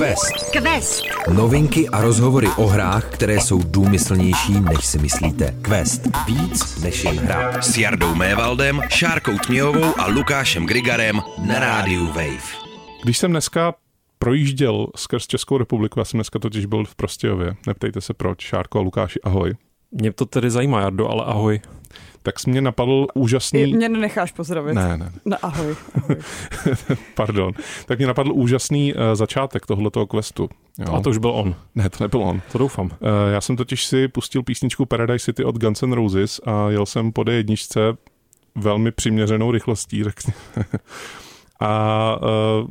Quest. 0.00 0.50
Quest. 0.50 1.04
Novinky 1.34 1.88
a 1.88 2.00
rozhovory 2.00 2.48
o 2.56 2.66
hrách, 2.66 3.10
které 3.10 3.40
jsou 3.40 3.62
důmyslnější, 3.62 4.60
než 4.60 4.86
si 4.86 4.98
myslíte. 4.98 5.54
Quest. 5.62 6.02
Víc 6.26 6.82
než 6.82 7.04
jen 7.04 7.18
hra. 7.18 7.62
S 7.62 7.78
Jardou 7.78 8.14
Mévaldem, 8.14 8.80
Šárkou 8.88 9.38
Tměhovou 9.38 10.00
a 10.00 10.06
Lukášem 10.06 10.66
Grigarem 10.66 11.20
na 11.46 11.58
rádiu 11.58 12.06
Wave. 12.06 12.56
Když 13.04 13.18
jsem 13.18 13.30
dneska 13.30 13.74
projížděl 14.18 14.86
skrz 14.96 15.26
Českou 15.26 15.58
republiku, 15.58 16.00
já 16.00 16.04
jsem 16.04 16.18
dneska 16.18 16.38
totiž 16.38 16.66
byl 16.66 16.84
v 16.84 16.94
Prostějově, 16.94 17.54
neptejte 17.66 18.00
se 18.00 18.14
proč, 18.14 18.40
Šárko 18.40 18.78
a 18.78 18.82
Lukáši, 18.82 19.20
ahoj. 19.20 19.54
Mě 19.90 20.12
to 20.12 20.26
tedy 20.26 20.50
zajímá, 20.50 20.80
Jardo, 20.80 21.08
ale 21.08 21.24
ahoj. 21.24 21.60
Tak 22.22 22.46
mě 22.46 22.60
napadl 22.60 23.06
úžasný... 23.14 23.74
Mě 23.74 23.88
nenecháš 23.88 24.32
pozdravit. 24.32 24.74
Ne, 24.74 24.96
ne. 24.96 25.12
No 25.24 25.36
ahoj. 25.42 25.74
ahoj. 25.94 26.16
Pardon. 27.14 27.52
Tak 27.86 27.98
mě 27.98 28.06
napadl 28.06 28.32
úžasný 28.32 28.94
uh, 28.94 29.00
začátek 29.14 29.66
tohletoho 29.66 30.06
questu. 30.06 30.48
Jo. 30.78 30.94
A 30.94 31.00
to 31.00 31.10
už 31.10 31.18
byl 31.18 31.30
on. 31.30 31.54
Ne, 31.74 31.90
to 31.90 32.04
nebyl 32.04 32.22
on. 32.22 32.42
To 32.52 32.58
doufám. 32.58 32.86
Uh, 32.86 33.08
já 33.32 33.40
jsem 33.40 33.56
totiž 33.56 33.84
si 33.84 34.08
pustil 34.08 34.42
písničku 34.42 34.86
Paradise 34.86 35.24
City 35.24 35.44
od 35.44 35.58
Guns 35.58 35.82
N' 35.82 35.92
Roses 35.92 36.40
a 36.44 36.70
jel 36.70 36.86
jsem 36.86 37.12
po 37.12 37.22
D1 37.22 37.96
velmi 38.54 38.92
přiměřenou 38.92 39.50
rychlostí, 39.50 40.04
řekněme. 40.04 40.36
A 41.60 42.18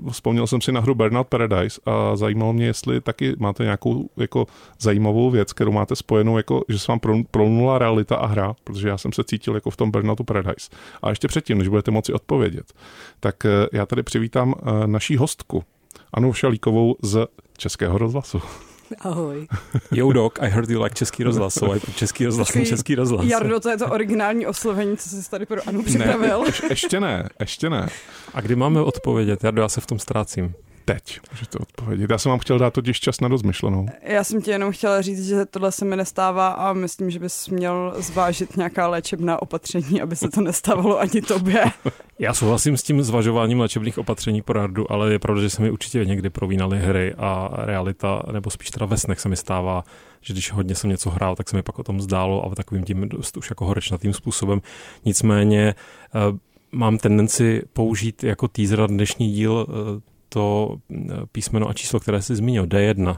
uh, 0.02 0.12
vzpomněl 0.12 0.48
jsem 0.48 0.62
si 0.62 0.72
na 0.72 0.82
hru 0.82 0.96
Burnout 0.96 1.28
Paradise 1.28 1.82
a 1.86 2.16
zajímalo 2.16 2.54
mě, 2.54 2.66
jestli 2.66 3.02
taky 3.02 3.36
máte 3.40 3.64
nějakou 3.64 4.10
jako 4.18 4.46
zajímavou 4.80 5.30
věc, 5.30 5.54
kterou 5.54 5.72
máte 5.72 5.96
spojenou, 5.96 6.38
jako, 6.38 6.64
že 6.70 6.80
se 6.80 6.92
vám 6.92 7.00
prolnula 7.32 7.78
realita 7.78 8.16
a 8.16 8.26
hra, 8.26 8.54
protože 8.64 8.88
já 8.88 8.98
jsem 8.98 9.14
se 9.14 9.24
cítil 9.24 9.56
jako 9.56 9.70
v 9.70 9.78
tom 9.78 9.92
Burnoutu 9.92 10.24
Paradise. 10.24 10.70
A 11.02 11.10
ještě 11.10 11.28
předtím, 11.28 11.58
než 11.58 11.68
budete 11.68 11.92
moci 11.92 12.14
odpovědět, 12.14 12.74
tak 13.20 13.36
uh, 13.46 13.52
já 13.74 13.86
tady 13.86 14.04
přivítám 14.04 14.50
uh, 14.50 14.88
naší 14.88 15.18
hostku, 15.18 15.64
Anu 16.14 16.34
Šalíkovou 16.34 16.96
z 17.04 17.28
Českého 17.58 17.98
rozhlasu. 17.98 18.42
Ahoj. 19.00 19.48
Yo 19.92 20.12
dog, 20.12 20.40
I 20.42 20.50
heard 20.50 20.70
you 20.70 20.84
like 20.84 20.96
český 20.96 21.24
rozhlas, 21.24 21.54
so 21.54 21.78
I 21.78 21.94
český 21.96 22.26
rozhlas, 22.26 22.48
Počkej, 22.48 22.66
český 22.66 22.96
rozhlas. 22.96 23.26
Jardo, 23.26 23.60
to 23.60 23.70
je 23.70 23.78
to 23.78 23.88
originální 23.88 24.46
oslovení, 24.46 24.98
co 24.98 25.10
jsi 25.10 25.30
tady 25.30 25.46
pro 25.46 25.62
Anu 25.68 25.84
připravil. 25.84 26.44
Ne, 26.44 26.52
ještě 26.70 27.00
ne, 27.00 27.30
ještě 27.40 27.70
ne. 27.70 27.88
A 28.34 28.42
kdy 28.42 28.56
máme 28.56 28.82
odpovědět? 28.82 29.44
Jardo, 29.44 29.62
já 29.62 29.70
se 29.70 29.82
v 29.82 29.86
tom 29.86 30.00
ztrácím 30.00 30.54
teď 30.94 31.20
můžete 31.32 31.58
odpovědět. 31.58 32.10
Já 32.10 32.18
jsem 32.18 32.30
vám 32.30 32.40
chtěl 32.40 32.60
dát 32.60 32.74
totiž 32.74 33.00
čas 33.00 33.22
na 33.22 33.28
rozmyšlenou. 33.28 33.86
Já 34.02 34.24
jsem 34.24 34.42
ti 34.42 34.52
jenom 34.52 34.72
chtěla 34.72 35.02
říct, 35.02 35.28
že 35.28 35.46
tohle 35.46 35.72
se 35.72 35.86
mi 35.86 35.96
nestává 35.96 36.48
a 36.48 36.74
myslím, 36.74 37.12
že 37.12 37.20
bys 37.20 37.50
měl 37.50 37.94
zvážit 37.98 38.58
nějaká 38.58 38.88
léčebná 38.88 39.42
opatření, 39.42 40.02
aby 40.02 40.16
se 40.16 40.30
to 40.30 40.42
nestávalo 40.42 41.00
ani 41.00 41.22
tobě. 41.22 41.64
Já 42.20 42.34
souhlasím 42.34 42.78
s 42.78 42.84
tím 42.84 43.04
zvažováním 43.04 43.60
léčebných 43.60 43.98
opatření 43.98 44.42
pro 44.42 44.62
radu, 44.62 44.92
ale 44.92 45.12
je 45.12 45.20
pravda, 45.20 45.42
že 45.42 45.50
se 45.50 45.62
mi 45.62 45.72
určitě 45.72 46.06
někdy 46.06 46.30
provínaly 46.30 46.80
hry 46.80 47.14
a 47.18 47.50
realita, 47.54 48.24
nebo 48.32 48.50
spíš 48.50 48.70
teda 48.70 48.86
ve 48.86 48.98
snech 48.98 49.20
se 49.20 49.30
mi 49.30 49.36
stává, 49.36 49.84
že 50.22 50.34
když 50.34 50.52
hodně 50.52 50.76
jsem 50.76 50.90
něco 50.90 51.10
hrál, 51.10 51.36
tak 51.36 51.50
se 51.50 51.56
mi 51.56 51.64
pak 51.64 51.80
o 51.80 51.84
tom 51.84 52.02
zdálo 52.02 52.46
a 52.46 52.56
takovým 52.56 52.84
tím 52.84 53.10
dost 53.10 53.38
už 53.38 53.50
jako 53.50 53.66
horečnatým 53.66 54.14
způsobem. 54.14 54.62
Nicméně 55.06 55.76
eh, 56.16 56.38
mám 56.72 56.98
tendenci 56.98 57.62
použít 57.74 58.24
jako 58.24 58.48
teaser 58.48 58.88
dnešní 58.88 59.32
díl 59.32 59.68
eh, 59.70 60.10
to 60.30 60.76
eh, 60.92 60.96
písmeno 61.32 61.70
a 61.70 61.74
číslo, 61.74 62.00
které 62.00 62.22
jsi 62.22 62.36
zmínil, 62.36 62.66
D1, 62.66 63.18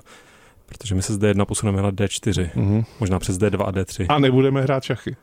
protože 0.65 0.95
my 0.95 1.01
se 1.01 1.13
z 1.13 1.19
D1 1.19 1.45
posuneme 1.45 1.81
na 1.81 1.91
D4, 1.91 2.49
mm-hmm. 2.55 2.85
možná 2.99 3.19
přes 3.19 3.37
D2 3.37 3.65
a 3.65 3.71
D3. 3.71 4.05
A 4.09 4.19
nebudeme 4.19 4.61
hrát 4.61 4.83
šachy. 4.83 5.15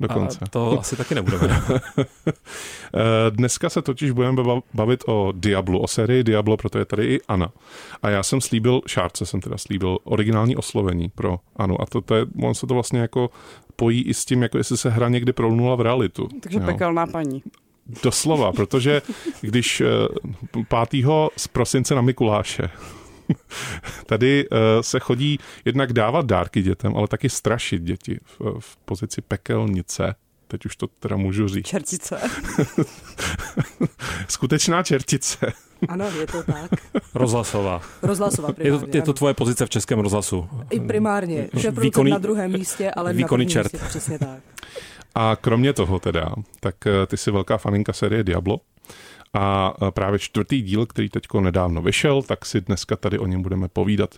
Dokonce. 0.00 0.38
A 0.42 0.46
to 0.46 0.80
asi 0.80 0.96
taky 0.96 1.14
nebudeme. 1.14 1.62
Eh, 2.94 3.30
dneska 3.30 3.68
se 3.68 3.82
totiž 3.82 4.10
budeme 4.10 4.42
bavit 4.74 5.04
o 5.06 5.32
Diablo, 5.36 5.80
o 5.80 5.86
sérii 5.86 6.24
Diablo, 6.24 6.56
proto 6.56 6.78
je 6.78 6.84
tady 6.84 7.06
i 7.06 7.20
Ana. 7.28 7.52
A 8.02 8.10
já 8.10 8.22
jsem 8.22 8.40
slíbil, 8.40 8.80
Šárce 8.86 9.26
jsem 9.26 9.40
teda 9.40 9.58
slíbil, 9.58 9.98
originální 10.04 10.56
oslovení 10.56 11.08
pro 11.08 11.38
Anu. 11.56 11.80
A 11.80 11.86
to, 11.86 12.00
to 12.00 12.14
je, 12.14 12.26
on 12.42 12.54
se 12.54 12.66
to 12.66 12.74
vlastně 12.74 13.00
jako 13.00 13.30
pojí 13.76 14.02
i 14.02 14.14
s 14.14 14.24
tím, 14.24 14.42
jako 14.42 14.58
jestli 14.58 14.76
se 14.76 14.90
hra 14.90 15.08
někdy 15.08 15.32
prolnula 15.32 15.74
v 15.74 15.80
realitu. 15.80 16.28
Takže 16.42 16.58
jo. 16.58 16.64
pekelná 16.66 17.06
paní. 17.06 17.42
Doslova, 18.02 18.52
protože 18.52 19.02
když 19.40 19.82
5. 20.90 21.04
Eh, 21.04 21.28
z 21.36 21.48
prosince 21.48 21.94
na 21.94 22.00
Mikuláše 22.00 22.70
tady 24.06 24.48
uh, 24.48 24.58
se 24.80 24.98
chodí 24.98 25.38
jednak 25.64 25.92
dávat 25.92 26.26
dárky 26.26 26.62
dětem, 26.62 26.96
ale 26.96 27.08
taky 27.08 27.28
strašit 27.28 27.82
děti 27.82 28.18
v, 28.24 28.60
v 28.60 28.76
pozici 28.76 29.20
pekelnice. 29.20 30.14
Teď 30.48 30.66
už 30.66 30.76
to 30.76 30.86
teda 30.86 31.16
můžu 31.16 31.48
říct. 31.48 31.66
Čertice. 31.66 32.20
Skutečná 34.28 34.82
čertice. 34.82 35.52
Ano, 35.88 36.10
je 36.20 36.26
to 36.26 36.42
tak. 36.42 36.70
Rozhlasová. 37.14 37.82
Rozhlasová 38.02 38.52
primárně, 38.52 38.86
je, 38.86 38.90
to, 38.90 38.96
je 38.96 39.02
to 39.02 39.12
tvoje 39.12 39.34
pozice 39.34 39.66
v 39.66 39.70
českém 39.70 39.98
rozhlasu. 39.98 40.48
I 40.70 40.80
primárně. 40.80 41.48
Že 41.52 41.70
výkonný, 41.70 42.10
na 42.10 42.18
druhém 42.18 42.52
místě, 42.52 42.90
ale 42.90 43.12
výkonný 43.12 43.44
na 43.44 43.50
čert. 43.50 43.72
místě, 43.72 43.88
přesně 43.88 44.18
tak. 44.18 44.38
A 45.18 45.36
kromě 45.36 45.72
toho 45.72 46.00
teda, 46.00 46.34
tak 46.60 46.86
eh, 46.86 47.06
ty 47.06 47.16
jsi 47.16 47.30
velká 47.30 47.56
faninka 47.56 47.92
série 47.92 48.24
Diablo. 48.24 48.60
A 49.34 49.74
eh, 49.82 49.90
právě 49.90 50.18
čtvrtý 50.18 50.62
díl, 50.62 50.86
který 50.86 51.08
teď 51.08 51.26
nedávno 51.40 51.82
vyšel, 51.82 52.22
tak 52.22 52.46
si 52.46 52.60
dneska 52.60 52.96
tady 52.96 53.18
o 53.18 53.26
něm 53.26 53.42
budeme 53.42 53.68
povídat 53.68 54.14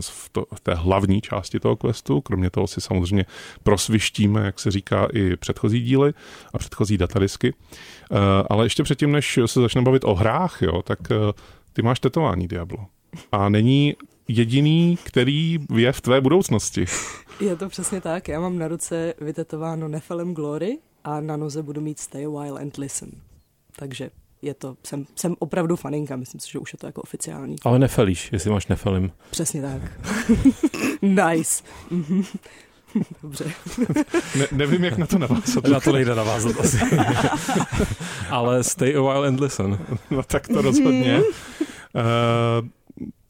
v, 0.00 0.28
to, 0.32 0.46
v 0.54 0.60
té 0.60 0.74
hlavní 0.74 1.20
části 1.20 1.60
toho 1.60 1.76
questu. 1.76 2.20
Kromě 2.20 2.50
toho 2.50 2.66
si 2.66 2.80
samozřejmě 2.80 3.26
prosvištíme, 3.62 4.44
jak 4.44 4.60
se 4.60 4.70
říká, 4.70 5.08
i 5.12 5.36
předchozí 5.36 5.80
díly 5.80 6.14
a 6.54 6.58
předchozí 6.58 6.98
datadisky. 6.98 7.52
Uh, 7.52 8.18
ale 8.50 8.66
ještě 8.66 8.82
předtím, 8.82 9.12
než 9.12 9.38
se 9.46 9.60
začneme 9.60 9.84
bavit 9.84 10.04
o 10.04 10.14
hrách, 10.14 10.62
jo, 10.62 10.82
tak 10.82 10.98
ty 11.72 11.82
máš 11.82 12.00
tetování 12.00 12.48
Diablo. 12.48 12.86
A 13.32 13.48
není 13.48 13.94
jediný, 14.28 14.98
který 15.04 15.58
je 15.76 15.92
v 15.92 16.00
tvé 16.00 16.20
budoucnosti. 16.20 16.84
Je 17.40 17.56
to 17.56 17.68
přesně 17.68 18.00
tak. 18.00 18.28
Já 18.28 18.40
mám 18.40 18.58
na 18.58 18.68
ruce 18.68 19.14
vytetováno 19.20 19.88
Nephilim 19.88 20.34
Glory 20.34 20.78
a 21.04 21.20
na 21.20 21.36
noze 21.36 21.62
budu 21.62 21.80
mít 21.80 22.00
Stay 22.00 22.24
a 22.26 22.28
while 22.28 22.60
and 22.60 22.76
listen. 22.76 23.10
Takže 23.76 24.10
je 24.42 24.54
to, 24.54 24.76
jsem, 24.86 25.06
jsem 25.16 25.36
opravdu 25.38 25.76
faninka, 25.76 26.16
myslím 26.16 26.40
si, 26.40 26.50
že 26.50 26.58
už 26.58 26.72
je 26.72 26.78
to 26.78 26.86
jako 26.86 27.02
oficiální. 27.02 27.56
Ale 27.62 27.78
nefelíš, 27.78 28.32
jestli 28.32 28.50
máš 28.50 28.66
nefelim. 28.66 29.12
Přesně 29.30 29.62
tak. 29.62 29.82
nice. 31.02 31.64
Mhm. 31.90 32.24
Dobře. 33.22 33.44
Ne, 34.38 34.46
nevím, 34.52 34.84
jak 34.84 34.98
na 34.98 35.06
to 35.06 35.18
navázat. 35.18 35.64
Na 35.64 35.80
to 35.80 35.92
nejde 35.92 36.14
navázat 36.14 36.60
asi. 36.60 36.78
Ale 38.30 38.64
stay 38.64 38.96
a 38.96 39.00
while 39.00 39.28
and 39.28 39.40
listen. 39.40 39.78
No 40.10 40.22
tak 40.22 40.48
to 40.48 40.62
rozhodně. 40.62 41.20
Uh, 41.20 42.68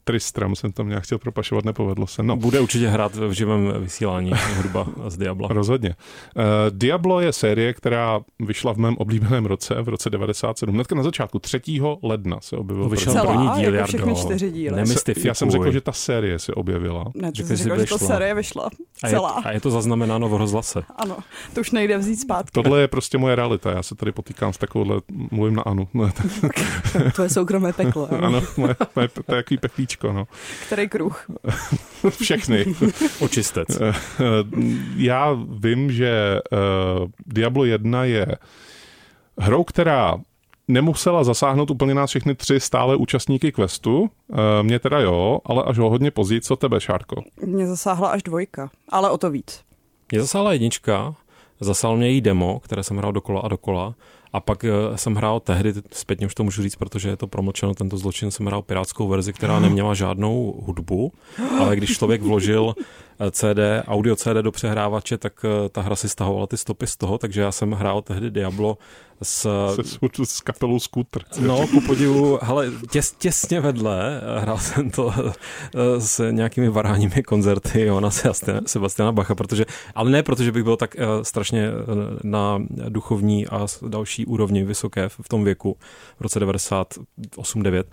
Tristram 0.07 0.55
jsem 0.55 0.71
tam 0.71 0.89
nějak 0.89 1.03
chtěl 1.03 1.17
propašovat, 1.17 1.65
nepovedlo 1.65 2.07
se. 2.07 2.23
No. 2.23 2.37
Bude 2.37 2.59
určitě 2.59 2.87
hrát 2.87 3.15
v 3.15 3.31
živém 3.31 3.73
vysílání 3.79 4.31
hudba 4.55 4.87
z 5.07 5.17
Diabla. 5.17 5.47
Rozhodně. 5.51 5.89
Uh, 6.35 6.43
Diablo 6.69 7.21
je 7.21 7.33
série, 7.33 7.73
která 7.73 8.19
vyšla 8.39 8.73
v 8.73 8.77
mém 8.77 8.95
oblíbeném 8.97 9.45
roce, 9.45 9.81
v 9.81 9.89
roce 9.89 10.09
97. 10.09 10.73
Hnedka 10.73 10.95
na 10.95 11.03
začátku, 11.03 11.39
3. 11.39 11.61
ledna 12.03 12.37
se 12.41 12.55
objevil. 12.55 12.89
Vyšel 12.89 13.13
první, 13.13 13.47
první 13.47 13.61
díl, 13.61 13.73
jako 13.73 13.87
všechny 13.87 14.15
čtyři 14.15 14.51
díly. 14.51 14.83
Já 15.23 15.33
jsem 15.33 15.51
řekl, 15.51 15.71
že 15.71 15.81
ta 15.81 15.91
série 15.91 16.39
se 16.39 16.53
objevila. 16.53 17.05
Ne, 17.15 17.31
ty 17.31 17.43
jsi 17.43 17.55
řekl, 17.55 17.79
že 17.79 17.85
ta 17.85 17.97
série 17.97 18.35
vyšla. 18.35 18.69
Celá. 18.93 19.29
A 19.29 19.39
je, 19.39 19.45
a 19.45 19.51
je 19.51 19.61
to 19.61 19.71
zaznamenáno 19.71 20.29
v 20.29 20.33
rozhlase. 20.33 20.83
Ano, 20.95 21.17
to 21.53 21.61
už 21.61 21.71
nejde 21.71 21.97
vzít 21.97 22.15
zpátky. 22.15 22.51
Tohle 22.53 22.81
je 22.81 22.87
prostě 22.87 23.17
moje 23.17 23.35
realita. 23.35 23.71
Já 23.71 23.83
se 23.83 23.95
tady 23.95 24.11
potýkám 24.11 24.53
s 24.53 24.57
takovouhle, 24.57 25.01
mluvím 25.31 25.55
na 25.55 25.61
Anu. 25.61 25.87
to 27.15 27.23
je 27.23 27.29
soukromé 27.29 27.73
peklo. 27.73 28.09
Ano, 28.23 28.41
moje, 28.57 28.75
moje, 28.95 29.07
to 29.07 29.35
je 29.35 29.43
takový 29.59 29.87
peklíčko. 29.95 30.13
No. 30.13 30.27
Který 30.65 30.89
kruh? 30.89 31.25
Všechny. 32.09 32.65
Očistec. 33.19 33.67
Já 34.95 35.37
vím, 35.49 35.91
že 35.91 36.39
uh, 36.51 37.09
Diablo 37.25 37.65
1 37.65 38.05
je 38.05 38.25
hrou, 39.39 39.63
která 39.63 40.17
nemusela 40.67 41.23
zasáhnout 41.23 41.71
úplně 41.71 41.93
nás 41.93 42.09
všechny 42.09 42.35
tři 42.35 42.59
stále 42.59 42.95
účastníky 42.95 43.51
questu. 43.51 44.01
Uh, 44.01 44.09
mě 44.61 44.79
teda 44.79 44.99
jo, 44.99 45.39
ale 45.45 45.63
až 45.63 45.77
ho 45.77 45.89
hodně 45.89 46.11
později. 46.11 46.41
Co 46.41 46.55
tebe, 46.55 46.81
Šárko? 46.81 47.23
Mě 47.45 47.67
zasáhla 47.67 48.09
až 48.09 48.23
dvojka, 48.23 48.69
ale 48.89 49.09
o 49.09 49.17
to 49.17 49.29
víc. 49.29 49.61
Mě 50.11 50.21
zasáhla 50.21 50.53
jednička, 50.53 51.15
zasáhl 51.59 51.97
mě 51.97 52.07
její 52.07 52.21
demo, 52.21 52.59
které 52.59 52.83
jsem 52.83 52.97
hrál 52.97 53.11
dokola 53.11 53.41
a 53.41 53.47
dokola. 53.47 53.95
A 54.35 54.39
pak 54.39 54.63
eh, 54.63 54.69
jsem 54.95 55.15
hrál 55.15 55.39
tehdy, 55.39 55.73
zpětně 55.91 56.27
už 56.27 56.35
to 56.35 56.43
můžu 56.43 56.63
říct, 56.63 56.75
protože 56.75 57.09
je 57.09 57.17
to 57.17 57.27
promlčeno, 57.27 57.73
tento 57.73 57.97
zločin, 57.97 58.31
jsem 58.31 58.45
hrál 58.45 58.61
pirátskou 58.61 59.07
verzi, 59.07 59.33
která 59.33 59.59
neměla 59.59 59.93
žádnou 59.93 60.63
hudbu, 60.65 61.13
ale 61.59 61.75
když 61.75 61.97
člověk 61.97 62.21
vložil 62.21 62.75
CD, 63.31 63.59
audio 63.87 64.15
CD 64.15 64.27
do 64.41 64.51
přehrávače, 64.51 65.17
tak 65.17 65.45
eh, 65.45 65.69
ta 65.69 65.81
hra 65.81 65.95
si 65.95 66.09
stahovala 66.09 66.47
ty 66.47 66.57
stopy 66.57 66.87
z 66.87 66.97
toho, 66.97 67.17
takže 67.17 67.41
já 67.41 67.51
jsem 67.51 67.71
hrál 67.71 68.01
tehdy 68.01 68.31
Diablo 68.31 68.77
s, 69.21 69.47
s, 69.81 69.99
s 70.23 70.41
kapelou 70.41 70.79
Scooter. 70.79 71.23
No, 71.39 71.67
ku 71.67 71.81
podivu, 71.81 72.39
hele, 72.41 72.71
těs, 72.91 73.11
těsně 73.11 73.59
vedle 73.59 74.21
hrál 74.39 74.57
jsem 74.57 74.91
to 74.91 75.13
s 75.97 76.31
nějakými 76.31 76.69
varháními 76.69 77.23
koncerty 77.23 77.81
Jona 77.81 78.09
Sebastiana 78.65 79.11
Bacha, 79.11 79.35
protože, 79.35 79.65
ale 79.95 80.11
ne 80.11 80.23
protože 80.23 80.51
bych 80.51 80.63
byl 80.63 80.77
tak 80.77 80.95
strašně 81.21 81.69
na 82.23 82.61
duchovní 82.89 83.47
a 83.47 83.65
další 83.87 84.25
úrovni 84.25 84.63
vysoké 84.63 85.09
v 85.09 85.29
tom 85.29 85.43
věku, 85.43 85.77
v 86.17 86.21
roce 86.21 86.39
98-9, 86.39 87.83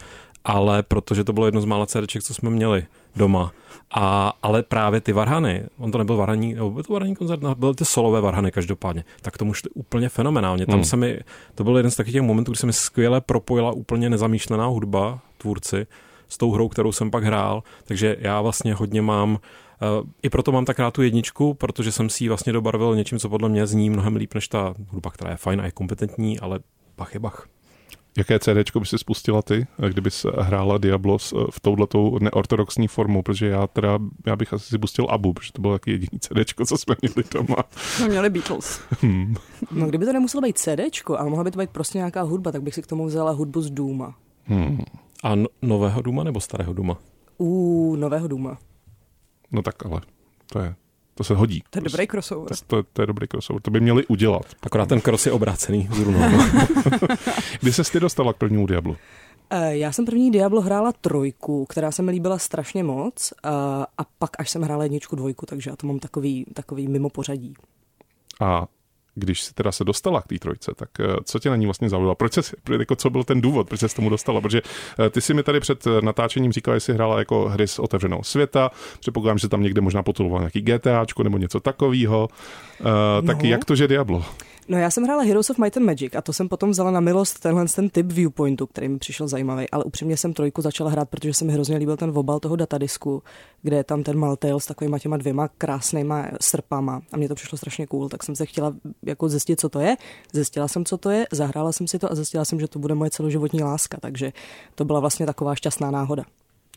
ale 0.44 0.82
protože 0.82 1.24
to 1.24 1.32
bylo 1.32 1.46
jedno 1.46 1.60
z 1.60 1.64
mála 1.64 1.86
CDček, 1.86 2.22
co 2.22 2.34
jsme 2.34 2.50
měli 2.50 2.86
doma. 3.16 3.52
A, 3.94 4.32
ale 4.42 4.62
právě 4.62 5.00
ty 5.00 5.12
varhany, 5.12 5.64
on 5.78 5.92
to 5.92 5.98
nebyl 5.98 6.16
varhaní, 6.16 6.54
nebo 6.54 6.70
byl 6.70 6.82
to 6.82 6.92
varhaní 6.92 7.14
koncert, 7.14 7.42
no, 7.42 7.54
byly 7.54 7.74
ty 7.74 7.84
solové 7.84 8.20
varhany 8.20 8.50
každopádně, 8.50 9.04
tak 9.22 9.38
tomu 9.38 9.54
šli 9.54 9.70
úplně 9.74 10.08
fenomenálně. 10.08 10.66
Tam 10.66 10.74
hmm. 10.74 10.84
se 10.84 10.96
mi, 10.96 11.18
to 11.54 11.64
byl 11.64 11.76
jeden 11.76 11.90
z 11.90 11.96
takových 11.96 12.12
těch 12.12 12.22
momentů, 12.22 12.52
kdy 12.52 12.58
se 12.58 12.66
mi 12.66 12.72
skvěle 12.72 13.20
propojila 13.20 13.72
úplně 13.72 14.10
nezamýšlená 14.10 14.66
hudba, 14.66 15.18
tvůrci, 15.38 15.86
s 16.28 16.38
tou 16.38 16.52
hrou, 16.52 16.68
kterou 16.68 16.92
jsem 16.92 17.10
pak 17.10 17.24
hrál, 17.24 17.62
takže 17.84 18.16
já 18.20 18.40
vlastně 18.40 18.74
hodně 18.74 19.02
mám 19.02 19.38
Uh, 20.00 20.08
I 20.22 20.30
proto 20.30 20.52
mám 20.52 20.64
tak 20.64 20.78
rád 20.78 20.94
tu 20.94 21.02
jedničku, 21.02 21.54
protože 21.54 21.92
jsem 21.92 22.10
si 22.10 22.24
ji 22.24 22.28
vlastně 22.28 22.52
dobarvil 22.52 22.96
něčím, 22.96 23.18
co 23.18 23.28
podle 23.28 23.48
mě 23.48 23.66
zní 23.66 23.90
mnohem 23.90 24.16
líp 24.16 24.34
než 24.34 24.48
ta 24.48 24.74
hudba, 24.88 25.10
která 25.10 25.30
je 25.30 25.36
fajn 25.36 25.60
a 25.60 25.64
je 25.64 25.70
kompetentní, 25.70 26.40
ale 26.40 26.60
bach 26.96 27.14
je 27.14 27.20
bach. 27.20 27.48
Jaké 28.16 28.38
CD 28.38 28.76
by 28.78 28.86
si 28.86 28.98
spustila 28.98 29.42
ty, 29.42 29.66
kdyby 29.88 30.10
se 30.10 30.28
hrála 30.38 30.78
Diablo 30.78 31.18
v 31.50 31.60
touhletou 31.62 32.18
neortodoxní 32.18 32.88
formou, 32.88 33.22
protože 33.22 33.46
já 33.46 33.66
teda, 33.66 33.98
já 34.26 34.36
bych 34.36 34.52
asi 34.52 34.68
si 34.68 34.78
pustil 34.78 35.06
Abu, 35.10 35.32
protože 35.32 35.52
to 35.52 35.62
bylo 35.62 35.74
taky 35.74 35.90
jediný 35.90 36.20
CD, 36.20 36.66
co 36.66 36.76
jsme 36.76 36.96
měli 37.02 37.28
doma. 37.34 37.56
Jsme 37.76 38.08
měli 38.08 38.30
Beatles. 38.30 38.80
Hmm. 39.00 39.34
No 39.70 39.86
kdyby 39.86 40.06
to 40.06 40.12
nemuselo 40.12 40.40
být 40.40 40.58
CD, 40.58 40.80
ale 41.18 41.30
mohla 41.30 41.44
by 41.44 41.50
to 41.50 41.58
být 41.58 41.70
prostě 41.70 41.98
nějaká 41.98 42.22
hudba, 42.22 42.52
tak 42.52 42.62
bych 42.62 42.74
si 42.74 42.82
k 42.82 42.86
tomu 42.86 43.06
vzala 43.06 43.30
hudbu 43.30 43.60
z 43.62 43.70
Duma. 43.70 44.14
Hmm. 44.44 44.78
A 45.22 45.34
no, 45.34 45.46
nového 45.62 46.02
Duma 46.02 46.24
nebo 46.24 46.40
starého 46.40 46.72
Duma? 46.72 46.98
U 47.38 47.96
nového 47.96 48.28
Duma. 48.28 48.58
No 49.52 49.62
tak 49.62 49.86
ale, 49.86 50.00
to 50.46 50.58
je, 50.58 50.74
to 51.22 51.26
se 51.26 51.34
hodí. 51.34 51.62
To 51.70 51.78
je 51.78 51.82
dobrý 51.82 52.06
crossover. 52.06 52.48
To, 52.48 52.54
to, 52.66 52.88
to 52.92 53.02
je 53.02 53.06
dobrý 53.06 53.26
crossover, 53.28 53.62
to 53.62 53.70
by 53.70 53.80
měli 53.80 54.06
udělat. 54.06 54.42
Akorát 54.62 54.88
ten 54.88 55.00
cross 55.00 55.26
je 55.26 55.32
obrácený. 55.32 55.88
Kdy 57.60 57.72
se 57.72 57.92
ty 57.92 58.00
dostala 58.00 58.32
k 58.32 58.36
prvnímu 58.36 58.66
Diablu? 58.66 58.96
Eh, 59.50 59.76
já 59.76 59.92
jsem 59.92 60.04
první 60.04 60.30
Diablo 60.30 60.60
hrála 60.60 60.92
trojku, 60.92 61.66
která 61.66 61.90
se 61.90 62.02
mi 62.02 62.10
líbila 62.10 62.38
strašně 62.38 62.84
moc 62.84 63.32
a, 63.42 63.48
eh, 63.48 63.86
a 63.98 64.04
pak 64.18 64.30
až 64.38 64.50
jsem 64.50 64.62
hrála 64.62 64.82
jedničku, 64.82 65.16
dvojku, 65.16 65.46
takže 65.46 65.70
já 65.70 65.76
to 65.76 65.86
mám 65.86 65.98
takový, 65.98 66.44
takový 66.54 66.88
mimo 66.88 67.10
pořadí. 67.10 67.54
A 68.40 68.66
když 69.14 69.42
jsi 69.42 69.54
teda 69.54 69.72
se 69.72 69.84
dostala 69.84 70.22
k 70.22 70.26
té 70.26 70.38
trojce, 70.38 70.72
tak 70.76 70.88
eh, 71.00 71.16
co 71.24 71.38
tě 71.38 71.50
na 71.50 71.56
ní 71.56 71.64
vlastně 71.64 71.88
zaujalo? 71.88 72.14
Proč 72.14 72.32
jsi, 72.32 72.40
jako 72.78 72.96
co 72.96 73.10
byl 73.10 73.24
ten 73.24 73.40
důvod, 73.40 73.68
proč 73.68 73.80
jsi 73.80 73.88
se 73.88 73.96
tomu 73.96 74.10
dostala? 74.10 74.40
Protože 74.40 74.62
eh, 75.06 75.10
ty 75.10 75.20
si 75.20 75.34
mi 75.34 75.42
tady 75.42 75.60
před 75.60 75.86
eh, 75.86 76.02
natáčením 76.02 76.52
říkala, 76.52 76.76
že 76.76 76.80
jsi 76.80 76.92
hrála 76.92 77.18
jako 77.18 77.48
hry 77.48 77.68
z 77.68 77.78
otevřeného 77.78 78.24
světa, 78.24 78.70
předpokládám, 79.00 79.38
že 79.38 79.48
tam 79.48 79.62
někde 79.62 79.80
možná 79.80 80.02
potuloval 80.02 80.40
nějaký 80.40 80.60
GTAčko 80.60 81.22
nebo 81.22 81.38
něco 81.38 81.60
takového. 81.60 82.28
Uh, 82.80 83.26
tak 83.26 83.42
no. 83.42 83.48
jak 83.48 83.64
to, 83.64 83.76
že 83.76 83.88
Diablo? 83.88 84.24
No 84.68 84.78
já 84.78 84.90
jsem 84.90 85.04
hrála 85.04 85.22
Heroes 85.22 85.50
of 85.50 85.58
Might 85.58 85.76
and 85.76 85.86
Magic 85.86 86.14
a 86.14 86.22
to 86.22 86.32
jsem 86.32 86.48
potom 86.48 86.70
vzala 86.70 86.90
na 86.90 87.00
milost 87.00 87.40
tenhle 87.40 87.66
ten 87.66 87.90
typ 87.90 88.12
viewpointu, 88.12 88.66
který 88.66 88.88
mi 88.88 88.98
přišel 88.98 89.28
zajímavý, 89.28 89.70
ale 89.70 89.84
upřímně 89.84 90.16
jsem 90.16 90.32
trojku 90.32 90.62
začala 90.62 90.90
hrát, 90.90 91.08
protože 91.08 91.34
se 91.34 91.44
mi 91.44 91.52
hrozně 91.52 91.76
líbil 91.76 91.96
ten 91.96 92.10
vobal 92.10 92.40
toho 92.40 92.56
datadisku, 92.56 93.22
kde 93.62 93.76
je 93.76 93.84
tam 93.84 94.02
ten 94.02 94.18
Maltail 94.18 94.60
s 94.60 94.66
takovýma 94.66 94.98
těma 94.98 95.16
dvěma 95.16 95.48
krásnýma 95.48 96.28
srpama 96.40 97.02
a 97.12 97.16
mně 97.16 97.28
to 97.28 97.34
přišlo 97.34 97.58
strašně 97.58 97.86
cool, 97.86 98.08
tak 98.08 98.22
jsem 98.22 98.36
se 98.36 98.46
chtěla 98.46 98.74
jako 99.06 99.28
zjistit, 99.28 99.60
co 99.60 99.68
to 99.68 99.80
je. 99.80 99.96
Zjistila 100.32 100.68
jsem, 100.68 100.84
co 100.84 100.98
to 100.98 101.10
je, 101.10 101.26
zahrála 101.32 101.72
jsem 101.72 101.88
si 101.88 101.98
to 101.98 102.12
a 102.12 102.14
zjistila 102.14 102.44
jsem, 102.44 102.60
že 102.60 102.68
to 102.68 102.78
bude 102.78 102.94
moje 102.94 103.10
celoživotní 103.10 103.62
láska, 103.62 103.98
takže 104.00 104.32
to 104.74 104.84
byla 104.84 105.00
vlastně 105.00 105.26
taková 105.26 105.54
šťastná 105.54 105.90
náhoda. 105.90 106.24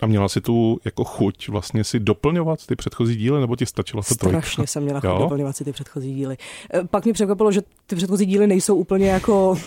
A 0.02 0.06
měla 0.06 0.30
si 0.30 0.42
tu 0.42 0.80
jako 0.86 1.04
chuť 1.04 1.50
vlastně 1.50 1.84
si 1.84 2.00
doplňovat 2.00 2.66
ty 2.66 2.76
předchozí 2.76 3.16
díly, 3.16 3.40
nebo 3.40 3.56
ti 3.56 3.66
stačila 3.66 4.04
to 4.04 4.16
trojka? 4.16 4.42
Strašně 4.42 4.68
jsem 4.68 4.84
měla 4.84 5.00
chuť 5.00 5.10
jo? 5.10 5.18
doplňovat 5.20 5.58
si 5.58 5.64
ty 5.64 5.72
předchozí 5.72 6.16
díly. 6.16 6.38
E, 6.74 6.84
pak 6.84 7.04
mě 7.04 7.14
překvapilo, 7.14 7.52
že 7.52 7.62
ty 7.88 7.96
předchozí 7.96 8.26
díly 8.26 8.48
nejsou 8.48 8.76
úplně 8.76 9.10
jako 9.10 9.58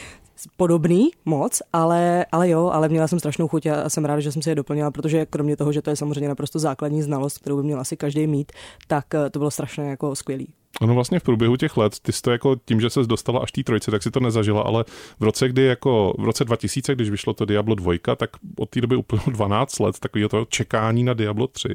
podobný 0.56 1.10
moc, 1.24 1.62
ale, 1.72 2.26
ale 2.32 2.48
jo, 2.48 2.70
ale 2.72 2.88
měla 2.88 3.08
jsem 3.08 3.18
strašnou 3.18 3.48
chuť 3.48 3.66
a 3.66 3.90
jsem 3.90 4.04
ráda, 4.04 4.20
že 4.20 4.32
jsem 4.32 4.42
si 4.42 4.48
je 4.48 4.54
doplnila, 4.54 4.90
protože 4.90 5.26
kromě 5.26 5.56
toho, 5.56 5.72
že 5.72 5.82
to 5.82 5.90
je 5.90 5.96
samozřejmě 5.96 6.28
naprosto 6.28 6.58
základní 6.58 7.02
znalost, 7.02 7.38
kterou 7.38 7.56
by 7.56 7.62
měl 7.62 7.80
asi 7.80 7.96
každý 7.96 8.26
mít, 8.26 8.52
tak 8.86 9.14
e, 9.14 9.30
to 9.30 9.38
bylo 9.38 9.50
strašně 9.50 9.84
jako 9.84 10.14
skvělý. 10.14 10.48
Ono 10.80 10.94
vlastně 10.94 11.18
v 11.18 11.22
průběhu 11.22 11.56
těch 11.56 11.76
let, 11.76 12.00
ty 12.02 12.12
jsi 12.12 12.22
to 12.22 12.30
jako 12.30 12.56
tím, 12.64 12.80
že 12.80 12.90
se 12.90 13.02
dostala 13.02 13.40
až 13.40 13.52
té 13.52 13.62
trojce, 13.62 13.90
tak 13.90 14.02
si 14.02 14.10
to 14.10 14.20
nezažila, 14.20 14.62
ale 14.62 14.84
v 15.20 15.24
roce, 15.24 15.48
kdy 15.48 15.62
jako 15.62 16.14
v 16.18 16.24
roce 16.24 16.44
2000, 16.44 16.94
když 16.94 17.10
vyšlo 17.10 17.34
to 17.34 17.44
Diablo 17.44 17.74
2, 17.74 18.16
tak 18.16 18.30
od 18.58 18.70
té 18.70 18.80
doby 18.80 18.96
úplně 18.96 19.22
12 19.26 19.78
let 19.78 19.98
takového 19.98 20.28
toho 20.28 20.44
čekání 20.44 21.04
na 21.04 21.14
Diablo 21.14 21.46
3. 21.46 21.68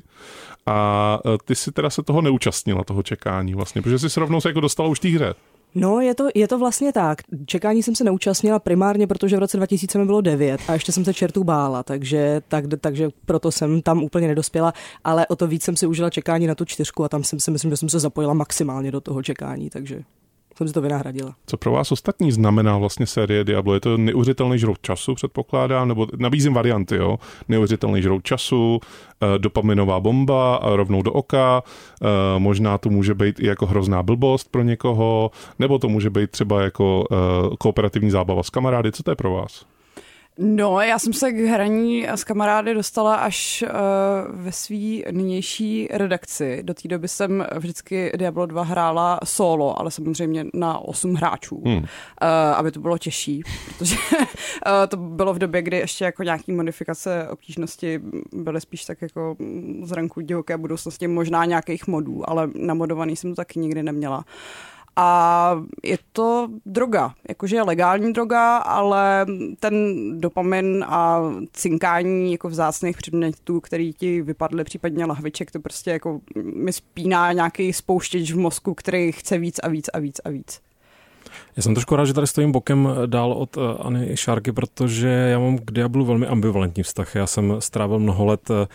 A 0.66 1.20
e, 1.26 1.38
ty 1.46 1.56
si 1.56 1.72
teda 1.72 1.90
se 1.90 2.04
toho 2.04 2.22
neúčastnila, 2.22 2.84
toho 2.84 3.04
čekání 3.04 3.54
vlastně, 3.54 3.82
protože 3.82 4.00
jsi 4.00 4.10
se 4.10 4.20
rovnou 4.20 4.42
se 4.42 4.50
jako 4.50 4.60
dostala 4.60 4.90
už 4.90 5.00
té 5.00 5.08
hře. 5.08 5.34
No, 5.76 6.02
je 6.02 6.16
to, 6.16 6.28
je 6.36 6.48
to 6.48 6.60
vlastně 6.60 6.94
tak. 6.94 7.22
Čekání 7.46 7.84
jsem 7.84 7.96
se 7.96 8.04
neúčastnila 8.04 8.60
primárně, 8.60 9.08
protože 9.08 9.36
v 9.36 9.40
roce 9.40 9.58
2000 9.58 9.98
mi 9.98 10.06
bylo 10.06 10.22
9 10.22 10.62
a 10.68 10.74
ještě 10.74 10.92
jsem 10.92 11.06
se 11.06 11.14
čertů 11.14 11.44
bála, 11.44 11.84
takže, 11.84 12.42
tak, 12.48 12.66
takže 12.82 13.10
proto 13.26 13.52
jsem 13.52 13.82
tam 13.82 14.04
úplně 14.04 14.28
nedospěla, 14.28 14.74
ale 15.04 15.28
o 15.28 15.36
to 15.36 15.48
víc 15.48 15.64
jsem 15.64 15.76
si 15.76 15.88
užila 15.88 16.10
čekání 16.10 16.48
na 16.48 16.56
tu 16.56 16.66
čtyřku 16.66 17.04
a 17.04 17.10
tam 17.10 17.24
jsem 17.24 17.40
si 17.40 17.52
myslím, 17.52 17.72
že 17.72 17.78
jsem 17.78 17.90
se 17.90 18.00
zapojila 18.00 18.34
maximálně 18.34 18.92
do 18.92 19.02
toho 19.02 19.24
čekání, 19.24 19.70
takže 19.70 20.04
jsem 20.62 20.68
si 20.68 20.74
to 20.74 20.82
vynahradila. 20.82 21.36
Co 21.46 21.58
pro 21.58 21.72
vás 21.72 21.92
ostatní 21.92 22.32
znamená 22.32 22.78
vlastně 22.78 23.06
série 23.06 23.44
Diablo? 23.44 23.74
Je 23.74 23.80
to 23.80 23.98
neuvěřitelný 23.98 24.60
žrout 24.60 24.78
času, 24.82 25.16
předpokládám, 25.16 25.88
nebo 25.88 26.08
nabízím 26.18 26.54
varianty, 26.54 26.96
jo? 26.96 27.18
Neuvěřitelný 27.50 28.02
žrout 28.02 28.24
času, 28.24 28.80
eh, 29.22 29.40
dopaminová 29.40 30.00
bomba 30.00 30.60
rovnou 30.64 31.02
do 31.02 31.12
oka, 31.14 31.64
eh, 32.02 32.06
možná 32.40 32.78
to 32.78 32.90
může 32.90 33.14
být 33.14 33.40
i 33.40 33.48
jako 33.48 33.66
hrozná 33.66 34.04
blbost 34.04 34.52
pro 34.52 34.62
někoho, 34.62 35.32
nebo 35.60 35.80
to 35.80 35.90
může 35.90 36.10
být 36.10 36.32
třeba 36.32 36.62
jako 36.62 37.08
eh, 37.12 37.16
kooperativní 37.60 38.12
zábava 38.12 38.44
s 38.44 38.50
kamarády. 38.50 38.92
Co 38.92 39.04
to 39.04 39.12
je 39.12 39.16
pro 39.16 39.32
vás? 39.32 39.71
No, 40.44 40.82
já 40.82 41.00
jsem 41.00 41.14
se 41.14 41.32
k 41.32 41.36
hraní 41.36 42.08
s 42.08 42.24
kamarády 42.24 42.74
dostala 42.74 43.16
až 43.16 43.64
uh, 43.68 44.42
ve 44.42 44.52
své 44.52 45.12
nynější 45.12 45.88
redakci. 45.92 46.64
Do 46.64 46.74
té 46.74 46.88
doby 46.88 47.08
jsem 47.08 47.46
vždycky 47.58 48.12
Diablo 48.16 48.46
2 48.46 48.64
hrála 48.64 49.20
solo, 49.24 49.80
ale 49.80 49.92
samozřejmě 49.92 50.46
na 50.54 50.80
8 50.80 51.14
hráčů, 51.14 51.62
hmm. 51.66 51.78
uh, 51.78 51.84
aby 52.56 52.72
to 52.72 52.80
bylo 52.80 52.98
těžší, 52.98 53.44
protože 53.78 53.96
uh, 53.96 54.72
to 54.88 54.98
bylo 54.98 55.34
v 55.34 55.40
době, 55.40 55.62
kdy 55.62 55.78
ještě 55.78 56.06
jako 56.06 56.24
nějaký 56.24 56.52
modifikace 56.52 57.28
obtížnosti 57.30 58.02
byly 58.34 58.62
spíš 58.62 58.86
tak 58.86 59.02
jako 59.02 59.36
z 59.84 59.92
ranku 59.92 60.22
divoké 60.22 60.58
budoucnosti, 60.58 61.08
možná 61.08 61.46
nějakých 61.46 61.88
modů, 61.88 62.30
ale 62.30 62.50
namodovaný 62.56 63.16
jsem 63.16 63.32
to 63.32 63.36
taky 63.36 63.60
nikdy 63.60 63.84
neměla. 63.84 64.18
Uh, 64.18 64.24
a 64.96 65.64
je 65.84 65.98
to 66.12 66.48
droga, 66.66 67.14
jakože 67.30 67.56
je 67.56 67.64
legální 67.64 68.14
droga, 68.14 68.58
ale 68.58 69.26
ten 69.60 69.74
dopamin 70.20 70.86
a 70.88 71.22
cinkání 71.54 72.32
jako 72.32 72.50
vzácných 72.50 72.98
předmětů, 72.98 73.60
který 73.60 73.94
ti 73.94 74.22
vypadly, 74.22 74.64
případně 74.64 75.06
lahviček, 75.06 75.52
to 75.52 75.60
prostě 75.60 75.92
jako 75.92 76.20
mi 76.56 76.74
spíná 76.74 77.32
nějaký 77.32 77.74
spouštěč 77.74 78.32
v 78.32 78.38
mozku, 78.38 78.74
který 78.74 79.12
chce 79.12 79.38
víc 79.38 79.60
a 79.60 79.68
víc 79.68 79.90
a 79.94 80.00
víc 80.00 80.20
a 80.26 80.30
víc. 80.30 80.62
Já 81.58 81.64
jsem 81.64 81.74
trošku 81.74 81.96
rád, 81.96 82.06
že 82.06 82.14
tady 82.14 82.28
stojím 82.28 82.52
bokem 82.52 82.90
dál 83.06 83.34
od 83.34 83.58
eh,Any 83.58 84.18
Šárky, 84.18 84.52
protože 84.52 85.08
já 85.08 85.40
mám 85.40 85.58
k 85.58 85.72
Diablu 85.72 86.06
velmi 86.06 86.28
ambivalentní 86.28 86.84
vztah. 86.84 87.16
Já 87.16 87.28
jsem 87.28 87.56
strávil 87.60 88.00
mnoho 88.00 88.26
let 88.26 88.52
eh, 88.52 88.68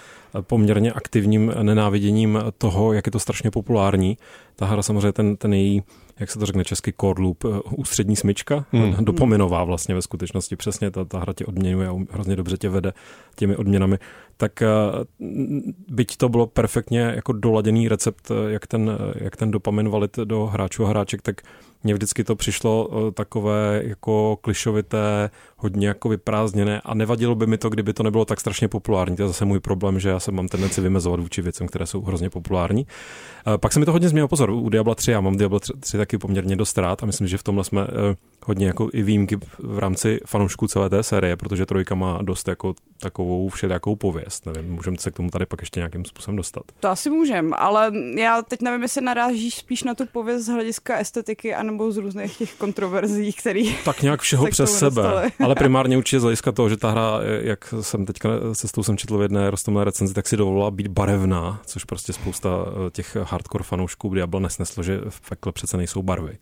poměrně 0.43 0.93
aktivním 0.93 1.53
nenáviděním 1.63 2.39
toho, 2.59 2.93
jak 2.93 3.07
je 3.07 3.13
to 3.13 3.19
strašně 3.19 3.51
populární. 3.51 4.19
Ta 4.57 4.67
hra 4.67 4.83
samozřejmě 4.83 5.13
ten, 5.13 5.37
ten 5.37 5.55
její 5.55 5.83
jak 6.21 6.31
se 6.31 6.39
to 6.39 6.47
řekne 6.47 6.65
český 6.65 6.93
core 7.01 7.23
loop, 7.23 7.45
eh, 7.45 7.61
ústřední 7.77 8.17
smyčka, 8.17 8.65
hmm. 8.73 9.05
dopominová 9.05 9.65
vlastně 9.65 9.95
ve 9.95 10.03
skutečnosti, 10.03 10.57
přesně 10.57 10.91
ta, 10.91 11.05
ta 11.05 11.19
hra 11.19 11.33
tě 11.33 11.47
odměňuje 11.47 11.89
a 11.89 11.95
hrozně 12.11 12.37
dobře 12.37 12.57
tě 12.57 12.69
vede 12.69 12.93
těmi 13.37 13.57
odměnami, 13.57 13.99
tak 14.37 14.63
eh, 14.63 14.67
byť 15.89 16.17
to 16.17 16.29
bylo 16.29 16.47
perfektně 16.47 17.01
jako 17.01 17.33
doladěný 17.33 17.89
recept, 17.89 18.31
eh, 18.31 18.53
jak 18.53 18.67
ten, 18.67 18.99
jak 19.15 19.37
ten 19.37 19.51
dopamin 19.51 19.89
valit 19.89 20.17
do 20.17 20.47
hráčů 20.47 20.85
a 20.85 20.89
hráček, 20.89 21.23
tak 21.23 21.43
mně 21.85 21.95
vždycky 21.95 22.25
to 22.25 22.37
přišlo 22.37 22.91
takové 23.15 23.83
jako 23.85 24.39
klišovité, 24.41 25.31
hodně 25.57 25.89
jako 25.89 26.09
vyprázdněné 26.09 26.81
a 26.85 26.95
nevadilo 26.95 27.35
by 27.35 27.47
mi 27.47 27.59
to, 27.59 27.69
kdyby 27.69 27.93
to 27.93 28.03
nebylo 28.03 28.25
tak 28.25 28.41
strašně 28.41 28.69
populární. 28.69 29.17
To 29.17 29.23
je 29.23 29.29
zase 29.29 29.45
můj 29.45 29.61
problém, 29.61 30.01
že 30.01 30.09
já 30.09 30.21
se 30.21 30.33
mám 30.33 30.49
tendenci 30.49 30.81
vymezovat 30.81 31.21
vůči 31.21 31.43
věcem, 31.43 31.67
které 31.67 31.87
jsou 31.87 32.03
hrozně 32.03 32.31
populární. 32.31 32.87
Pak 33.57 33.73
se 33.73 33.81
mi 33.81 33.87
to 33.87 33.93
hodně 33.93 34.09
změnilo 34.09 34.29
pozor, 34.29 34.51
u 34.51 34.69
Diabla 34.69 34.95
3, 34.95 35.11
já 35.11 35.21
mám 35.21 35.37
Diablo 35.37 35.61
3 35.61 35.97
taky 35.97 36.19
poměrně 36.19 36.57
dost 36.57 36.79
rád 36.79 37.03
a 37.03 37.07
myslím, 37.07 37.29
že 37.29 37.39
v 37.39 37.43
tomhle 37.43 37.65
jsme 37.65 37.83
eh, 37.83 38.17
hodně 38.45 38.67
jako 38.67 38.91
i 38.93 39.03
výjimky 39.03 39.39
v 39.59 39.79
rámci 39.79 40.21
fanoušků 40.27 40.67
celé 40.69 40.91
té 40.91 41.03
série, 41.03 41.37
protože 41.37 41.67
trojka 41.67 41.95
má 41.95 42.23
dost 42.23 42.49
jako 42.49 42.75
takovou 43.01 43.49
všelijakou 43.49 43.97
pověst. 43.97 44.47
Nevím, 44.47 44.73
můžeme 44.73 44.97
se 45.01 45.11
k 45.11 45.15
tomu 45.15 45.31
tady 45.31 45.47
pak 45.47 45.61
ještě 45.61 45.81
nějakým 45.81 46.05
způsobem 46.05 46.37
dostat. 46.37 46.63
To 46.81 46.89
asi 46.89 47.11
můžem, 47.11 47.55
ale 47.57 47.93
já 48.17 48.43
teď 48.43 48.63
nevím, 48.63 48.83
jestli 48.83 49.01
narážíš 49.01 49.55
spíš 49.55 49.83
na 49.83 49.95
tu 49.95 50.07
pověst 50.13 50.45
z 50.45 50.49
hlediska 50.49 50.99
estetiky 50.99 51.55
anebo 51.67 51.93
z 51.93 51.97
různých 51.97 52.39
těch 52.39 52.55
kontroverzí, 52.55 53.33
který 53.33 53.77
Tak 53.85 54.03
nějak 54.03 54.21
všeho 54.21 54.47
přes 54.47 54.79
sebe, 54.79 55.31
ale 55.41 55.55
primárně 55.59 55.99
určitě 55.99 56.21
z 56.21 56.23
hlediska 56.23 56.53
toho, 56.53 56.69
že 56.69 56.77
ta 56.77 56.91
hra, 56.91 57.21
jak 57.41 57.75
jsem 57.81 58.07
teďka 58.07 58.29
cestou 58.55 58.83
jsem 58.83 58.97
četl 58.97 59.19
v 59.19 59.23
jedné 59.23 59.51
rostomé 59.51 59.85
recenzi, 59.85 60.15
tak 60.15 60.29
si 60.29 60.37
dovolila 60.37 60.71
být 60.71 60.89
barevná, 60.89 61.61
což 61.67 61.85
prostě 61.85 62.13
spousta 62.13 62.49
eh, 62.69 62.91
těch 62.91 63.17
hardcore 63.23 63.65
fanoušků 63.65 64.15
Diablo 64.15 64.41
nesneslo, 64.41 64.83
že 64.83 65.01
v 65.09 65.29
pekle 65.29 65.53
přece 65.53 65.77
nejsou 65.77 66.03
barvy. 66.03 66.39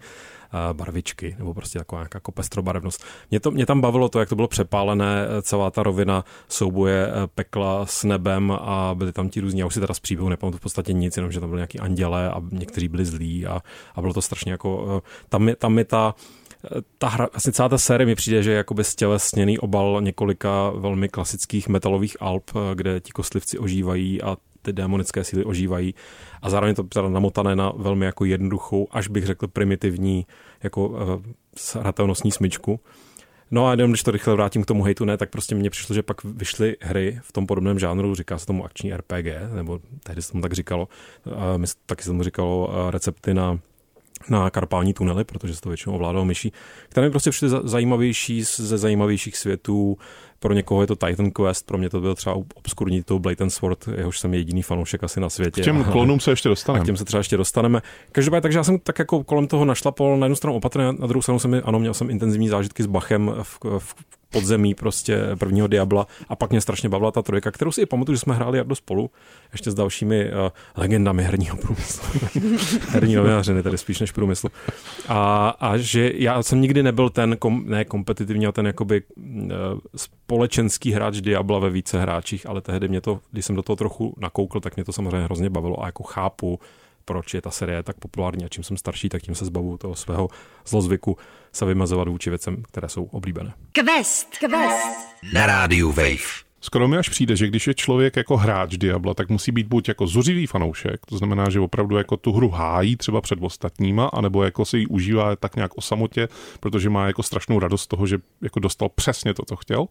Barvičky, 0.73 1.37
nebo 1.39 1.55
prostě 1.55 1.79
taková 1.79 2.01
nějaká 2.01 2.17
jako 2.17 2.33
pestrobarevnost. 2.33 3.05
Mě, 3.31 3.41
to, 3.41 3.51
mě 3.51 3.67
tam 3.67 3.81
bavilo 3.81 4.09
to, 4.09 4.21
jak 4.21 4.29
to 4.29 4.37
bylo 4.37 4.49
přepálené, 4.49 5.27
celá 5.43 5.71
ta 5.71 5.83
rovina 5.83 6.25
souboje 6.49 7.09
pekla 7.35 7.87
s 7.87 8.05
nebem 8.05 8.51
a 8.51 8.95
byli 8.95 9.13
tam 9.13 9.29
ti 9.29 9.41
různí, 9.41 9.61
já 9.61 9.67
už 9.67 9.75
si 9.75 9.81
teda 9.81 9.95
z 9.95 10.01
příběhu 10.01 10.29
nepamatuju 10.29 10.59
v 10.59 10.63
podstatě 10.63 10.93
nic, 10.93 11.17
jenom 11.17 11.33
že 11.33 11.41
tam 11.41 11.49
byly 11.49 11.59
nějaký 11.59 11.81
anděle 11.81 12.31
a 12.31 12.43
někteří 12.53 12.89
byli 12.89 13.05
zlí 13.05 13.47
a, 13.47 13.63
a 13.95 14.01
bylo 14.01 14.13
to 14.13 14.23
strašně 14.23 14.53
jako, 14.53 15.03
tam 15.29 15.49
je, 15.49 15.57
tam 15.57 15.79
je 15.79 15.85
ta, 15.85 16.15
ta 16.99 17.09
hra, 17.09 17.29
vlastně 17.33 17.53
celá 17.53 17.69
ta 17.69 17.79
série 17.79 18.07
mi 18.07 18.15
přijde, 18.15 18.43
že 18.43 18.51
je 18.51 18.57
jakoby 18.57 18.85
stělesněný 18.85 19.59
obal 19.59 20.01
několika 20.01 20.71
velmi 20.71 21.09
klasických 21.09 21.69
metalových 21.69 22.17
alb, 22.21 22.51
kde 22.75 23.01
ti 23.01 23.13
kostlivci 23.13 23.59
ožívají 23.59 24.23
a 24.23 24.37
ty 24.63 24.73
démonické 24.73 25.25
síly 25.25 25.45
ožívají 25.45 25.95
a 26.45 26.51
zároveň 26.51 26.75
to 26.75 26.83
teda 26.83 27.09
namotané 27.09 27.57
na 27.57 27.73
velmi 27.77 28.07
jako 28.07 28.25
jednoduchou, 28.25 28.89
až 28.91 29.09
bych 29.09 29.27
řekl 29.27 29.49
primitivní 29.49 30.27
jako 30.63 30.89
uh, 30.89 30.99
hratelnostní 31.83 32.31
smyčku. 32.31 32.81
No 33.51 33.67
a 33.67 33.71
jenom 33.71 33.91
když 33.91 34.03
to 34.03 34.11
rychle 34.11 34.35
vrátím 34.35 34.63
k 34.63 34.67
tomu 34.67 34.83
hejtu, 34.83 35.05
ne, 35.05 35.17
tak 35.17 35.31
prostě 35.31 35.55
mně 35.55 35.71
přišlo, 35.71 35.95
že 35.95 36.03
pak 36.03 36.25
vyšly 36.25 36.77
hry 36.81 37.21
v 37.23 37.33
tom 37.33 37.47
podobném 37.47 37.79
žánru, 37.79 38.15
říká 38.15 38.39
se 38.39 38.47
tomu 38.47 38.65
akční 38.65 38.95
RPG, 38.95 39.27
nebo 39.55 39.81
tehdy 40.03 40.23
se 40.23 40.33
tomu 40.33 40.43
tak 40.43 40.53
říkalo, 40.53 40.89
uh, 41.27 41.65
taky 41.87 42.03
se 42.03 42.09
tomu 42.09 42.23
říkalo 42.23 42.69
uh, 42.69 42.91
recepty 42.91 43.35
na 43.35 43.59
na 44.29 44.51
karpální 44.51 44.95
tunely, 44.95 45.25
protože 45.25 45.55
se 45.55 45.61
to 45.61 45.69
většinou 45.69 45.95
ovládalo 45.95 46.25
myší, 46.25 46.53
které 46.89 47.07
mi 47.07 47.11
prostě 47.11 47.31
přišly 47.31 47.49
zajímavější 47.65 48.43
ze 48.43 48.79
zajímavějších 48.79 49.37
světů. 49.37 49.99
Pro 50.39 50.55
někoho 50.55 50.81
je 50.81 50.87
to 50.87 50.97
Titan 50.97 51.31
Quest, 51.31 51.67
pro 51.67 51.79
mě 51.79 51.91
to 51.91 52.01
byl 52.01 52.15
třeba 52.15 52.37
obskurní 52.55 53.03
to 53.03 53.19
Blade 53.19 53.45
and 53.45 53.51
Sword, 53.51 53.89
jehož 53.97 54.19
jsem 54.19 54.35
jediný 54.35 54.63
fanoušek 54.63 55.05
asi 55.05 55.21
na 55.21 55.31
světě. 55.31 55.61
K 55.61 55.65
těm 55.65 55.85
klonům 55.85 56.21
se 56.21 56.31
ještě 56.31 56.49
dostaneme. 56.49 56.81
A 56.81 56.83
k 56.83 56.87
těm 56.87 56.97
se 56.97 57.05
třeba 57.05 57.19
ještě 57.19 57.37
dostaneme. 57.37 57.83
Každopádně, 58.13 58.41
takže 58.41 58.59
já 58.59 58.65
jsem 58.65 58.79
tak 58.79 58.99
jako 58.99 59.25
kolem 59.25 59.47
toho 59.47 59.65
našlapol 59.65 60.17
na 60.17 60.27
jednu 60.27 60.37
stranu 60.37 60.57
opatrně, 60.57 60.85
na 60.85 61.07
druhou 61.07 61.23
stranu 61.23 61.39
jsem, 61.39 61.63
ano, 61.65 61.79
měl 61.79 61.95
jsem 61.95 62.11
intenzivní 62.11 62.49
zážitky 62.49 62.83
s 62.83 62.87
Bachem 62.87 63.35
v, 63.43 63.59
v 63.79 63.95
podzemí 64.35 64.75
prostě 64.75 65.19
prvního 65.39 65.67
Diabla 65.67 66.07
a 66.29 66.37
pak 66.37 66.51
mě 66.51 66.61
strašně 66.61 66.89
bavila 66.89 67.11
ta 67.11 67.23
trojka, 67.23 67.51
kterou 67.51 67.73
si 67.73 67.81
i 67.81 67.87
pamatuju, 67.87 68.17
že 68.17 68.21
jsme 68.21 68.35
hráli 68.35 68.59
Jardo 68.59 68.75
spolu, 68.75 69.11
ještě 69.53 69.71
s 69.71 69.75
dalšími 69.75 70.31
uh, 70.31 70.51
legendami 70.77 71.23
herního 71.23 71.57
průmyslu. 71.57 72.05
Herní 72.89 73.15
novinářiny, 73.15 73.63
tedy 73.63 73.79
spíš 73.79 74.01
než 74.01 74.13
průmyslu. 74.13 74.51
A, 75.09 75.49
a 75.61 75.77
že 75.77 76.13
já 76.15 76.43
jsem 76.43 76.61
nikdy 76.61 76.83
nebyl 76.83 77.11
ten, 77.11 77.37
kom, 77.37 77.65
ne 77.67 77.85
kompetitivní, 77.85 78.47
ale 78.47 78.53
ten 78.53 78.67
jakoby 78.67 79.03
uh, 79.17 79.51
společenský 79.97 80.93
hráč 80.93 81.21
Diabla 81.21 81.59
ve 81.59 81.71
více 81.71 82.01
hráčích, 82.01 82.47
ale 82.49 82.61
tehdy 82.61 82.89
mě 82.89 83.01
to, 83.01 83.21
když 83.31 83.45
jsem 83.45 83.57
do 83.57 83.63
toho 83.63 83.77
trochu 83.77 84.15
nakoukl, 84.21 84.61
tak 84.61 84.77
mě 84.77 84.85
to 84.85 84.93
samozřejmě 84.93 85.25
hrozně 85.25 85.51
bavilo 85.51 85.83
a 85.83 85.87
jako 85.87 86.03
chápu, 86.03 86.59
proč 87.05 87.35
je 87.35 87.43
ta 87.43 87.51
série 87.51 87.83
tak 87.83 87.97
populární 87.99 88.45
a 88.45 88.49
čím 88.49 88.65
jsem 88.65 88.77
starší, 88.77 89.09
tak 89.09 89.23
tím 89.23 89.35
se 89.35 89.45
zbavu 89.45 89.79
toho 89.79 89.95
svého 89.95 90.29
zlozvyku 90.67 91.17
se 91.53 91.65
vymazovat 91.65 92.09
vůči 92.09 92.31
věcem, 92.31 92.63
které 92.63 92.89
jsou 92.89 93.05
oblíbené. 93.05 93.55
Quest, 93.73 94.39
quest. 94.39 94.87
Na 95.33 95.47
rádiu 95.47 95.93
Wave. 95.93 96.45
Skoro 96.61 96.89
mi 96.89 96.97
až 96.97 97.09
přijde, 97.09 97.37
že 97.37 97.47
když 97.47 97.67
je 97.67 97.75
člověk 97.75 98.17
jako 98.17 98.37
hráč 98.37 98.77
Diabla, 98.77 99.15
tak 99.15 99.29
musí 99.29 99.53
být 99.53 99.67
buď 99.67 99.89
jako 99.89 100.07
zuřivý 100.07 100.47
fanoušek, 100.47 101.07
to 101.07 101.19
znamená, 101.19 101.51
že 101.51 101.61
opravdu 101.61 101.97
jako 101.97 102.17
tu 102.17 102.33
hru 102.33 102.49
hájí 102.49 102.97
třeba 102.97 103.21
před 103.21 103.39
ostatníma, 103.43 104.07
anebo 104.07 104.45
jako 104.45 104.65
si 104.65 104.79
ji 104.79 104.87
užívá 104.87 105.37
tak 105.37 105.57
nějak 105.57 105.79
o 105.79 105.81
samotě, 105.81 106.29
protože 106.61 106.91
má 106.91 107.07
jako 107.07 107.23
strašnou 107.23 107.59
radost 107.59 107.83
z 107.83 107.87
toho, 107.87 108.07
že 108.07 108.19
jako 108.43 108.61
dostal 108.61 108.89
přesně 108.89 109.35
to, 109.35 109.45
co 109.45 109.57
chtěl. 109.57 109.87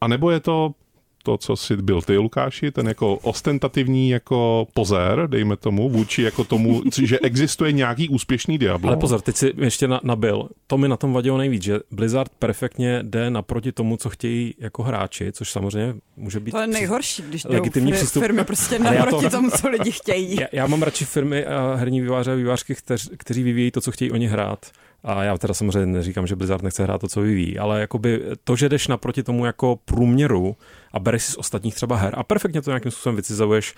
A 0.00 0.08
nebo 0.08 0.30
je 0.30 0.40
to 0.40 0.74
to, 1.22 1.38
co 1.38 1.56
jsi 1.56 1.76
byl 1.76 2.02
ty, 2.02 2.16
Lukáši, 2.16 2.70
ten 2.70 2.88
jako 2.88 3.16
ostentativní 3.16 4.10
jako 4.10 4.66
pozér, 4.74 5.26
dejme 5.26 5.56
tomu, 5.56 5.88
vůči 5.88 6.22
jako 6.22 6.44
tomu, 6.44 6.82
že 7.02 7.18
existuje 7.18 7.72
nějaký 7.72 8.08
úspěšný 8.08 8.58
Diablo. 8.58 8.88
Ale 8.88 8.96
pozor, 8.96 9.20
teď 9.20 9.36
si 9.36 9.52
ještě 9.56 9.88
na, 9.88 10.00
nabil. 10.02 10.48
To 10.66 10.78
mi 10.78 10.88
na 10.88 10.96
tom 10.96 11.12
vadilo 11.12 11.38
nejvíc, 11.38 11.62
že 11.62 11.80
Blizzard 11.90 12.32
perfektně 12.38 12.98
jde 13.02 13.30
naproti 13.30 13.72
tomu, 13.72 13.96
co 13.96 14.10
chtějí 14.10 14.54
jako 14.58 14.82
hráči, 14.82 15.32
což 15.32 15.50
samozřejmě 15.50 15.94
může 16.16 16.40
být... 16.40 16.50
To 16.50 16.58
je 16.58 16.66
nejhorší, 16.66 17.22
když 17.22 17.44
legitimní 17.44 17.92
přístup. 17.92 18.22
firmy 18.22 18.44
prostě 18.44 18.78
naproti 18.78 19.24
to, 19.24 19.30
tomu, 19.30 19.50
co 19.50 19.68
lidi 19.68 19.92
chtějí. 19.92 20.36
Já, 20.40 20.46
já 20.52 20.66
mám 20.66 20.82
radši 20.82 21.04
firmy 21.04 21.46
a 21.46 21.74
herní 21.74 22.00
výváře 22.00 22.32
a 22.32 22.34
vývářky, 22.34 22.74
kteř, 22.74 23.10
kteří 23.16 23.42
vyvíjí 23.42 23.70
to, 23.70 23.80
co 23.80 23.92
chtějí 23.92 24.10
oni 24.10 24.26
hrát. 24.26 24.66
A 25.04 25.22
já 25.22 25.38
teda 25.38 25.54
samozřejmě 25.54 25.86
neříkám, 25.86 26.26
že 26.26 26.36
Blizzard 26.36 26.62
nechce 26.62 26.82
hrát 26.82 27.00
to, 27.00 27.08
co 27.08 27.20
vyvíjí, 27.20 27.58
ale 27.58 27.80
jakoby 27.80 28.22
to, 28.44 28.56
že 28.56 28.68
jdeš 28.68 28.88
naproti 28.88 29.22
tomu 29.22 29.46
jako 29.46 29.78
průměru 29.84 30.56
a 30.92 30.98
bereš 30.98 31.22
si 31.22 31.32
z 31.32 31.36
ostatních 31.36 31.74
třeba 31.74 31.96
her 31.96 32.14
a 32.16 32.22
perfektně 32.22 32.62
to 32.62 32.70
nějakým 32.70 32.90
způsobem 32.90 33.16
vycizuješ, 33.16 33.74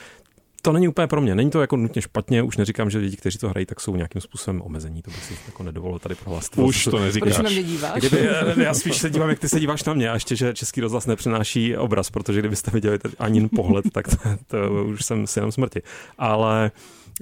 to 0.63 0.73
není 0.73 0.89
úplně 0.89 1.07
pro 1.07 1.21
mě. 1.21 1.35
Není 1.35 1.51
to 1.51 1.61
jako 1.61 1.77
nutně 1.77 2.03
špatně, 2.03 2.43
už 2.43 2.57
neříkám, 2.57 2.91
že 2.91 2.99
lidi, 2.99 3.17
kteří 3.17 3.39
to 3.39 3.49
hrají, 3.49 3.67
tak 3.67 3.81
jsou 3.81 3.97
nějakým 3.97 4.21
způsobem 4.21 4.63
omezení. 4.63 5.03
To 5.03 5.11
bych 5.11 5.25
si 5.25 5.35
jako 5.47 5.63
nedovolil 5.63 5.99
tady 5.99 6.15
prohlásit. 6.15 6.59
Už 6.59 6.85
to 6.85 6.99
neříkáš. 6.99 7.33
Proč 7.35 7.45
na 7.45 7.51
mě 7.51 7.63
díváš? 7.63 7.99
Kdyby, 7.99 8.29
já 8.57 8.75
spíš 8.75 8.97
se 8.97 9.11
dívám, 9.11 9.29
jak 9.29 9.39
ty 9.39 9.49
se 9.49 9.61
díváš 9.61 9.85
na 9.85 9.95
mě 9.95 10.11
a 10.11 10.15
ještě, 10.15 10.37
že 10.37 10.55
český 10.55 10.81
rozhlas 10.81 11.07
nepřináší 11.07 11.77
obraz, 11.77 12.11
protože 12.11 12.41
kdybyste 12.41 12.71
viděli 12.71 12.99
ani 13.19 13.49
pohled, 13.49 13.85
tak 13.93 14.09
to, 14.09 14.17
to 14.47 14.85
už 14.85 15.05
jsem 15.05 15.27
si 15.27 15.39
jenom 15.39 15.53
smrti. 15.53 15.83
Ale 16.19 16.71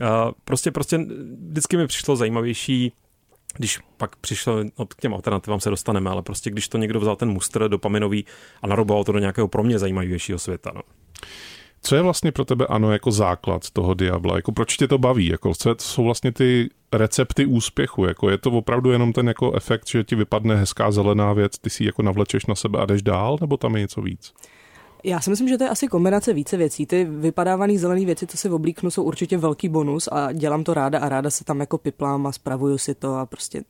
uh, 0.00 0.06
prostě, 0.44 0.70
prostě 0.70 0.98
vždycky 1.50 1.76
mi 1.76 1.86
přišlo 1.86 2.16
zajímavější 2.16 2.92
když 3.56 3.80
pak 3.96 4.16
přišel, 4.16 4.64
no, 4.78 4.86
k 4.86 4.94
těm 4.94 5.14
alternativám 5.14 5.60
se 5.60 5.70
dostaneme, 5.70 6.10
ale 6.10 6.22
prostě 6.22 6.50
když 6.50 6.68
to 6.68 6.78
někdo 6.78 7.00
vzal 7.00 7.16
ten 7.16 7.28
muster 7.28 7.68
dopaminový 7.68 8.24
a 8.62 8.66
naroboval 8.66 9.04
to 9.04 9.12
do 9.12 9.18
nějakého 9.18 9.48
pro 9.48 9.62
mě 9.62 9.78
zajímavějšího 9.78 10.38
světa. 10.38 10.72
No. 10.74 10.82
Co 11.82 11.96
je 11.96 12.02
vlastně 12.02 12.32
pro 12.32 12.44
tebe 12.44 12.66
ano 12.66 12.92
jako 12.92 13.10
základ 13.10 13.70
toho 13.70 13.94
Diabla? 13.94 14.36
Jako 14.36 14.52
proč 14.52 14.76
tě 14.76 14.88
to 14.88 14.98
baví? 14.98 15.26
Jako 15.26 15.54
co 15.54 15.74
jsou 15.78 16.04
vlastně 16.04 16.32
ty 16.32 16.70
recepty 16.92 17.46
úspěchu? 17.46 18.04
Jako 18.04 18.30
je 18.30 18.38
to 18.38 18.50
opravdu 18.50 18.90
jenom 18.90 19.12
ten 19.12 19.28
jako 19.28 19.52
efekt, 19.56 19.88
že 19.88 20.04
ti 20.04 20.14
vypadne 20.14 20.56
hezká 20.56 20.90
zelená 20.90 21.32
věc, 21.32 21.58
ty 21.58 21.70
si 21.70 21.84
jako 21.84 22.02
navlečeš 22.02 22.46
na 22.46 22.54
sebe 22.54 22.78
a 22.78 22.86
jdeš 22.86 23.02
dál, 23.02 23.38
nebo 23.40 23.56
tam 23.56 23.74
je 23.74 23.80
něco 23.80 24.02
víc? 24.02 24.34
Já 25.04 25.20
si 25.20 25.30
myslím, 25.30 25.48
že 25.48 25.58
to 25.58 25.64
je 25.64 25.70
asi 25.70 25.88
kombinace 25.88 26.32
více 26.32 26.56
věcí. 26.56 26.86
Ty 26.86 27.04
vypadávané 27.04 27.78
zelené 27.78 28.04
věci, 28.04 28.26
co 28.26 28.36
si 28.36 28.50
oblíknu, 28.50 28.90
jsou 28.90 29.02
určitě 29.02 29.38
velký 29.38 29.68
bonus 29.68 30.08
a 30.12 30.32
dělám 30.32 30.64
to 30.64 30.74
ráda 30.74 30.98
a 30.98 31.08
ráda 31.08 31.30
se 31.30 31.44
tam 31.44 31.60
jako 31.60 31.78
piplám 31.78 32.26
a 32.26 32.32
spravuju 32.32 32.78
si 32.78 32.94
to 32.94 33.14
a 33.14 33.26
prostě 33.26 33.62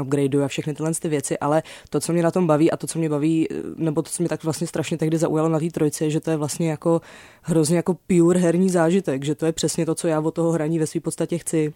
upgradeuju 0.00 0.44
a 0.44 0.48
všechny 0.48 0.74
tyhle 0.74 0.92
ty 0.94 1.08
věci, 1.08 1.38
ale 1.38 1.62
to, 1.90 2.00
co 2.00 2.12
mě 2.12 2.22
na 2.22 2.30
tom 2.30 2.46
baví 2.46 2.70
a 2.70 2.76
to, 2.76 2.86
co 2.86 2.98
mě 2.98 3.08
baví, 3.08 3.48
nebo 3.76 4.02
to, 4.02 4.10
co 4.10 4.22
mě 4.22 4.28
tak 4.28 4.44
vlastně 4.44 4.66
strašně 4.66 4.98
tehdy 4.98 5.18
zaujalo 5.18 5.48
na 5.48 5.58
té 5.60 5.70
trojce, 5.70 6.04
je, 6.04 6.10
že 6.10 6.20
to 6.20 6.30
je 6.30 6.36
vlastně 6.36 6.70
jako 6.70 7.00
hrozně 7.42 7.76
jako 7.76 7.96
pure 8.06 8.40
herní 8.40 8.70
zážitek, 8.70 9.24
že 9.24 9.34
to 9.34 9.46
je 9.46 9.52
přesně 9.52 9.86
to, 9.86 9.94
co 9.94 10.08
já 10.08 10.20
od 10.20 10.34
toho 10.34 10.52
hraní 10.52 10.78
ve 10.78 10.86
své 10.86 11.00
podstatě 11.00 11.38
chci 11.38 11.72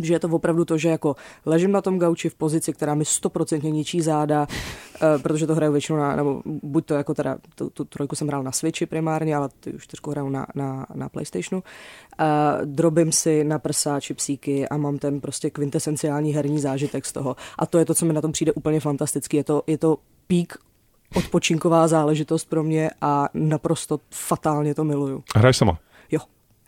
že 0.00 0.14
je 0.14 0.18
to 0.18 0.28
opravdu 0.28 0.64
to, 0.64 0.78
že 0.78 0.88
jako 0.88 1.16
ležím 1.46 1.72
na 1.72 1.80
tom 1.80 1.98
gauči 1.98 2.28
v 2.28 2.34
pozici, 2.34 2.72
která 2.72 2.94
mi 2.94 3.04
stoprocentně 3.04 3.70
ničí 3.70 4.00
záda, 4.00 4.46
uh, 4.46 5.22
protože 5.22 5.46
to 5.46 5.54
hraju 5.54 5.72
většinou 5.72 5.98
na, 5.98 6.16
nebo 6.16 6.42
buď 6.44 6.86
to 6.86 6.94
jako 6.94 7.14
teda, 7.14 7.38
tu, 7.54 7.70
tu 7.70 7.84
trojku 7.84 8.16
jsem 8.16 8.28
hrál 8.28 8.42
na 8.42 8.52
Switchi 8.52 8.86
primárně, 8.86 9.36
ale 9.36 9.48
ty 9.60 9.72
už 9.72 9.82
čtyřku 9.82 10.10
hraju 10.10 10.28
na, 10.28 10.46
na, 10.54 10.86
na 10.94 11.08
Playstationu. 11.08 11.62
Uh, 12.20 12.26
drobím 12.64 13.12
si 13.12 13.44
na 13.44 13.58
prsa 13.58 14.00
čipsíky 14.00 14.68
a 14.68 14.76
mám 14.76 14.98
ten 14.98 15.20
prostě 15.20 15.50
kvintesenciální 15.50 16.32
herní 16.32 16.60
zážitek 16.60 17.06
z 17.06 17.12
toho. 17.12 17.36
A 17.58 17.66
to 17.66 17.78
je 17.78 17.84
to, 17.84 17.94
co 17.94 18.06
mi 18.06 18.12
na 18.12 18.20
tom 18.20 18.32
přijde 18.32 18.52
úplně 18.52 18.80
fantasticky. 18.80 19.36
Je 19.36 19.44
to, 19.44 19.62
je 19.66 19.78
to 19.78 19.96
pík 20.26 20.56
odpočinková 21.14 21.88
záležitost 21.88 22.44
pro 22.44 22.62
mě 22.62 22.90
a 23.00 23.28
naprosto 23.34 24.00
fatálně 24.10 24.74
to 24.74 24.84
miluju. 24.84 25.24
Hraj 25.36 25.54
sama 25.54 25.78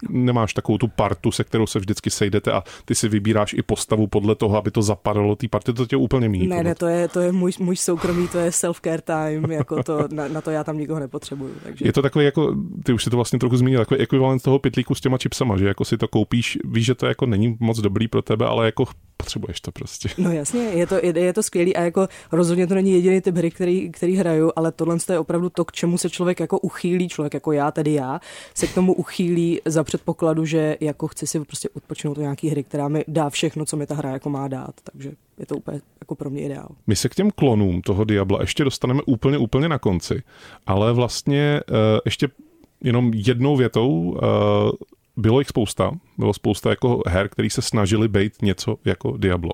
nemáš 0.08 0.54
takovou 0.54 0.78
tu 0.78 0.88
partu, 0.88 1.32
se 1.32 1.44
kterou 1.44 1.66
se 1.66 1.78
vždycky 1.78 2.10
sejdete 2.10 2.52
a 2.52 2.62
ty 2.84 2.94
si 2.94 3.08
vybíráš 3.08 3.52
i 3.52 3.62
postavu 3.62 4.06
podle 4.06 4.34
toho, 4.34 4.56
aby 4.56 4.70
to 4.70 4.82
zapadalo 4.82 5.36
té 5.36 5.48
party, 5.48 5.72
to 5.72 5.86
tě 5.86 5.96
úplně 5.96 6.28
míjí. 6.28 6.46
Ne, 6.46 6.62
ne, 6.62 6.74
to 6.74 6.86
je, 6.86 7.08
to 7.08 7.20
je 7.20 7.32
můj, 7.32 7.52
můj 7.58 7.76
soukromý, 7.76 8.28
to 8.28 8.38
je 8.38 8.50
self-care 8.50 9.00
time, 9.00 9.50
jako 9.50 9.82
to, 9.82 10.08
na, 10.12 10.28
na, 10.28 10.40
to 10.40 10.50
já 10.50 10.64
tam 10.64 10.78
nikoho 10.78 11.00
nepotřebuju. 11.00 11.54
Takže. 11.62 11.86
Je 11.86 11.92
to 11.92 12.02
takový 12.02 12.24
jako, 12.24 12.56
ty 12.84 12.92
už 12.92 13.04
si 13.04 13.10
to 13.10 13.16
vlastně 13.16 13.38
trochu 13.38 13.56
zmínil, 13.56 13.80
takový 13.80 14.00
ekvivalent 14.00 14.42
toho 14.42 14.58
pitlíku 14.58 14.94
s 14.94 15.00
těma 15.00 15.18
chipsama, 15.22 15.56
že 15.56 15.68
jako 15.68 15.84
si 15.84 15.98
to 15.98 16.08
koupíš, 16.08 16.58
víš, 16.64 16.84
že 16.84 16.94
to 16.94 17.06
jako 17.06 17.26
není 17.26 17.56
moc 17.60 17.80
dobrý 17.80 18.08
pro 18.08 18.22
tebe, 18.22 18.46
ale 18.46 18.66
jako 18.66 18.84
potřebuješ 19.24 19.60
to 19.60 19.72
prostě. 19.72 20.08
No 20.18 20.32
jasně, 20.32 20.60
je 20.60 20.86
to, 20.86 20.94
je, 20.94 21.18
je 21.18 21.32
to 21.32 21.42
skvělý 21.42 21.76
a 21.76 21.82
jako 21.82 22.08
rozhodně 22.32 22.66
to 22.66 22.74
není 22.74 22.92
jediný 22.92 23.20
typ 23.20 23.36
hry, 23.36 23.50
který, 23.50 23.90
který 23.92 24.16
hraju, 24.16 24.52
ale 24.56 24.72
tohle 24.72 24.96
je 25.12 25.18
opravdu 25.18 25.50
to, 25.50 25.64
k 25.64 25.72
čemu 25.72 25.98
se 25.98 26.10
člověk 26.10 26.40
jako 26.40 26.58
uchýlí, 26.58 27.08
člověk 27.08 27.34
jako 27.34 27.52
já, 27.52 27.70
tedy 27.70 27.92
já, 27.92 28.20
se 28.54 28.66
k 28.66 28.74
tomu 28.74 28.94
uchýlí 28.94 29.60
za 29.64 29.84
předpokladu, 29.84 30.44
že 30.44 30.76
jako 30.80 31.08
chci 31.08 31.26
si 31.26 31.40
prostě 31.40 31.68
odpočinout 31.68 32.14
do 32.16 32.22
nějaký 32.22 32.48
hry, 32.48 32.62
která 32.62 32.88
mi 32.88 33.04
dá 33.08 33.30
všechno, 33.30 33.64
co 33.64 33.76
mi 33.76 33.86
ta 33.86 33.94
hra 33.94 34.10
jako 34.10 34.30
má 34.30 34.48
dát, 34.48 34.74
takže 34.92 35.12
je 35.38 35.46
to 35.46 35.56
úplně 35.56 35.80
jako 36.00 36.14
pro 36.14 36.30
mě 36.30 36.42
ideál. 36.42 36.68
My 36.86 36.96
se 36.96 37.08
k 37.08 37.14
těm 37.14 37.30
klonům 37.30 37.82
toho 37.82 38.04
Diabla 38.04 38.40
ještě 38.40 38.64
dostaneme 38.64 39.02
úplně, 39.06 39.38
úplně 39.38 39.68
na 39.68 39.78
konci, 39.78 40.22
ale 40.66 40.92
vlastně 40.92 41.60
uh, 41.70 41.76
ještě 42.04 42.28
jenom 42.84 43.12
jednou 43.14 43.56
větou 43.56 43.88
uh, 43.88 44.18
bylo 45.16 45.38
jich 45.38 45.48
spousta, 45.48 45.92
bylo 46.18 46.32
spousta 46.32 46.70
jako 46.70 47.02
her, 47.06 47.28
který 47.28 47.50
se 47.50 47.62
snažili 47.62 48.08
být 48.08 48.42
něco 48.42 48.76
jako 48.84 49.16
Diablo. 49.16 49.52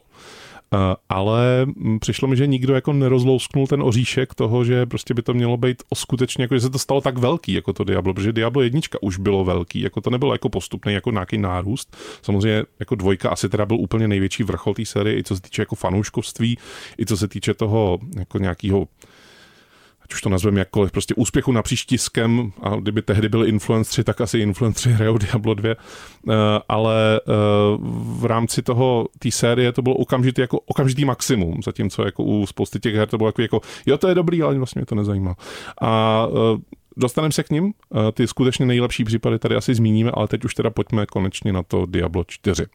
ale 1.09 1.67
mm, 1.67 1.99
přišlo 1.99 2.29
mi, 2.29 2.37
že 2.37 2.47
nikdo 2.47 2.75
jako 2.75 2.93
nerozlousknul 2.93 3.67
ten 3.67 3.83
oříšek 3.83 4.35
toho, 4.35 4.65
že 4.65 4.87
prostě 4.87 5.15
by 5.15 5.23
to 5.23 5.35
mělo 5.35 5.57
být 5.57 5.83
skutečně, 5.95 6.45
jako 6.45 6.55
že 6.55 6.61
se 6.61 6.71
to 6.71 6.79
stalo 6.79 7.01
tak 7.01 7.19
velký 7.19 7.53
jako 7.53 7.73
to 7.73 7.85
Diablo, 7.85 8.15
protože 8.15 8.33
Diablo 8.33 8.63
jednička 8.63 8.99
už 9.03 9.19
bylo 9.19 9.45
velký, 9.45 9.81
jako 9.81 10.01
to 10.01 10.11
nebylo 10.11 10.33
jako 10.35 10.49
postupný, 10.49 10.93
jako 10.93 11.11
nějaký 11.11 11.39
nárůst. 11.39 11.97
Samozřejmě 12.23 12.65
jako 12.81 12.95
dvojka 12.95 13.31
asi 13.31 13.49
teda 13.49 13.67
byl 13.67 13.77
úplně 13.77 14.09
největší 14.09 14.43
vrchol 14.43 14.75
té 14.75 14.85
série, 14.85 15.19
i 15.19 15.25
co 15.25 15.37
se 15.37 15.43
týče 15.43 15.63
jako 15.63 15.75
fanouškovství, 15.75 16.59
i 16.99 17.07
co 17.07 17.17
se 17.17 17.29
týče 17.29 17.55
toho 17.55 17.99
jako 18.17 18.39
nějakého 18.39 18.87
ať 20.11 20.15
už 20.15 20.23
to 20.23 20.29
nazveme 20.29 20.59
jakkoliv, 20.59 20.93
prostě 20.93 21.15
úspěchu 21.15 21.53
na 21.53 21.63
tiskem 21.63 22.53
a 22.63 22.77
kdyby 22.77 23.03
tehdy 23.03 23.29
byli 23.29 23.49
influenceri, 23.49 24.05
tak 24.05 24.21
asi 24.21 24.39
influenceri 24.39 24.95
hrajou 24.99 25.19
Diablo 25.19 25.55
2, 25.55 25.75
uh, 25.75 26.35
ale 26.69 27.21
uh, 27.21 28.21
v 28.21 28.25
rámci 28.25 28.63
toho, 28.63 29.09
té 29.19 29.31
série 29.31 29.73
to 29.73 29.83
bylo 29.83 29.95
okamžitý, 29.95 30.41
jako 30.41 30.61
okamžitý 30.61 31.05
maximum, 31.05 31.63
zatímco 31.63 32.05
jako 32.05 32.23
u 32.23 32.47
spousty 32.47 32.81
těch 32.81 32.95
her 32.95 33.09
to 33.09 33.19
bylo 33.19 33.29
jako, 33.29 33.43
jako 33.43 33.61
jo, 33.87 33.99
to 33.99 34.09
je 34.09 34.15
dobrý, 34.15 34.43
ale 34.43 34.59
vlastně 34.59 34.81
mě 34.81 34.87
to 34.87 34.95
nezajímá. 34.95 35.35
A 35.81 36.27
uh, 36.27 36.59
dostaneme 36.97 37.33
se 37.33 37.43
k 37.43 37.51
ním, 37.51 37.73
ty 38.13 38.27
skutečně 38.27 38.67
nejlepší 38.67 39.05
případy 39.05 39.39
tady 39.39 39.55
asi 39.55 39.75
zmíníme, 39.75 40.11
ale 40.15 40.29
teď 40.29 40.45
už 40.45 40.55
teda 40.55 40.71
pojďme 40.71 41.07
konečně 41.07 41.53
na 41.53 41.63
to 41.63 41.87
Diablo 41.87 42.25
4. 42.27 42.67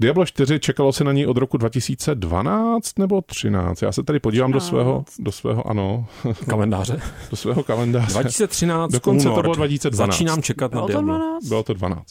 Diablo 0.00 0.26
4 0.26 0.60
čekalo 0.60 0.92
se 0.92 1.04
na 1.04 1.12
ní 1.12 1.26
od 1.26 1.36
roku 1.36 1.56
2012 1.56 2.98
nebo 2.98 3.20
13. 3.22 3.82
Já 3.82 3.92
se 3.92 4.02
tady 4.02 4.20
podívám 4.20 4.50
13. 4.50 4.64
do 4.64 4.68
svého, 4.68 5.04
do 5.18 5.32
svého, 5.32 5.70
ano. 5.70 6.06
Kalendáře. 6.48 7.00
do 7.30 7.36
svého 7.36 7.62
kalendáře. 7.62 8.12
2013 8.12 8.92
Dokonce 8.92 9.28
únor. 9.28 9.36
to 9.38 9.42
bylo 9.42 9.54
2012. 9.54 10.12
Začínám 10.12 10.42
čekat 10.42 10.70
bylo 10.70 10.82
na 10.82 10.86
Diablo. 10.86 11.12
To 11.12 11.18
12? 11.18 11.44
Bylo 11.44 11.62
to 11.62 11.74
12. 11.74 12.04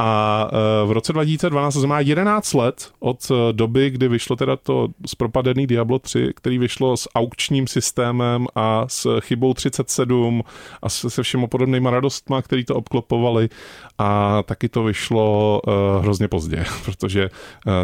A 0.00 0.48
e, 0.52 0.86
v 0.86 0.92
roce 0.92 1.12
2012, 1.12 1.74
to 1.74 1.80
znamená 1.80 2.00
11 2.00 2.54
let 2.54 2.92
od 3.00 3.30
e, 3.30 3.52
doby, 3.52 3.90
kdy 3.90 4.08
vyšlo 4.08 4.36
teda 4.36 4.56
to 4.56 4.88
zpropadený 5.06 5.66
Diablo 5.66 5.98
3, 5.98 6.32
který 6.36 6.58
vyšlo 6.58 6.96
s 6.96 7.08
aukčním 7.14 7.66
systémem 7.66 8.46
a 8.54 8.84
s 8.88 9.20
chybou 9.20 9.54
37 9.54 10.42
a 10.82 10.88
se 10.88 11.22
všemi 11.22 11.48
podobnýma 11.48 11.90
radostma, 11.90 12.42
který 12.42 12.64
to 12.64 12.76
obklopovali 12.76 13.48
a 13.98 14.42
taky 14.42 14.68
to 14.68 14.82
vyšlo 14.82 15.60
uh, 15.66 16.02
hrozně 16.02 16.28
pozdě, 16.28 16.64
protože 16.84 17.28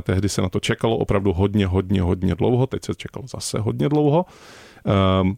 tehdy 0.03 0.29
se 0.29 0.43
na 0.43 0.49
to 0.49 0.61
čekalo 0.61 0.97
opravdu 0.97 1.33
hodně, 1.33 1.67
hodně, 1.67 2.03
hodně 2.03 2.35
dlouho, 2.35 2.67
teď 2.67 2.85
se 2.85 2.95
čekalo 2.95 3.27
zase 3.27 3.59
hodně 3.59 3.89
dlouho. 3.89 4.25
Um, 5.21 5.37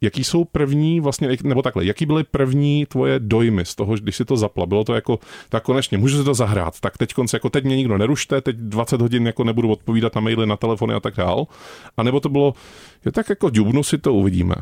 Jaký 0.00 0.24
jsou 0.24 0.44
první, 0.44 1.00
vlastně, 1.00 1.36
nebo 1.42 1.62
takhle, 1.62 1.84
jaký 1.84 2.06
byly 2.06 2.24
první 2.24 2.86
tvoje 2.86 3.18
dojmy 3.18 3.64
z 3.64 3.74
toho, 3.74 3.94
když 3.94 4.16
si 4.16 4.24
to 4.24 4.36
zapla? 4.36 4.66
Bylo 4.66 4.84
to 4.84 4.94
jako, 4.94 5.18
tak 5.48 5.62
konečně, 5.62 5.98
můžu 5.98 6.18
si 6.18 6.24
to 6.24 6.34
zahrát, 6.34 6.80
tak 6.80 6.98
teď 6.98 7.14
konce, 7.14 7.36
jako 7.36 7.50
teď 7.50 7.64
mě 7.64 7.76
nikdo 7.76 7.98
nerušte, 7.98 8.40
teď 8.40 8.56
20 8.56 9.00
hodin 9.00 9.26
jako 9.26 9.44
nebudu 9.44 9.70
odpovídat 9.70 10.14
na 10.14 10.20
maily, 10.20 10.46
na 10.46 10.56
telefony 10.56 10.94
a 10.94 11.00
tak 11.00 11.14
dál. 11.14 11.46
A 11.96 12.02
nebo 12.02 12.20
to 12.20 12.28
bylo, 12.28 12.54
je 13.04 13.12
tak 13.12 13.28
jako 13.28 13.50
dubnu 13.50 13.82
si 13.82 13.98
to 13.98 14.14
uvidíme. 14.14 14.54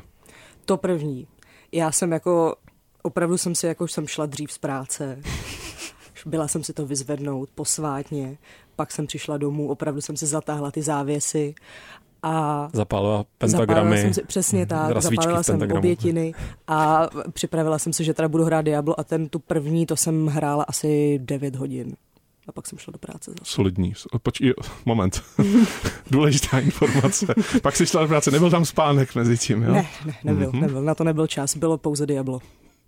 To 0.64 0.76
první. 0.76 1.26
Já 1.72 1.92
jsem 1.92 2.12
jako, 2.12 2.56
opravdu 3.02 3.38
jsem 3.38 3.54
si, 3.54 3.66
jako 3.66 3.88
jsem 3.88 4.06
šla 4.06 4.26
dřív 4.26 4.52
z 4.52 4.58
práce, 4.58 5.20
byla 6.26 6.48
jsem 6.48 6.64
si 6.64 6.72
to 6.72 6.86
vyzvednout 6.86 7.48
posvátně, 7.54 8.38
pak 8.76 8.92
jsem 8.92 9.06
přišla 9.06 9.36
domů, 9.36 9.68
opravdu 9.68 10.00
jsem 10.00 10.16
si 10.16 10.26
zatáhla 10.26 10.70
ty 10.70 10.82
závěsy 10.82 11.54
a 12.22 12.68
zapálila 12.72 13.24
pentagramy. 13.38 13.76
Zapálila 13.76 13.96
jsem 13.96 14.14
si, 14.14 14.22
přesně 14.22 14.66
tak, 14.66 15.02
zapálila 15.02 15.42
jsem 15.42 15.72
obětiny 15.72 16.34
a 16.66 17.08
připravila 17.32 17.78
jsem 17.78 17.92
se, 17.92 18.04
že 18.04 18.14
teda 18.14 18.28
budu 18.28 18.44
hrát 18.44 18.62
Diablo 18.62 19.00
a 19.00 19.04
ten 19.04 19.28
tu 19.28 19.38
první, 19.38 19.86
to 19.86 19.96
jsem 19.96 20.26
hrála 20.26 20.64
asi 20.68 21.18
9 21.22 21.56
hodin. 21.56 21.96
A 22.48 22.52
pak 22.52 22.66
jsem 22.66 22.78
šla 22.78 22.92
do 22.92 22.98
práce 22.98 23.30
zase. 23.30 23.52
Solidní. 23.52 23.92
Počkej, 24.22 24.54
moment. 24.86 25.22
Důležitá 26.10 26.58
informace. 26.58 27.26
pak 27.62 27.76
jsi 27.76 27.86
šla 27.86 28.02
do 28.02 28.08
práce. 28.08 28.30
Nebyl 28.30 28.50
tam 28.50 28.64
spánek 28.64 29.14
mezi 29.14 29.38
tím, 29.38 29.62
jo? 29.62 29.72
Ne, 29.72 29.86
ne, 30.06 30.14
nebyl, 30.24 30.50
mm-hmm. 30.50 30.60
nebyl. 30.60 30.82
Na 30.82 30.94
to 30.94 31.04
nebyl 31.04 31.26
čas. 31.26 31.56
Bylo 31.56 31.78
pouze 31.78 32.06
Diablo. 32.06 32.40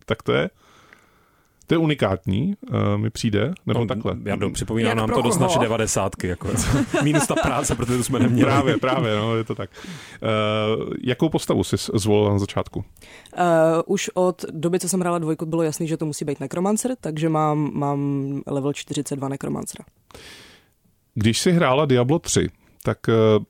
Tak 0.07 0.23
to 0.23 0.33
je? 0.33 0.51
To 1.71 1.75
je 1.75 1.79
unikátní, 1.79 2.55
uh, 2.71 2.99
mi 3.01 3.11
přijde, 3.11 3.53
nebo 3.67 3.81
no, 3.81 3.87
takhle. 3.87 4.17
Já 4.25 4.37
do, 4.37 4.51
připomínám 4.51 4.97
nám 4.97 5.11
to 5.11 5.23
dost 5.23 5.39
naše 5.39 5.59
devadesátky, 5.59 6.27
jako 6.27 6.49
minus 7.03 7.27
ta 7.27 7.35
práce, 7.35 7.75
protože 7.75 7.97
to 7.97 8.05
jsme 8.05 8.19
neměli. 8.19 8.51
Právě, 8.51 8.77
právě, 8.77 9.17
no, 9.17 9.37
je 9.37 9.45
to 9.45 9.55
tak. 9.55 9.71
Uh, 10.23 10.95
jakou 11.03 11.29
postavu 11.29 11.65
jsi 11.65 11.77
zvolila 11.95 12.33
na 12.33 12.39
začátku? 12.39 12.79
Uh, 12.79 12.85
už 13.87 14.11
od 14.15 14.45
doby, 14.51 14.79
co 14.79 14.89
jsem 14.89 15.01
hrála 15.01 15.19
dvojku, 15.19 15.47
bylo 15.47 15.63
jasný, 15.63 15.89
že 15.89 15.97
to 15.97 16.07
musí 16.07 16.25
být 16.25 16.41
nekromancer, 16.41 16.91
takže 17.01 17.29
mám, 17.29 17.71
mám 17.75 18.43
level 18.47 18.73
42 18.73 19.29
nekromancera. 19.29 19.85
Když 21.15 21.41
jsi 21.41 21.53
hrála 21.53 21.87
Diablo 21.87 22.19
3, 22.19 22.49
tak 22.83 22.99
uh, 23.09 23.45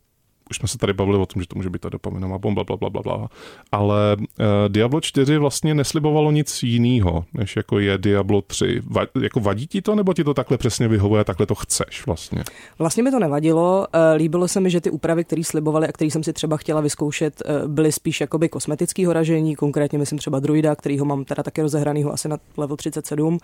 už 0.50 0.56
jsme 0.56 0.68
se 0.68 0.78
tady 0.78 0.92
bavili 0.92 1.18
o 1.18 1.26
tom, 1.26 1.42
že 1.42 1.48
to 1.48 1.56
může 1.56 1.70
být 1.70 1.82
ta 1.82 1.88
dopamina 1.88 2.38
bomba, 2.38 2.64
bla, 2.64 2.76
bla, 2.76 2.90
bla, 2.90 3.02
bla. 3.02 3.28
Ale 3.72 4.16
uh, 4.18 4.24
Diablo 4.68 5.00
4 5.00 5.38
vlastně 5.38 5.74
neslibovalo 5.74 6.30
nic 6.30 6.62
jiného, 6.62 7.24
než 7.34 7.56
jako 7.56 7.78
je 7.78 7.98
Diablo 7.98 8.42
3. 8.42 8.80
Va, 8.86 9.02
jako 9.22 9.40
vadí 9.40 9.66
ti 9.66 9.82
to, 9.82 9.94
nebo 9.94 10.14
ti 10.14 10.24
to 10.24 10.34
takhle 10.34 10.58
přesně 10.58 10.88
vyhovuje, 10.88 11.24
takhle 11.24 11.46
to 11.46 11.54
chceš 11.54 12.06
vlastně? 12.06 12.44
Vlastně 12.78 13.02
mi 13.02 13.10
to 13.10 13.18
nevadilo. 13.18 13.86
Uh, 13.94 14.16
líbilo 14.16 14.48
se 14.48 14.60
mi, 14.60 14.70
že 14.70 14.80
ty 14.80 14.90
úpravy, 14.90 15.24
které 15.24 15.44
slibovali 15.44 15.88
a 15.88 15.92
které 15.92 16.10
jsem 16.10 16.22
si 16.22 16.32
třeba 16.32 16.56
chtěla 16.56 16.80
vyzkoušet, 16.80 17.42
uh, 17.62 17.68
byly 17.68 17.92
spíš 17.92 18.20
jakoby 18.20 18.48
kosmetického 18.48 19.12
ražení, 19.12 19.56
konkrétně 19.56 19.98
myslím 19.98 20.18
třeba 20.18 20.40
druida, 20.40 20.76
kterýho 20.76 21.04
mám 21.04 21.24
teda 21.24 21.42
také 21.42 21.62
rozehranýho 21.62 22.12
asi 22.12 22.28
na 22.28 22.38
level 22.56 22.76
37. 22.76 23.38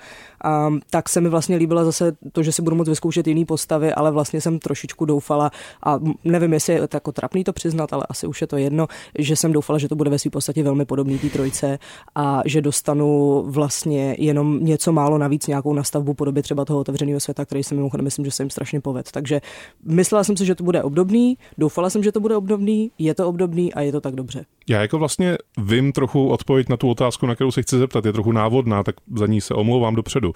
Um, 0.68 0.80
tak 0.90 1.08
se 1.08 1.20
mi 1.20 1.28
vlastně 1.28 1.56
líbilo 1.56 1.84
zase 1.84 2.16
to, 2.32 2.42
že 2.42 2.52
si 2.52 2.62
budu 2.62 2.76
moct 2.76 2.88
vyzkoušet 2.88 3.26
jiný 3.26 3.44
postavy, 3.44 3.92
ale 3.92 4.10
vlastně 4.10 4.40
jsem 4.40 4.58
trošičku 4.58 5.04
doufala 5.04 5.50
a 5.82 5.98
nevím, 6.24 6.52
jestli 6.52 6.88
jako 6.96 7.12
trapný 7.12 7.44
to 7.44 7.52
přiznat, 7.52 7.92
ale 7.92 8.06
asi 8.08 8.26
už 8.26 8.40
je 8.40 8.46
to 8.46 8.56
jedno, 8.56 8.86
že 9.18 9.36
jsem 9.36 9.52
doufala, 9.52 9.78
že 9.78 9.88
to 9.88 9.96
bude 9.96 10.10
ve 10.10 10.18
své 10.18 10.30
podstatě 10.30 10.62
velmi 10.62 10.84
podobný 10.84 11.18
té 11.18 11.28
trojce 11.28 11.78
a 12.14 12.42
že 12.46 12.60
dostanu 12.60 13.42
vlastně 13.46 14.16
jenom 14.18 14.64
něco 14.64 14.92
málo 14.92 15.18
navíc, 15.18 15.46
nějakou 15.46 15.74
nastavbu 15.74 16.14
podoby 16.14 16.42
třeba 16.42 16.64
toho 16.64 16.80
otevřeného 16.80 17.20
světa, 17.20 17.44
který 17.44 17.64
si 17.64 17.74
mimochodem 17.74 18.04
myslím, 18.04 18.24
že 18.24 18.30
se 18.30 18.42
jim 18.42 18.50
strašně 18.50 18.80
poved. 18.80 19.12
Takže 19.12 19.40
myslela 19.84 20.24
jsem 20.24 20.36
si, 20.36 20.46
že 20.46 20.54
to 20.54 20.64
bude 20.64 20.82
obdobný, 20.82 21.38
doufala 21.58 21.90
jsem, 21.90 22.02
že 22.02 22.12
to 22.12 22.20
bude 22.20 22.36
obdobný, 22.36 22.90
je 22.98 23.14
to 23.14 23.28
obdobný 23.28 23.74
a 23.74 23.80
je 23.80 23.92
to 23.92 24.00
tak 24.00 24.14
dobře. 24.14 24.44
Já 24.68 24.80
jako 24.80 24.98
vlastně 24.98 25.38
vím 25.58 25.92
trochu 25.92 26.28
odpověď 26.28 26.68
na 26.68 26.76
tu 26.76 26.90
otázku, 26.90 27.26
na 27.26 27.34
kterou 27.34 27.50
se 27.50 27.62
chci 27.62 27.78
zeptat, 27.78 28.06
je 28.06 28.12
trochu 28.12 28.32
návodná, 28.32 28.82
tak 28.82 28.96
za 29.16 29.26
ní 29.26 29.40
se 29.40 29.54
omlouvám 29.54 29.94
dopředu. 29.94 30.32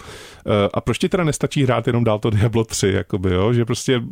Eh, 0.47 0.69
a 0.75 0.81
proč 0.81 0.99
ti 0.99 1.09
teda 1.09 1.25
nestačí 1.25 1.63
hrát 1.63 1.87
jenom 1.87 2.05
dál 2.05 2.19
to 2.19 2.31
Diablo 2.31 2.65
3, 2.65 2.89
jakoby, 2.89 3.35
jo? 3.35 3.53
že 3.53 3.65
prostě 3.65 4.03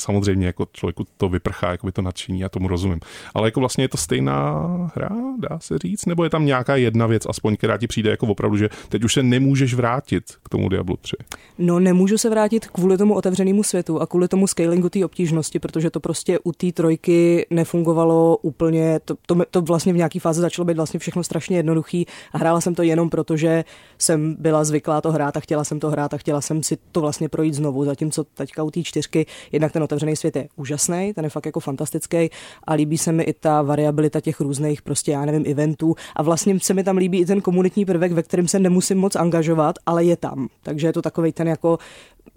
samozřejmě 0.00 0.46
jako 0.46 0.66
člověku 0.72 1.06
to 1.16 1.28
vyprchá, 1.28 1.70
jako 1.70 1.86
by 1.86 1.92
to 1.92 2.02
nadšení, 2.02 2.40
já 2.40 2.48
tomu 2.48 2.68
rozumím. 2.68 3.00
Ale 3.34 3.48
jako 3.48 3.60
vlastně 3.60 3.84
je 3.84 3.88
to 3.88 3.96
stejná 3.96 4.66
hra, 4.94 5.10
dá 5.38 5.58
se 5.60 5.78
říct, 5.78 6.06
nebo 6.06 6.24
je 6.24 6.30
tam 6.30 6.46
nějaká 6.46 6.76
jedna 6.76 7.06
věc, 7.06 7.26
aspoň, 7.28 7.56
která 7.56 7.78
ti 7.78 7.86
přijde 7.86 8.10
jako 8.10 8.26
opravdu, 8.26 8.56
že 8.56 8.68
teď 8.88 9.04
už 9.04 9.12
se 9.12 9.22
nemůžeš 9.22 9.74
vrátit 9.74 10.24
k 10.42 10.48
tomu 10.48 10.68
Diablo 10.68 10.96
3? 10.96 11.16
No 11.58 11.80
nemůžu 11.80 12.18
se 12.18 12.30
vrátit 12.30 12.66
kvůli 12.66 12.98
tomu 12.98 13.14
otevřenému 13.14 13.62
světu 13.62 14.00
a 14.00 14.06
kvůli 14.06 14.28
tomu 14.28 14.46
scalingu 14.46 14.88
té 14.88 15.04
obtížnosti, 15.04 15.58
protože 15.58 15.90
to 15.90 16.00
prostě 16.00 16.38
u 16.44 16.52
té 16.52 16.72
trojky 16.72 17.46
nefungovalo 17.50 18.36
úplně, 18.36 19.00
to, 19.04 19.14
to, 19.26 19.36
to 19.50 19.62
vlastně 19.62 19.92
v 19.92 19.96
nějaký 19.96 20.18
fázi 20.18 20.40
začalo 20.40 20.66
být 20.66 20.76
vlastně 20.76 21.00
všechno 21.00 21.24
strašně 21.24 21.56
jednoduchý 21.56 22.06
a 22.32 22.38
hrála 22.38 22.60
jsem 22.60 22.74
to 22.74 22.82
jenom 22.82 23.10
proto, 23.10 23.36
že 23.36 23.64
jsem 23.98 24.36
byla 24.38 24.64
zvyklá 24.64 25.00
to 25.00 25.12
hrát 25.12 25.36
a 25.36 25.40
chtěla 25.40 25.64
jsem 25.64 25.80
to 25.80 25.90
hrát 25.90 26.14
a 26.14 26.18
chtěla 26.18 26.40
jsem 26.40 26.62
si 26.62 26.78
to 26.92 27.00
vlastně 27.00 27.28
projít 27.28 27.54
znovu, 27.54 27.84
zatímco 27.84 28.24
teďka 28.24 28.62
u 28.62 28.70
té 28.70 28.82
čtyřky 28.82 29.26
jednak 29.52 29.72
ten 29.72 29.82
otevřený 29.90 30.16
svět 30.16 30.36
je 30.36 30.48
úžasný, 30.56 31.12
ten 31.14 31.24
je 31.24 31.30
fakt 31.30 31.46
jako 31.46 31.60
fantastický 31.60 32.30
a 32.64 32.72
líbí 32.72 32.98
se 32.98 33.12
mi 33.12 33.22
i 33.22 33.32
ta 33.32 33.62
variabilita 33.62 34.20
těch 34.20 34.40
různých 34.40 34.82
prostě, 34.82 35.12
já 35.12 35.24
nevím, 35.24 35.44
eventů 35.46 35.94
a 36.16 36.22
vlastně 36.22 36.60
se 36.60 36.74
mi 36.74 36.84
tam 36.84 36.96
líbí 36.96 37.20
i 37.20 37.26
ten 37.26 37.40
komunitní 37.40 37.84
prvek, 37.84 38.12
ve 38.12 38.22
kterém 38.22 38.48
se 38.48 38.58
nemusím 38.58 38.98
moc 38.98 39.16
angažovat, 39.16 39.76
ale 39.86 40.04
je 40.04 40.16
tam. 40.16 40.48
Takže 40.62 40.86
je 40.86 40.92
to 40.92 41.02
takový 41.02 41.32
ten 41.32 41.48
jako 41.48 41.78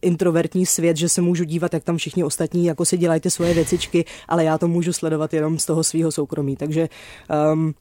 introvertní 0.02 0.66
svět, 0.66 0.98
že 0.98 1.10
se 1.10 1.22
můžu 1.22 1.44
dívat, 1.44 1.74
jak 1.74 1.84
tam 1.84 1.98
všichni 1.98 2.24
ostatní 2.24 2.66
jako 2.66 2.86
si 2.86 2.98
dělají 2.98 3.22
ty 3.22 3.32
svoje 3.32 3.54
věcičky, 3.54 4.06
ale 4.28 4.44
já 4.44 4.58
to 4.58 4.68
můžu 4.68 4.94
sledovat 4.94 5.34
jenom 5.34 5.60
z 5.60 5.66
toho 5.66 5.84
svého 5.84 6.12
soukromí. 6.12 6.56
Takže 6.56 6.90
um, 7.54 7.74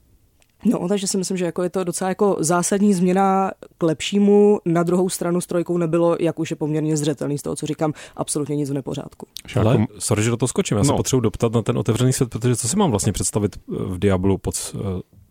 No, 0.65 0.87
takže 0.87 1.07
si 1.07 1.17
myslím, 1.17 1.37
že 1.37 1.45
jako 1.45 1.63
je 1.63 1.69
to 1.69 1.83
docela 1.83 2.09
jako 2.09 2.37
zásadní 2.39 2.93
změna 2.93 3.51
k 3.77 3.83
lepšímu. 3.83 4.59
Na 4.65 4.83
druhou 4.83 5.09
stranu 5.09 5.41
s 5.41 5.47
trojkou 5.47 5.77
nebylo, 5.77 6.17
jak 6.19 6.39
už 6.39 6.49
je 6.49 6.55
poměrně 6.55 6.97
zřetelný 6.97 7.37
z 7.37 7.41
toho, 7.41 7.55
co 7.55 7.65
říkám, 7.65 7.93
absolutně 8.15 8.55
nic 8.55 8.69
v 8.69 8.73
nepořádku. 8.73 9.27
Ale, 9.59 9.85
sorry, 9.99 10.23
že 10.23 10.29
do 10.29 10.37
toho 10.37 10.47
skočím, 10.47 10.77
já 10.77 10.83
no. 10.83 10.89
se 10.89 10.93
potřebuji 10.93 11.21
doptat 11.21 11.53
na 11.53 11.61
ten 11.61 11.77
otevřený 11.77 12.13
svět, 12.13 12.29
protože 12.29 12.55
co 12.55 12.67
si 12.67 12.77
mám 12.77 12.89
vlastně 12.89 13.13
představit 13.13 13.55
v 13.67 13.99
Diablu 13.99 14.37
pod 14.37 14.55
eh, 14.75 14.79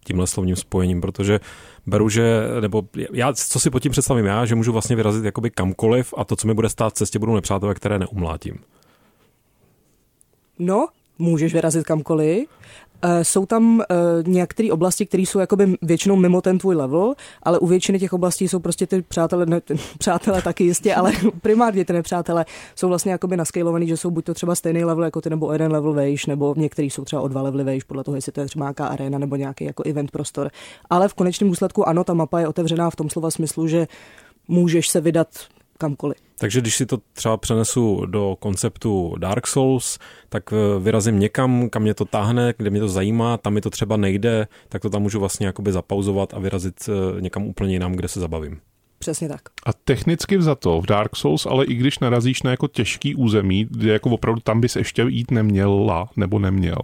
tímhle 0.04 0.26
slovním 0.26 0.56
spojením, 0.56 1.00
protože 1.00 1.40
beru, 1.86 2.08
že, 2.08 2.48
nebo 2.60 2.82
já, 3.12 3.32
co 3.32 3.60
si 3.60 3.70
pod 3.70 3.80
tím 3.80 3.92
představím 3.92 4.26
já, 4.26 4.44
že 4.44 4.54
můžu 4.54 4.72
vlastně 4.72 4.96
vyrazit 4.96 5.24
jakoby 5.24 5.50
kamkoliv 5.50 6.14
a 6.16 6.24
to, 6.24 6.36
co 6.36 6.46
mi 6.46 6.54
bude 6.54 6.68
stát 6.68 6.92
v 6.92 6.96
cestě, 6.96 7.18
budou 7.18 7.34
nepřátelé, 7.34 7.74
které 7.74 7.98
neumlátím. 7.98 8.58
No, 10.58 10.88
můžeš 11.18 11.54
vyrazit 11.54 11.84
kamkoliv, 11.84 12.48
Eh, 12.91 12.91
jsou 13.22 13.46
tam 13.46 13.80
eh, 13.80 13.94
některé 14.26 14.72
oblasti, 14.72 15.06
které 15.06 15.22
jsou 15.22 15.38
jakoby 15.38 15.76
většinou 15.82 16.16
mimo 16.16 16.40
ten 16.40 16.58
tvůj 16.58 16.74
level, 16.74 17.14
ale 17.42 17.58
u 17.58 17.66
většiny 17.66 17.98
těch 17.98 18.12
oblastí 18.12 18.48
jsou 18.48 18.58
prostě 18.58 18.86
ty 18.86 19.02
přátelé, 19.02 19.46
ne, 19.46 19.60
ty 19.60 19.74
přátelé 19.98 20.42
taky 20.42 20.64
jistě, 20.64 20.94
ale 20.94 21.12
primárně 21.42 21.84
ty 21.84 21.92
nepřátelé 21.92 22.44
jsou 22.74 22.88
vlastně 22.88 23.12
jakoby 23.12 23.36
naskalovaný, 23.36 23.88
že 23.88 23.96
jsou 23.96 24.10
buď 24.10 24.24
to 24.24 24.34
třeba 24.34 24.54
stejný 24.54 24.84
level 24.84 25.04
jako 25.04 25.20
ty, 25.20 25.30
nebo 25.30 25.52
jeden 25.52 25.72
level 25.72 25.92
vejš, 25.92 26.26
nebo 26.26 26.54
některý 26.56 26.90
jsou 26.90 27.04
třeba 27.04 27.22
o 27.22 27.28
dva 27.28 27.42
levely 27.42 27.64
vejš, 27.64 27.84
podle 27.84 28.04
toho, 28.04 28.14
jestli 28.14 28.32
to 28.32 28.40
je 28.40 28.46
třeba 28.46 28.64
nějaká 28.64 28.86
arena 28.86 29.18
nebo 29.18 29.36
nějaký 29.36 29.64
jako 29.64 29.82
event 29.82 30.10
prostor. 30.10 30.50
Ale 30.90 31.08
v 31.08 31.14
konečném 31.14 31.50
důsledku 31.50 31.88
ano, 31.88 32.04
ta 32.04 32.14
mapa 32.14 32.40
je 32.40 32.48
otevřená 32.48 32.90
v 32.90 32.96
tom 32.96 33.10
slova 33.10 33.30
smyslu, 33.30 33.68
že 33.68 33.86
můžeš 34.48 34.88
se 34.88 35.00
vydat 35.00 35.28
kamkoliv. 35.82 36.18
Takže 36.38 36.60
když 36.60 36.76
si 36.76 36.86
to 36.86 36.98
třeba 37.12 37.36
přenesu 37.36 38.06
do 38.06 38.36
konceptu 38.38 39.14
Dark 39.18 39.46
Souls, 39.46 39.98
tak 40.28 40.52
eh, 40.52 40.80
vyrazím 40.80 41.18
někam, 41.18 41.68
kam 41.70 41.82
mě 41.82 41.94
to 41.94 42.04
táhne, 42.04 42.54
kde 42.56 42.70
mě 42.70 42.80
to 42.80 42.88
zajímá, 42.88 43.36
tam 43.36 43.54
mi 43.54 43.60
to 43.60 43.70
třeba 43.70 43.96
nejde, 43.96 44.46
tak 44.68 44.82
to 44.82 44.90
tam 44.90 45.02
můžu 45.02 45.20
vlastně 45.20 45.46
jakoby 45.46 45.72
zapauzovat 45.72 46.34
a 46.34 46.38
vyrazit 46.38 46.88
eh, 46.88 47.20
někam 47.20 47.46
úplně 47.46 47.72
jinam, 47.72 47.92
kde 47.92 48.08
se 48.08 48.20
zabavím. 48.20 48.60
Přesně 48.98 49.28
tak. 49.28 49.40
A 49.66 49.72
technicky 49.72 50.36
vzato 50.36 50.80
v 50.80 50.86
Dark 50.86 51.16
Souls, 51.16 51.46
ale 51.46 51.64
i 51.64 51.74
když 51.74 51.98
narazíš 51.98 52.42
na 52.42 52.50
jako 52.50 52.68
těžký 52.68 53.14
území, 53.14 53.66
kde 53.70 53.92
jako 53.92 54.10
opravdu 54.10 54.40
tam 54.40 54.60
bys 54.60 54.76
ještě 54.76 55.02
jít 55.08 55.30
neměla 55.30 56.08
nebo 56.16 56.38
neměl, 56.38 56.82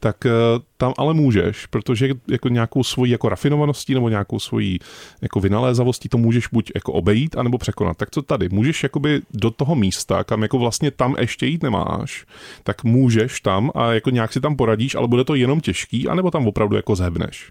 tak 0.00 0.26
eh, 0.26 0.30
tam 0.76 0.92
ale 0.98 1.14
můžeš, 1.14 1.66
protože 1.66 2.08
jako 2.28 2.48
nějakou 2.48 2.84
svoji 2.84 3.12
jako 3.12 3.28
rafinovaností 3.28 3.94
nebo 3.94 4.08
nějakou 4.08 4.38
svojí 4.38 4.78
jako 5.22 5.40
vynalézavostí 5.40 6.08
to 6.08 6.18
můžeš 6.18 6.48
buď 6.52 6.72
jako 6.74 6.92
obejít, 6.92 7.36
anebo 7.36 7.58
překonat. 7.58 7.96
Tak 7.96 8.10
co 8.10 8.22
tady? 8.22 8.48
Můžeš 8.48 8.82
jakoby 8.82 9.22
do 9.30 9.50
toho 9.50 9.74
místa, 9.74 10.24
kam 10.24 10.42
jako 10.42 10.58
vlastně 10.58 10.90
tam 10.90 11.16
ještě 11.18 11.46
jít 11.46 11.62
nemáš, 11.62 12.26
tak 12.62 12.84
můžeš 12.84 13.40
tam 13.40 13.70
a 13.74 13.92
jako 13.92 14.10
nějak 14.10 14.32
si 14.32 14.40
tam 14.40 14.56
poradíš, 14.56 14.94
ale 14.94 15.08
bude 15.08 15.24
to 15.24 15.34
jenom 15.34 15.60
těžký, 15.60 16.08
anebo 16.08 16.30
tam 16.30 16.46
opravdu 16.46 16.76
jako 16.76 16.96
zhebneš. 16.96 17.50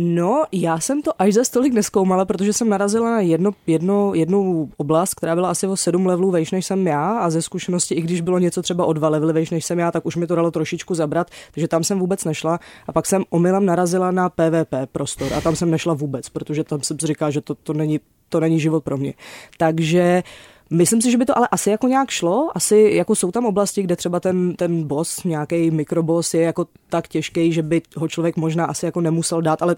No, 0.00 0.44
já 0.52 0.80
jsem 0.80 1.02
to 1.02 1.22
až 1.22 1.34
za 1.34 1.44
stolik 1.44 1.72
neskoumala, 1.72 2.24
protože 2.24 2.52
jsem 2.52 2.68
narazila 2.68 3.10
na 3.10 3.20
jedno, 3.20 3.50
jedno, 3.66 4.14
jednu 4.14 4.70
oblast, 4.76 5.14
která 5.14 5.34
byla 5.34 5.50
asi 5.50 5.66
o 5.66 5.76
sedm 5.76 6.06
levelů 6.06 6.30
vejš 6.30 6.50
než 6.50 6.66
jsem 6.66 6.86
já 6.86 7.18
a 7.18 7.30
ze 7.30 7.42
zkušenosti, 7.42 7.94
i 7.94 8.00
když 8.00 8.20
bylo 8.20 8.38
něco 8.38 8.62
třeba 8.62 8.84
o 8.84 8.92
dva 8.92 9.08
levely 9.08 9.32
vejš 9.32 9.50
než 9.50 9.64
jsem 9.64 9.78
já, 9.78 9.90
tak 9.90 10.06
už 10.06 10.16
mi 10.16 10.26
to 10.26 10.34
dalo 10.34 10.50
trošičku 10.50 10.94
zabrat, 10.94 11.30
takže 11.52 11.68
tam 11.68 11.84
jsem 11.84 11.98
vůbec 11.98 12.24
nešla 12.24 12.60
a 12.86 12.92
pak 12.92 13.06
jsem 13.06 13.24
omylem 13.30 13.66
narazila 13.66 14.10
na 14.10 14.28
PvP 14.28 14.74
prostor 14.92 15.34
a 15.34 15.40
tam 15.40 15.56
jsem 15.56 15.70
nešla 15.70 15.94
vůbec, 15.94 16.28
protože 16.28 16.64
tam 16.64 16.82
jsem 16.82 16.98
říkala, 16.98 17.30
že 17.30 17.40
to, 17.40 17.54
to, 17.54 17.72
není, 17.72 18.00
to 18.28 18.40
není 18.40 18.60
život 18.60 18.84
pro 18.84 18.96
mě. 18.96 19.14
Takže 19.56 20.22
Myslím 20.70 21.02
si, 21.02 21.10
že 21.10 21.18
by 21.18 21.24
to 21.24 21.38
ale 21.38 21.48
asi 21.50 21.70
jako 21.70 21.88
nějak 21.88 22.10
šlo. 22.10 22.50
Asi 22.54 22.90
jako 22.94 23.14
jsou 23.14 23.30
tam 23.30 23.46
oblasti, 23.46 23.82
kde 23.82 23.96
třeba 23.96 24.20
ten, 24.20 24.54
ten 24.54 24.86
boss, 24.86 25.24
nějaký 25.24 25.70
mikroboss 25.70 26.34
je 26.34 26.42
jako 26.42 26.66
tak 26.88 27.08
těžký, 27.08 27.52
že 27.52 27.62
by 27.62 27.82
ho 27.96 28.08
člověk 28.08 28.36
možná 28.36 28.64
asi 28.64 28.86
jako 28.86 29.00
nemusel 29.00 29.42
dát, 29.42 29.62
ale 29.62 29.76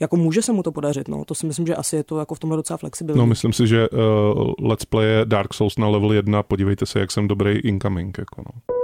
jako 0.00 0.16
může 0.16 0.42
se 0.42 0.52
mu 0.52 0.62
to 0.62 0.72
podařit, 0.72 1.08
no. 1.08 1.24
To 1.24 1.34
si 1.34 1.46
myslím, 1.46 1.66
že 1.66 1.76
asi 1.76 1.96
je 1.96 2.04
to 2.04 2.18
jako 2.18 2.34
v 2.34 2.38
tomhle 2.38 2.56
docela 2.56 2.76
flexibilní. 2.76 3.18
No, 3.18 3.26
myslím 3.26 3.52
si, 3.52 3.66
že 3.66 3.88
uh, 3.88 4.52
Let's 4.68 4.84
Play 4.84 5.06
je 5.06 5.24
Dark 5.24 5.54
Souls 5.54 5.78
na 5.78 5.88
level 5.88 6.12
1, 6.12 6.42
podívejte 6.42 6.86
se, 6.86 7.00
jak 7.00 7.10
jsem 7.10 7.28
dobrý 7.28 7.58
incoming, 7.58 8.18
jako 8.18 8.42
no. 8.46 8.76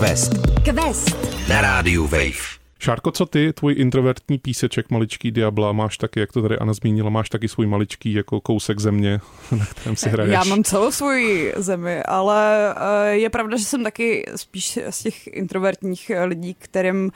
Quest. 0.00 0.32
Quest. 0.64 1.16
Na 1.48 1.60
rádiu 1.60 2.06
Wave. 2.06 2.59
Šárko, 2.82 3.10
co 3.10 3.26
ty, 3.26 3.52
tvůj 3.52 3.74
introvertní 3.78 4.38
píseček 4.38 4.90
maličký 4.90 5.30
Diabla, 5.30 5.72
máš 5.72 5.98
taky, 5.98 6.20
jak 6.20 6.32
to 6.32 6.42
tady 6.42 6.58
Anna 6.58 6.72
zmínila, 6.72 7.10
máš 7.10 7.28
taky 7.28 7.48
svůj 7.48 7.66
maličký 7.66 8.12
jako 8.12 8.40
kousek 8.40 8.80
země, 8.80 9.20
na 9.58 9.66
kterém 9.66 9.96
si 9.96 10.08
hraješ. 10.08 10.32
Já 10.32 10.44
mám 10.44 10.64
celou 10.64 10.90
svoji 10.90 11.52
zemi, 11.56 12.02
ale 12.02 12.74
eh, 12.76 13.10
je 13.10 13.30
pravda, 13.30 13.56
že 13.56 13.64
jsem 13.64 13.84
taky 13.84 14.24
spíš 14.36 14.78
z 14.90 15.02
těch 15.02 15.26
introvertních 15.26 16.10
lidí, 16.24 16.54
kterým 16.54 17.10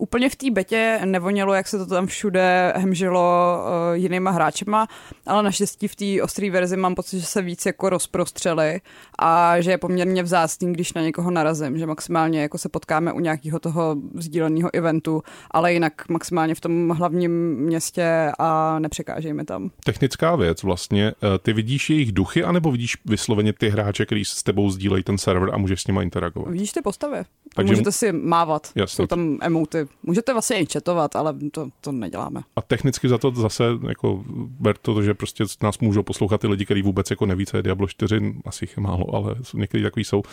úplně 0.00 0.30
v 0.30 0.36
té 0.36 0.50
betě 0.50 1.00
nevonělo, 1.04 1.54
jak 1.54 1.68
se 1.68 1.78
to 1.78 1.86
tam 1.86 2.06
všude 2.06 2.72
hemžilo 2.76 3.58
uh, 3.58 3.96
jinýma 3.96 4.30
hráčema, 4.30 4.86
ale 5.26 5.42
naštěstí 5.42 5.88
v 5.88 5.96
té 5.96 6.22
ostré 6.22 6.50
verzi 6.50 6.76
mám 6.76 6.94
pocit, 6.94 7.20
že 7.20 7.26
se 7.26 7.42
víc 7.42 7.66
jako 7.66 7.90
rozprostřeli 7.90 8.80
a 9.18 9.60
že 9.60 9.70
je 9.70 9.78
poměrně 9.78 10.22
vzácný, 10.22 10.72
když 10.72 10.92
na 10.92 11.02
někoho 11.02 11.30
narazím, 11.30 11.78
že 11.78 11.86
maximálně 11.86 12.42
jako 12.42 12.58
se 12.58 12.68
potkáme 12.68 13.12
u 13.12 13.20
nějakého 13.20 13.58
toho 13.58 13.96
sdíleného 14.14 14.70
eventu, 14.72 15.22
ale 15.50 15.72
jinak 15.72 16.08
maximálně 16.08 16.54
v 16.54 16.60
tom 16.60 16.88
hlavním 16.88 17.56
městě 17.56 18.32
a 18.38 18.78
nepřekážej 18.78 19.32
mi 19.32 19.44
tam. 19.44 19.70
Technická 19.84 20.36
věc 20.36 20.62
vlastně, 20.62 21.08
eh, 21.08 21.38
ty 21.38 21.52
vidíš 21.52 21.90
jejich 21.90 22.12
duchy, 22.12 22.44
anebo 22.44 22.72
vidíš 22.72 22.96
vysloveně 23.04 23.52
ty 23.52 23.68
hráče, 23.68 24.06
kteří 24.06 24.24
s 24.24 24.42
tebou 24.42 24.70
sdílejí 24.70 25.02
ten 25.02 25.18
server 25.18 25.54
a 25.54 25.58
můžeš 25.58 25.82
s 25.82 25.86
nimi 25.86 26.02
interagovat? 26.02 26.50
Vidíš 26.50 26.72
ty 26.72 26.82
postavy. 26.82 27.22
Takže 27.54 27.72
můžete 27.72 27.92
si 27.92 28.12
mávat. 28.12 28.70
Jasně. 28.74 28.96
Jsou 28.96 29.06
tam 29.06 29.38
emoty 29.40 29.88
Můžete 30.02 30.32
vlastně 30.32 30.60
i 30.60 30.66
četovat, 30.66 31.16
ale 31.16 31.34
to, 31.52 31.68
to 31.80 31.92
neděláme. 31.92 32.40
A 32.56 32.62
technicky 32.62 33.08
za 33.08 33.18
to 33.18 33.30
zase 33.30 33.64
jako 33.88 34.24
ber 34.60 34.76
to, 34.76 35.02
že 35.02 35.14
prostě 35.14 35.44
nás 35.62 35.78
můžou 35.78 36.02
poslouchat 36.02 36.40
ty 36.40 36.46
lidi, 36.46 36.64
kteří 36.64 36.82
vůbec 36.82 37.10
jako 37.10 37.26
neví, 37.26 37.46
co 37.46 37.56
je 37.56 37.62
Diablo 37.62 37.86
4, 37.86 38.34
asi 38.46 38.64
jich 38.64 38.76
je 38.76 38.82
málo, 38.82 39.14
ale 39.14 39.34
někteří 39.54 39.82
takový 39.82 40.04
jsou. 40.04 40.18
Uh, 40.18 40.24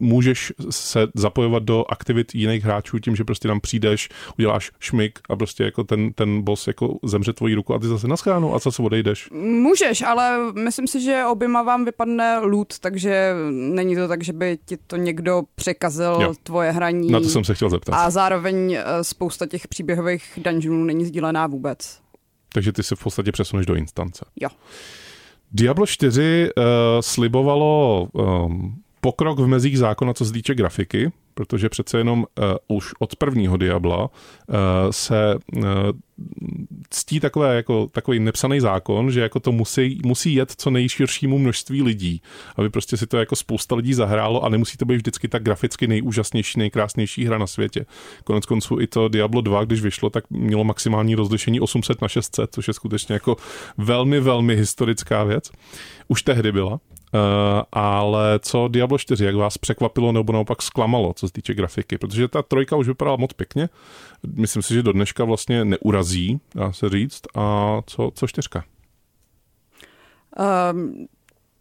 můžeš 0.00 0.52
se 0.70 1.08
zapojovat 1.14 1.62
do 1.62 1.84
aktivit 1.88 2.34
jiných 2.34 2.64
hráčů 2.64 2.98
tím, 2.98 3.16
že 3.16 3.24
prostě 3.24 3.48
tam 3.48 3.60
přijdeš, 3.60 4.08
uděláš 4.38 4.70
šmik 4.80 5.18
a 5.28 5.36
prostě 5.36 5.64
jako 5.64 5.84
ten, 5.84 6.12
ten 6.12 6.42
boss 6.42 6.66
jako 6.66 6.98
zemře 7.04 7.32
tvoji 7.32 7.54
ruku 7.54 7.74
a 7.74 7.78
ty 7.78 7.86
zase 7.86 8.08
naschánu 8.08 8.54
a 8.54 8.58
zase 8.58 8.82
odejdeš. 8.82 9.28
Můžeš, 9.32 10.02
ale 10.02 10.52
myslím 10.52 10.86
si, 10.86 11.00
že 11.00 11.24
oběma 11.30 11.62
vám 11.62 11.84
vypadne 11.84 12.38
loot, 12.38 12.78
takže 12.78 13.34
není 13.50 13.96
to 13.96 14.08
tak, 14.08 14.24
že 14.24 14.32
by 14.32 14.58
ti 14.64 14.76
to 14.86 14.96
někdo 14.96 15.42
překazil 15.54 16.18
jo. 16.22 16.34
tvoje 16.42 16.70
hraní. 16.70 17.10
Na 17.10 17.20
to 17.20 17.28
jsem 17.28 17.44
se 17.44 17.54
chtěl 17.54 17.70
zeptat. 17.70 17.92
A 17.92 18.10
zároveň 18.10 18.31
eh, 18.76 19.04
spousta 19.04 19.46
těch 19.46 19.68
příběhových 19.68 20.38
dungeonů 20.44 20.84
není 20.84 21.04
sdílená 21.04 21.46
vůbec. 21.46 22.00
Takže 22.52 22.72
ty 22.72 22.82
se 22.82 22.96
v 22.96 23.02
podstatě 23.02 23.32
přesuneš 23.32 23.66
do 23.66 23.74
instance. 23.74 24.24
Jo. 24.40 24.48
Diablo 25.52 25.86
4 25.86 26.50
uh, 26.56 26.64
eh, 26.64 27.02
slibovalo 27.02 28.08
um, 28.12 28.82
pokrok 29.00 29.38
v 29.38 29.46
mezích 29.46 29.78
zákona, 29.78 30.14
co 30.14 30.24
se 30.24 30.32
týče 30.32 30.54
grafiky, 30.54 31.12
protože 31.34 31.68
přece 31.68 31.98
jenom 31.98 32.18
uh, 32.68 32.76
už 32.76 32.92
od 32.98 33.16
prvního 33.16 33.56
Diabla 33.56 34.02
uh, 34.02 34.56
se 34.90 35.34
uh, 35.56 35.62
ctí 36.90 37.20
takové, 37.20 37.56
jako, 37.56 37.86
takový 37.92 38.20
nepsaný 38.20 38.60
zákon, 38.60 39.10
že 39.10 39.20
jako 39.20 39.40
to 39.40 39.52
musí, 39.52 40.00
musí 40.04 40.34
jet 40.34 40.52
co 40.56 40.70
nejširšímu 40.70 41.38
množství 41.38 41.82
lidí, 41.82 42.22
aby 42.56 42.70
prostě 42.70 42.96
si 42.96 43.06
to 43.06 43.18
jako 43.18 43.36
spousta 43.36 43.74
lidí 43.74 43.94
zahrálo 43.94 44.44
a 44.44 44.48
nemusí 44.48 44.76
to 44.76 44.84
být 44.84 44.96
vždycky 44.96 45.28
tak 45.28 45.42
graficky 45.42 45.86
nejúžasnější, 45.86 46.58
nejkrásnější 46.58 47.24
hra 47.24 47.38
na 47.38 47.46
světě. 47.46 47.86
Konec 48.24 48.46
konců 48.46 48.80
i 48.80 48.86
to 48.86 49.08
Diablo 49.08 49.40
2, 49.40 49.64
když 49.64 49.82
vyšlo, 49.82 50.10
tak 50.10 50.24
mělo 50.30 50.64
maximální 50.64 51.14
rozlišení 51.14 51.60
800 51.60 52.02
na 52.02 52.08
600, 52.08 52.54
což 52.54 52.68
je 52.68 52.74
skutečně 52.74 53.12
jako 53.12 53.36
velmi, 53.78 54.20
velmi 54.20 54.56
historická 54.56 55.24
věc. 55.24 55.50
Už 56.08 56.22
tehdy 56.22 56.52
byla. 56.52 56.80
Uh, 57.14 57.20
ale 57.72 58.38
co 58.42 58.68
Diablo 58.68 58.98
4, 58.98 59.24
jak 59.24 59.34
vás 59.34 59.58
překvapilo 59.58 60.12
nebo 60.12 60.32
naopak 60.32 60.62
zklamalo, 60.62 61.12
co 61.12 61.28
se 61.28 61.32
týče 61.32 61.54
grafiky? 61.54 61.98
Protože 61.98 62.28
ta 62.28 62.42
trojka 62.42 62.76
už 62.76 62.88
vypadala 62.88 63.16
moc 63.16 63.32
pěkně. 63.32 63.68
Myslím 64.36 64.62
si, 64.62 64.74
že 64.74 64.82
do 64.82 64.92
dneška 64.92 65.24
vlastně 65.24 65.64
neurazí, 66.02 66.40
dá 66.54 66.72
se 66.72 66.88
říct. 66.88 67.22
A 67.34 67.76
co, 67.86 68.10
co 68.14 68.26
čtyřka? 68.26 68.64
Um, 70.72 71.06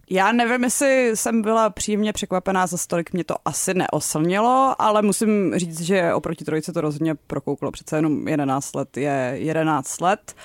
já 0.10 0.32
nevím, 0.32 0.64
jestli 0.64 1.12
jsem 1.14 1.42
byla 1.42 1.70
příjemně 1.70 2.14
překvapená 2.14 2.68
za 2.68 2.78
stolik, 2.78 3.14
mě 3.14 3.24
to 3.24 3.36
asi 3.46 3.74
neoslnilo, 3.74 4.76
ale 4.80 5.02
musím 5.02 5.54
říct, 5.56 5.82
že 5.82 6.14
oproti 6.14 6.46
trojice 6.46 6.74
to 6.74 6.82
rozhodně 6.82 7.16
prokouklo. 7.16 7.72
Přece 7.72 7.96
jenom 7.96 8.28
11 8.28 8.76
let 8.76 8.98
je 8.98 9.32
11 9.36 10.02
let. 10.02 10.36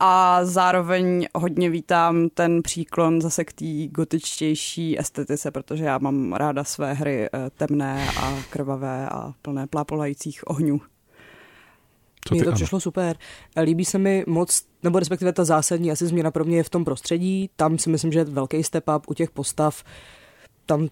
A 0.00 0.44
zároveň 0.44 1.26
hodně 1.34 1.70
vítám 1.70 2.28
ten 2.28 2.62
příklon 2.62 3.20
zase 3.20 3.44
k 3.44 3.52
té 3.52 3.86
gotičtější 3.86 5.00
estetice, 5.00 5.50
protože 5.50 5.84
já 5.84 5.98
mám 5.98 6.32
ráda 6.32 6.64
své 6.64 6.92
hry 6.92 7.26
eh, 7.26 7.50
temné 7.56 8.08
a 8.20 8.42
krvavé 8.50 9.08
a 9.08 9.32
plné 9.42 9.66
plápolajících 9.66 10.40
ohňů. 10.46 10.80
Mně 12.30 12.42
to 12.42 12.48
ano? 12.48 12.54
přišlo 12.54 12.80
super. 12.80 13.16
Líbí 13.62 13.84
se 13.84 13.98
mi 13.98 14.24
moc, 14.26 14.62
nebo 14.82 14.98
respektive 14.98 15.32
ta 15.32 15.44
zásadní 15.44 15.90
asi 15.90 16.06
změna 16.06 16.30
pro 16.30 16.44
mě 16.44 16.56
je 16.56 16.62
v 16.62 16.70
tom 16.70 16.84
prostředí. 16.84 17.50
Tam 17.56 17.78
si 17.78 17.90
myslím, 17.90 18.12
že 18.12 18.18
je 18.18 18.24
velký 18.24 18.62
step 18.62 18.84
up 18.96 19.10
u 19.10 19.14
těch 19.14 19.30
postav. 19.30 19.84
Tam 20.66 20.88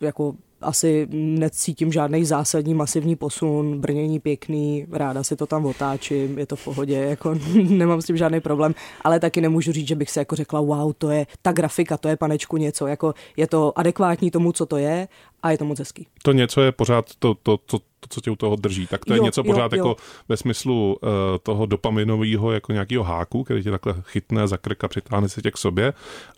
jako 0.00 0.34
asi 0.60 1.06
necítím 1.12 1.92
žádný 1.92 2.24
zásadní 2.24 2.74
masivní 2.74 3.16
posun, 3.16 3.80
brnění 3.80 4.20
pěkný, 4.20 4.86
ráda 4.92 5.22
si 5.22 5.36
to 5.36 5.46
tam 5.46 5.66
otáčím, 5.66 6.38
je 6.38 6.46
to 6.46 6.56
v 6.56 6.64
pohodě, 6.64 6.94
jako 6.94 7.34
nemám 7.68 8.02
s 8.02 8.06
tím 8.06 8.16
žádný 8.16 8.40
problém, 8.40 8.74
ale 9.02 9.20
taky 9.20 9.40
nemůžu 9.40 9.72
říct, 9.72 9.88
že 9.88 9.94
bych 9.94 10.10
si 10.10 10.18
jako 10.18 10.36
řekla, 10.36 10.60
wow, 10.60 10.92
to 10.98 11.10
je 11.10 11.26
ta 11.42 11.52
grafika, 11.52 11.96
to 11.96 12.08
je 12.08 12.16
panečku 12.16 12.56
něco, 12.56 12.86
jako 12.86 13.14
je 13.36 13.46
to 13.46 13.78
adekvátní 13.78 14.30
tomu, 14.30 14.52
co 14.52 14.66
to 14.66 14.76
je 14.76 15.08
a 15.42 15.50
je 15.50 15.58
to 15.58 15.64
moc 15.64 15.78
hezký. 15.78 16.06
To 16.22 16.32
něco 16.32 16.60
je 16.60 16.72
pořád 16.72 17.04
to, 17.18 17.34
to, 17.34 17.56
to, 17.56 17.78
to 18.00 18.08
co 18.10 18.20
tě 18.20 18.30
u 18.30 18.36
toho 18.36 18.56
drží, 18.56 18.86
tak 18.86 19.04
to 19.04 19.12
je 19.12 19.16
jo, 19.16 19.24
něco 19.24 19.44
pořád 19.44 19.72
jo, 19.72 19.78
jo. 19.78 19.88
jako 19.88 20.02
ve 20.28 20.36
smyslu 20.36 20.98
uh, 21.02 21.08
toho 21.42 21.66
dopaminového 21.66 22.52
jako 22.52 22.72
nějakého 22.72 23.04
háku, 23.04 23.44
který 23.44 23.62
tě 23.62 23.70
takhle 23.70 23.94
chytne 24.02 24.48
za 24.48 24.56
krk 24.56 24.84
a 24.84 24.88
přitáhne 24.88 25.28
se 25.28 25.42
tě 25.42 25.50
k 25.50 25.56
sobě, 25.56 25.92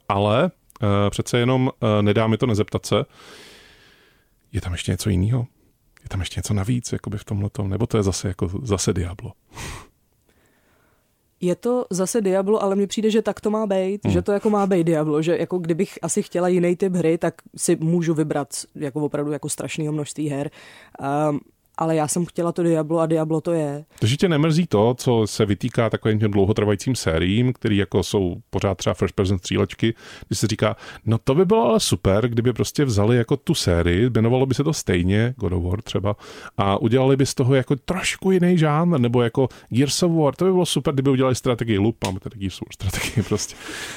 ale 0.09 0.45
uh, 0.45 0.89
přece 1.11 1.39
jenom 1.39 1.67
uh, 1.67 1.89
nedá 2.03 2.27
mi 2.27 2.37
to 2.37 2.47
nezeptat 2.47 2.87
se, 2.87 3.05
je 4.53 4.61
tam 4.61 4.73
ještě 4.73 4.93
něco 4.93 5.11
jiného? 5.11 5.47
tam 6.11 6.21
ještě 6.21 6.39
něco 6.39 6.55
navíc 6.55 6.93
jakoby 6.93 7.19
v 7.19 7.25
tomhle 7.25 7.51
nebo 7.67 7.87
to 7.87 7.97
je 7.97 8.03
zase 8.03 8.29
jako 8.29 8.51
zase 8.63 8.93
Diablo? 8.93 9.33
Je 11.41 11.55
to 11.57 11.87
zase 11.91 12.21
Diablo, 12.21 12.63
ale 12.63 12.77
mně 12.77 12.87
přijde, 12.87 13.11
že 13.11 13.23
tak 13.23 13.41
to 13.41 13.51
má 13.51 13.67
být, 13.67 14.05
hmm. 14.05 14.13
že 14.13 14.23
to 14.23 14.33
jako 14.33 14.51
má 14.51 14.67
být 14.67 14.85
Diablo, 14.85 15.23
že 15.23 15.37
jako 15.39 15.59
kdybych 15.59 15.99
asi 16.03 16.23
chtěla 16.23 16.49
jiný 16.49 16.77
typ 16.77 16.93
hry, 16.93 17.19
tak 17.19 17.35
si 17.57 17.77
můžu 17.77 18.15
vybrat 18.15 18.49
jako 18.75 19.01
opravdu 19.01 19.33
jako 19.33 19.49
strašného 19.49 19.93
množství 19.93 20.29
her. 20.29 20.51
Um, 21.31 21.41
ale 21.79 21.97
já 21.97 22.09
jsem 22.09 22.27
chtěla 22.27 22.53
to 22.53 22.63
Diablo 22.63 22.99
a 22.99 23.07
Diablo 23.07 23.41
to 23.41 23.53
je. 23.53 23.85
Takže 23.99 24.17
tě 24.17 24.29
nemrzí 24.29 24.67
to, 24.67 24.95
co 24.99 25.27
se 25.27 25.47
vytýká 25.47 25.91
takovým 25.91 26.19
těm 26.19 26.31
dlouhotrvajícím 26.31 26.95
sériím, 26.95 27.53
který 27.53 27.77
jako 27.77 28.03
jsou 28.03 28.37
pořád 28.51 28.79
třeba 28.79 28.95
first 28.95 29.15
person 29.15 29.39
střílečky, 29.39 29.95
kdy 30.29 30.37
se 30.37 30.47
říká, 30.47 30.77
no 31.05 31.19
to 31.19 31.35
by 31.35 31.45
bylo 31.45 31.65
ale 31.65 31.81
super, 31.81 32.29
kdyby 32.29 32.53
prostě 32.53 32.85
vzali 32.85 33.17
jako 33.17 33.37
tu 33.37 33.55
sérii, 33.55 34.11
jmenovalo 34.11 34.47
by 34.47 34.55
se 34.55 34.65
to 34.65 34.73
stejně, 34.73 35.35
God 35.37 35.53
of 35.53 35.65
War 35.65 35.83
třeba, 35.83 36.17
a 36.59 36.77
udělali 36.77 37.17
by 37.17 37.27
z 37.27 37.35
toho 37.35 37.55
jako 37.55 37.77
trošku 37.77 38.31
jiný 38.31 38.59
žánr, 38.59 39.01
nebo 39.01 39.23
jako 39.23 39.49
Gears 39.69 40.03
of 40.03 40.13
War, 40.13 40.35
to 40.35 40.45
by 40.45 40.53
bylo 40.53 40.67
super, 40.67 40.95
kdyby 40.95 41.11
udělali 41.11 41.35
strategii 41.35 41.79
Loop, 41.79 42.05
máme 42.05 42.21
tady 42.21 42.39
Gears 42.39 42.63
of 42.63 42.69
War 42.69 42.73
strategii 42.91 43.25
prostě. 43.29 43.55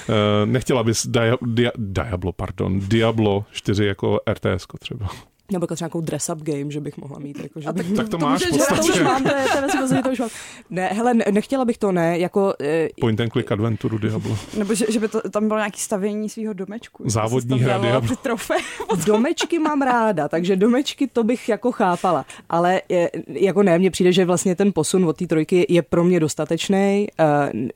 Uh, 0.09 0.49
nechtěla 0.49 0.83
bys 0.83 1.07
Dia, 1.07 1.37
Dia, 1.41 1.71
Diablo, 1.77 2.31
pardon, 2.31 2.79
Diablo 2.79 3.45
4 3.51 3.85
jako 3.85 4.19
RTS 4.29 4.65
třeba. 4.79 5.09
Nebo 5.53 5.63
jako 5.63 5.75
třeba 5.75 5.87
nějakou 5.87 6.01
dress-up 6.01 6.43
game, 6.43 6.71
že 6.71 6.79
bych 6.79 6.97
mohla 6.97 7.19
mít. 7.19 7.43
Jako, 7.43 7.61
že 7.61 7.67
a 7.67 7.73
tak, 7.73 7.85
tak 7.95 8.09
to, 8.09 8.17
to 8.17 8.25
máš 8.25 8.51
můžeš, 8.51 8.67
to 8.67 8.93
už 8.93 9.01
mám, 9.01 9.23
to 9.23 9.35
je, 9.35 9.45
to 9.87 9.95
je 9.95 10.03
to 10.03 10.11
už 10.11 10.19
mám. 10.19 10.29
Ne, 10.69 10.87
hele, 10.87 11.13
nechtěla 11.13 11.65
bych 11.65 11.77
to, 11.77 11.91
ne, 11.91 12.19
jako... 12.19 12.53
E, 12.61 12.89
Point 12.99 13.19
and 13.19 13.31
click 13.31 13.51
adventuru 13.51 13.97
Diablo. 13.97 14.37
Nebo 14.57 14.75
že, 14.75 14.85
že 14.89 14.99
by 14.99 15.07
to, 15.07 15.29
tam 15.29 15.47
bylo 15.47 15.59
nějaký 15.59 15.79
stavění 15.79 16.29
svého 16.29 16.53
domečku. 16.53 17.03
Závodní 17.07 17.59
hra 17.59 17.77
Diablo. 17.77 18.15
Domečky 19.05 19.59
mám 19.59 19.81
ráda, 19.81 20.27
takže 20.27 20.55
domečky 20.55 21.07
to 21.07 21.23
bych 21.23 21.49
jako 21.49 21.71
chápala. 21.71 22.25
Ale 22.49 22.81
je, 22.89 23.11
jako 23.27 23.63
ne, 23.63 23.79
mně 23.79 23.91
přijde, 23.91 24.11
že 24.11 24.25
vlastně 24.25 24.55
ten 24.55 24.73
posun 24.73 25.05
od 25.05 25.17
té 25.17 25.27
trojky 25.27 25.65
je 25.69 25.81
pro 25.81 26.03
mě 26.03 26.19
dostatečný. 26.19 26.77
E, 26.77 27.07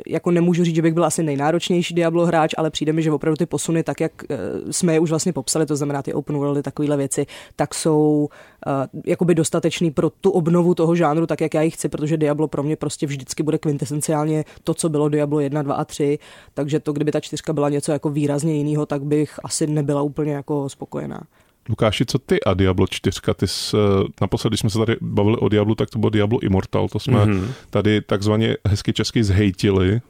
jako 0.07 0.31
nemůžu 0.31 0.63
říct, 0.63 0.75
že 0.75 0.81
bych 0.81 0.93
byl 0.93 1.05
asi 1.05 1.23
nejnáročnější 1.23 1.93
Diablo 1.93 2.25
hráč, 2.25 2.53
ale 2.57 2.69
přijde 2.69 2.93
mi, 2.93 3.03
že 3.03 3.11
opravdu 3.11 3.35
ty 3.35 3.45
posuny, 3.45 3.83
tak 3.83 4.01
jak 4.01 4.11
e, 4.29 4.37
jsme 4.73 4.93
je 4.93 4.99
už 4.99 5.09
vlastně 5.09 5.33
popsali, 5.33 5.65
to 5.65 5.75
znamená 5.75 6.01
ty 6.01 6.13
open 6.13 6.35
worldy, 6.37 6.63
takovéhle 6.63 6.97
věci, 6.97 7.25
tak 7.55 7.66
jsou 7.73 8.29
uh, 8.67 8.73
jakoby 9.05 9.35
dostatečný 9.35 9.91
pro 9.91 10.09
tu 10.09 10.31
obnovu 10.31 10.75
toho 10.75 10.95
žánru, 10.95 11.27
tak 11.27 11.41
jak 11.41 11.53
já 11.53 11.61
ji 11.61 11.71
chci, 11.71 11.89
protože 11.89 12.17
Diablo 12.17 12.47
pro 12.47 12.63
mě 12.63 12.75
prostě 12.75 13.05
vždycky 13.05 13.43
bude 13.43 13.57
kvintesenciálně 13.57 14.45
to, 14.63 14.73
co 14.73 14.89
bylo 14.89 15.09
Diablo 15.09 15.39
1, 15.39 15.61
2 15.61 15.75
a 15.75 15.85
3, 15.85 16.19
takže 16.53 16.79
to, 16.79 16.93
kdyby 16.93 17.11
ta 17.11 17.19
čtyřka 17.19 17.53
byla 17.53 17.69
něco 17.69 17.91
jako 17.91 18.09
výrazně 18.09 18.55
jiného, 18.55 18.85
tak 18.85 19.03
bych 19.03 19.39
asi 19.43 19.67
nebyla 19.67 20.01
úplně 20.01 20.33
jako 20.33 20.69
spokojená. 20.69 21.21
Lukáši, 21.69 22.05
co 22.05 22.19
ty 22.19 22.43
a 22.43 22.53
Diablo 22.53 22.87
4? 22.87 23.19
Ty 23.35 23.47
jsi, 23.47 23.77
eh, 23.77 24.07
naposledy, 24.21 24.51
když 24.51 24.59
jsme 24.59 24.69
se 24.69 24.77
tady 24.77 24.95
bavili 25.01 25.37
o 25.37 25.49
Diablu, 25.49 25.75
tak 25.75 25.89
to 25.89 25.99
bylo 25.99 26.09
Diablo 26.09 26.39
Immortal, 26.39 26.87
to 26.87 26.99
jsme 26.99 27.25
mm-hmm. 27.25 27.47
tady 27.69 28.01
takzvaně 28.01 28.57
hezky 28.67 28.93
česky 28.93 29.23
zhejtili, 29.23 30.01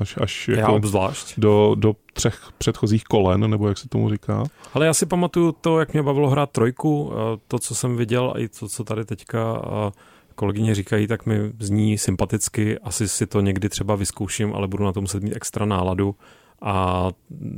až, 0.00 0.14
až 0.20 0.48
já 0.48 0.58
jako 0.58 0.74
obzvlášť. 0.74 1.34
Do, 1.36 1.74
do 1.78 1.96
třech 2.12 2.48
předchozích 2.58 3.04
kolen, 3.04 3.50
nebo 3.50 3.68
jak 3.68 3.78
se 3.78 3.88
tomu 3.88 4.10
říká. 4.10 4.44
Ale 4.74 4.86
já 4.86 4.94
si 4.94 5.06
pamatuju 5.06 5.52
to, 5.52 5.78
jak 5.78 5.92
mě 5.92 6.02
bavilo 6.02 6.30
hrát 6.30 6.50
trojku, 6.50 7.12
to, 7.48 7.58
co 7.58 7.74
jsem 7.74 7.96
viděl, 7.96 8.32
a 8.34 8.38
i 8.38 8.48
to, 8.48 8.68
co 8.68 8.84
tady 8.84 9.04
teďka 9.04 9.62
kolegyně 10.34 10.74
říkají, 10.74 11.06
tak 11.06 11.26
mi 11.26 11.52
zní 11.58 11.98
sympaticky. 11.98 12.78
Asi 12.78 13.08
si 13.08 13.26
to 13.26 13.40
někdy 13.40 13.68
třeba 13.68 13.94
vyzkouším, 13.94 14.54
ale 14.54 14.68
budu 14.68 14.84
na 14.84 14.92
to 14.92 15.00
muset 15.00 15.22
mít 15.22 15.36
extra 15.36 15.66
náladu. 15.66 16.14
A 16.62 17.08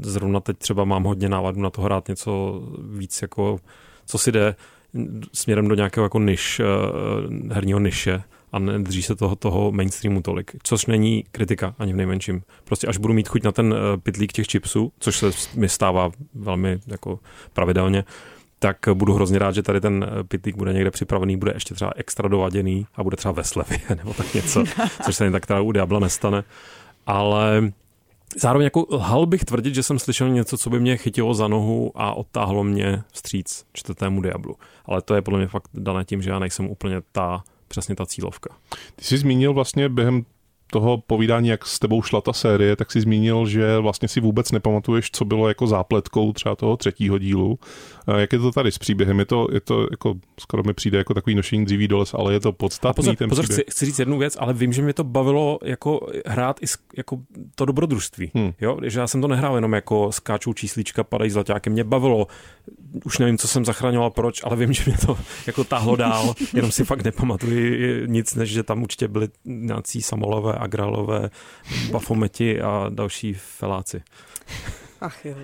zrovna 0.01 0.41
teď 0.41 0.59
třeba 0.59 0.85
mám 0.85 1.05
hodně 1.05 1.29
návadu 1.29 1.61
na 1.61 1.71
to 1.71 1.83
hrát 1.83 2.09
něco 2.09 2.63
víc 2.91 3.23
jako, 3.23 3.59
co 4.07 4.19
si 4.19 4.33
jde 4.33 4.55
směrem 5.33 5.69
do 5.69 5.75
nějakého 5.75 6.05
jako 6.05 6.19
niž, 6.19 6.61
eh, 6.61 6.65
herního 7.55 7.79
niše 7.79 8.23
a 8.53 8.59
nedrží 8.59 9.03
se 9.03 9.17
toho, 9.17 9.37
toho 9.37 9.73
mainstreamu 9.73 10.23
tolik, 10.23 10.57
což 10.63 10.87
není 10.87 11.25
kritika 11.33 11.75
ani 11.79 11.93
v 11.93 11.97
nejmenším. 11.97 12.43
Prostě 12.65 12.87
až 12.87 12.99
budu 12.99 13.15
mít 13.15 13.29
chuť 13.29 13.43
na 13.43 13.53
ten 13.53 13.75
eh, 13.75 13.99
pitlík 13.99 14.33
těch 14.33 14.47
chipsů, 14.47 14.93
což 14.99 15.17
se 15.17 15.31
mi 15.55 15.69
stává 15.69 16.11
velmi 16.35 16.79
jako 16.87 17.19
pravidelně, 17.53 18.05
tak 18.59 18.77
budu 18.95 19.15
hrozně 19.15 19.39
rád, 19.39 19.55
že 19.55 19.63
tady 19.63 19.81
ten 19.81 20.07
eh, 20.09 20.25
pitlík 20.25 20.57
bude 20.57 20.73
někde 20.73 20.91
připravený, 20.91 21.37
bude 21.37 21.53
ještě 21.53 21.75
třeba 21.75 21.93
extra 21.97 22.29
dovaděný 22.29 22.87
a 22.95 23.03
bude 23.03 23.17
třeba 23.17 23.33
ve 23.33 23.45
slevě 23.45 23.79
nebo 23.97 24.15
tak 24.15 24.35
něco, 24.35 24.65
což 25.05 25.17
se 25.17 25.25
jen 25.25 25.33
tak 25.33 25.47
teda 25.47 25.61
u 25.61 25.73
Diabla 25.73 26.01
nestane. 26.01 26.45
Ale 27.07 27.73
Zároveň 28.37 28.65
jako 28.65 28.87
lhal 28.91 29.27
bych 29.27 29.45
tvrdit, 29.45 29.75
že 29.75 29.83
jsem 29.83 29.99
slyšel 29.99 30.29
něco, 30.29 30.59
co 30.59 30.71
by 30.71 30.81
mě 30.81 30.97
chytilo 30.97 31.35
za 31.35 31.49
nohu 31.49 31.93
a 31.95 32.15
odtáhlo 32.15 32.65
mě 32.65 33.03
vstříc 33.13 33.67
čtvrtému 33.73 34.23
Diablu. 34.23 34.57
Ale 34.85 35.03
to 35.03 35.15
je 35.15 35.23
podle 35.23 35.39
mě 35.39 35.49
fakt 35.49 35.69
dané 35.75 36.05
tím, 36.05 36.23
že 36.23 36.31
já 36.31 36.39
nejsem 36.39 36.71
úplně 36.71 36.97
ta 37.13 37.45
přesně 37.69 37.95
ta 37.95 38.07
cílovka. 38.07 38.57
Ty 38.97 39.05
jsi 39.05 39.19
zmínil 39.19 39.55
vlastně 39.55 39.89
během 39.89 40.25
toho 40.71 40.99
povídání, 40.99 41.49
jak 41.49 41.67
s 41.67 41.79
tebou 41.79 42.03
šla 42.03 42.21
ta 42.21 42.33
série, 42.33 42.77
tak 42.77 42.93
si 42.93 43.01
zmínil, 43.01 43.47
že 43.47 43.79
vlastně 43.79 44.09
si 44.09 44.21
vůbec 44.21 44.53
nepamatuješ, 44.53 45.11
co 45.11 45.25
bylo 45.25 45.49
jako 45.49 45.67
zápletkou 45.67 46.33
třeba 46.33 46.57
toho 46.57 46.77
třetího 46.77 47.19
dílu. 47.19 47.59
Jak 48.15 48.33
je 48.33 48.39
to 48.39 48.53
tady 48.53 48.73
s 48.73 48.79
příběhem? 48.79 49.19
Je 49.19 49.25
to, 49.25 49.49
je 49.53 49.61
to 49.61 49.87
jako, 49.91 50.15
skoro 50.41 50.63
mi 50.63 50.75
přijde 50.75 50.99
jako 50.99 51.15
takový 51.15 51.37
nošení 51.37 51.65
dříví 51.65 51.89
doles, 51.89 52.15
ale 52.15 52.33
je 52.33 52.41
to 52.41 52.53
podstatný 52.53 52.97
pozor, 52.97 53.17
ten 53.17 53.29
pozor, 53.29 53.45
příběh. 53.45 53.65
Chci, 53.65 53.71
chci, 53.71 53.87
říct 53.87 53.99
jednu 53.99 54.19
věc, 54.19 54.37
ale 54.41 54.53
vím, 54.55 54.73
že 54.73 54.83
mě 54.83 54.93
to 54.93 55.05
bavilo 55.05 55.59
jako 55.63 56.01
hrát 56.27 56.63
i 56.63 56.67
jako 56.97 57.19
to 57.55 57.65
dobrodružství. 57.65 58.31
Hmm. 58.35 58.53
Jo? 58.61 58.79
Že 58.85 59.01
já 59.01 59.07
jsem 59.07 59.21
to 59.21 59.29
nehrál 59.29 59.55
jenom 59.55 59.73
jako 59.73 60.13
skáčou 60.13 60.53
číslička, 60.53 61.05
padají 61.05 61.31
zlaťáky. 61.31 61.71
Mě 61.71 61.85
bavilo, 61.85 62.27
už 63.05 63.19
nevím, 63.19 63.39
co 63.39 63.49
jsem 63.49 63.65
zachraňoval, 63.65 64.11
proč, 64.11 64.41
ale 64.45 64.57
vím, 64.57 64.73
že 64.73 64.83
mě 64.87 64.97
to 65.07 65.19
jako 65.47 65.65
tahlo 65.65 65.97
dál, 65.97 66.35
jenom 66.55 66.71
si 66.71 66.85
fakt 66.85 67.05
nepamatuji 67.05 68.03
nic, 68.07 68.35
než 68.35 68.51
že 68.51 68.63
tam 68.63 68.83
určitě 68.83 69.09
byli 69.09 69.29
nějací 69.45 70.03
samolové, 70.03 70.55
agralové, 70.59 71.31
bafometi 71.91 72.61
a 72.61 72.87
další 72.89 73.35
feláci. 73.35 74.03
Ach 75.01 75.25
jo, 75.25 75.35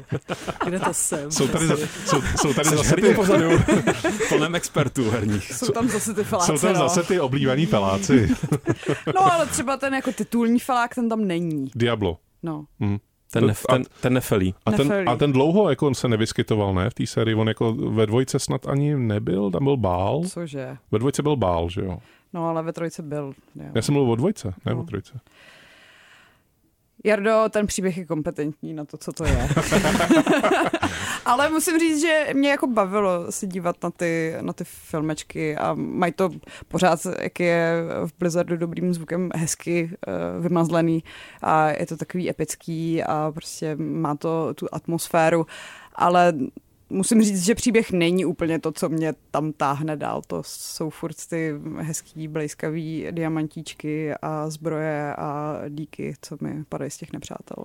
kde 0.64 0.80
to 0.80 0.94
jsem? 0.94 1.30
Jsou 1.30 1.48
tady, 1.48 1.66
za, 1.66 1.76
jsou, 2.06 2.22
jsou 2.22 2.54
tady 2.54 2.68
zase 2.68 2.96
ty... 2.96 3.14
pozadu, 3.14 3.50
plném 4.28 4.54
expertů 4.54 5.10
herních. 5.10 5.54
Jsou 5.54 5.72
tam 5.72 5.88
zase 5.88 6.14
ty 6.14 6.24
feláci, 6.24 6.52
Jsou 6.52 6.58
tam 6.58 6.74
no. 6.74 6.78
zase 6.78 7.02
ty 7.02 7.20
oblíbený 7.20 7.66
feláci. 7.66 8.28
no 9.14 9.32
ale 9.32 9.46
třeba 9.46 9.76
ten 9.76 9.94
jako 9.94 10.12
titulní 10.12 10.58
felák, 10.58 10.94
ten 10.94 11.08
tam 11.08 11.26
není. 11.26 11.70
Diablo. 11.74 12.18
No. 12.42 12.64
Mm. 12.80 12.98
Ten, 13.32 13.46
nef, 13.46 13.62
ten, 13.70 13.84
ten 14.00 14.12
nefelí. 14.12 14.54
A 14.66 14.72
ten, 14.72 15.08
a 15.08 15.16
ten 15.16 15.32
dlouho 15.32 15.70
jako 15.70 15.86
on 15.86 15.94
se 15.94 16.08
nevyskytoval, 16.08 16.74
ne, 16.74 16.90
v 16.90 16.94
té 16.94 17.06
sérii? 17.06 17.34
On 17.34 17.48
jako 17.48 17.72
ve 17.72 18.06
dvojce 18.06 18.38
snad 18.38 18.68
ani 18.68 18.96
nebyl, 18.96 19.50
tam 19.50 19.64
byl 19.64 19.76
bál. 19.76 20.22
Cože? 20.28 20.76
Ve 20.90 20.98
dvojce 20.98 21.22
byl 21.22 21.36
bál, 21.36 21.68
že 21.68 21.80
jo? 21.80 21.98
No 22.32 22.48
ale 22.48 22.62
ve 22.62 22.72
trojce 22.72 23.02
byl. 23.02 23.32
Jo. 23.54 23.64
Já 23.74 23.82
jsem 23.82 23.92
mluvil 23.92 24.12
o 24.12 24.16
dvojce, 24.16 24.54
ne 24.66 24.74
no. 24.74 24.80
o 24.80 24.84
trojce. 24.84 25.20
Jardo, 27.04 27.44
ten 27.50 27.66
příběh 27.66 27.98
je 27.98 28.04
kompetentní 28.04 28.74
na 28.74 28.84
to, 28.84 28.96
co 28.96 29.12
to 29.12 29.24
je. 29.24 29.48
Ale 31.24 31.50
musím 31.50 31.78
říct, 31.78 32.00
že 32.00 32.26
mě 32.32 32.50
jako 32.50 32.66
bavilo 32.66 33.32
se 33.32 33.46
dívat 33.46 33.76
na 33.82 33.90
ty, 33.90 34.34
na 34.40 34.52
ty 34.52 34.64
filmečky 34.64 35.56
a 35.56 35.74
mají 35.74 36.12
to 36.12 36.30
pořád, 36.68 37.06
jak 37.20 37.40
je 37.40 37.74
v 38.06 38.10
Blizzardu 38.18 38.56
dobrým 38.56 38.94
zvukem 38.94 39.30
hezky 39.34 39.90
uh, 40.06 40.42
vymazlený 40.42 41.04
a 41.42 41.68
je 41.68 41.86
to 41.86 41.96
takový 41.96 42.30
epický 42.30 43.02
a 43.02 43.30
prostě 43.34 43.76
má 43.76 44.14
to 44.14 44.54
tu 44.54 44.66
atmosféru, 44.72 45.46
ale 45.94 46.34
musím 46.92 47.22
říct, 47.22 47.44
že 47.44 47.54
příběh 47.54 47.92
není 47.92 48.24
úplně 48.24 48.58
to, 48.58 48.72
co 48.72 48.88
mě 48.88 49.14
tam 49.30 49.52
táhne 49.52 49.96
dál. 49.96 50.22
To 50.26 50.42
jsou 50.46 50.90
furt 50.90 51.26
ty 51.28 51.54
hezký, 51.78 52.28
blejskavý 52.28 53.06
diamantíčky 53.10 54.14
a 54.22 54.50
zbroje 54.50 55.14
a 55.16 55.60
díky, 55.68 56.14
co 56.22 56.36
mi 56.40 56.64
padají 56.68 56.90
z 56.90 56.96
těch 56.96 57.12
nepřátel. 57.12 57.64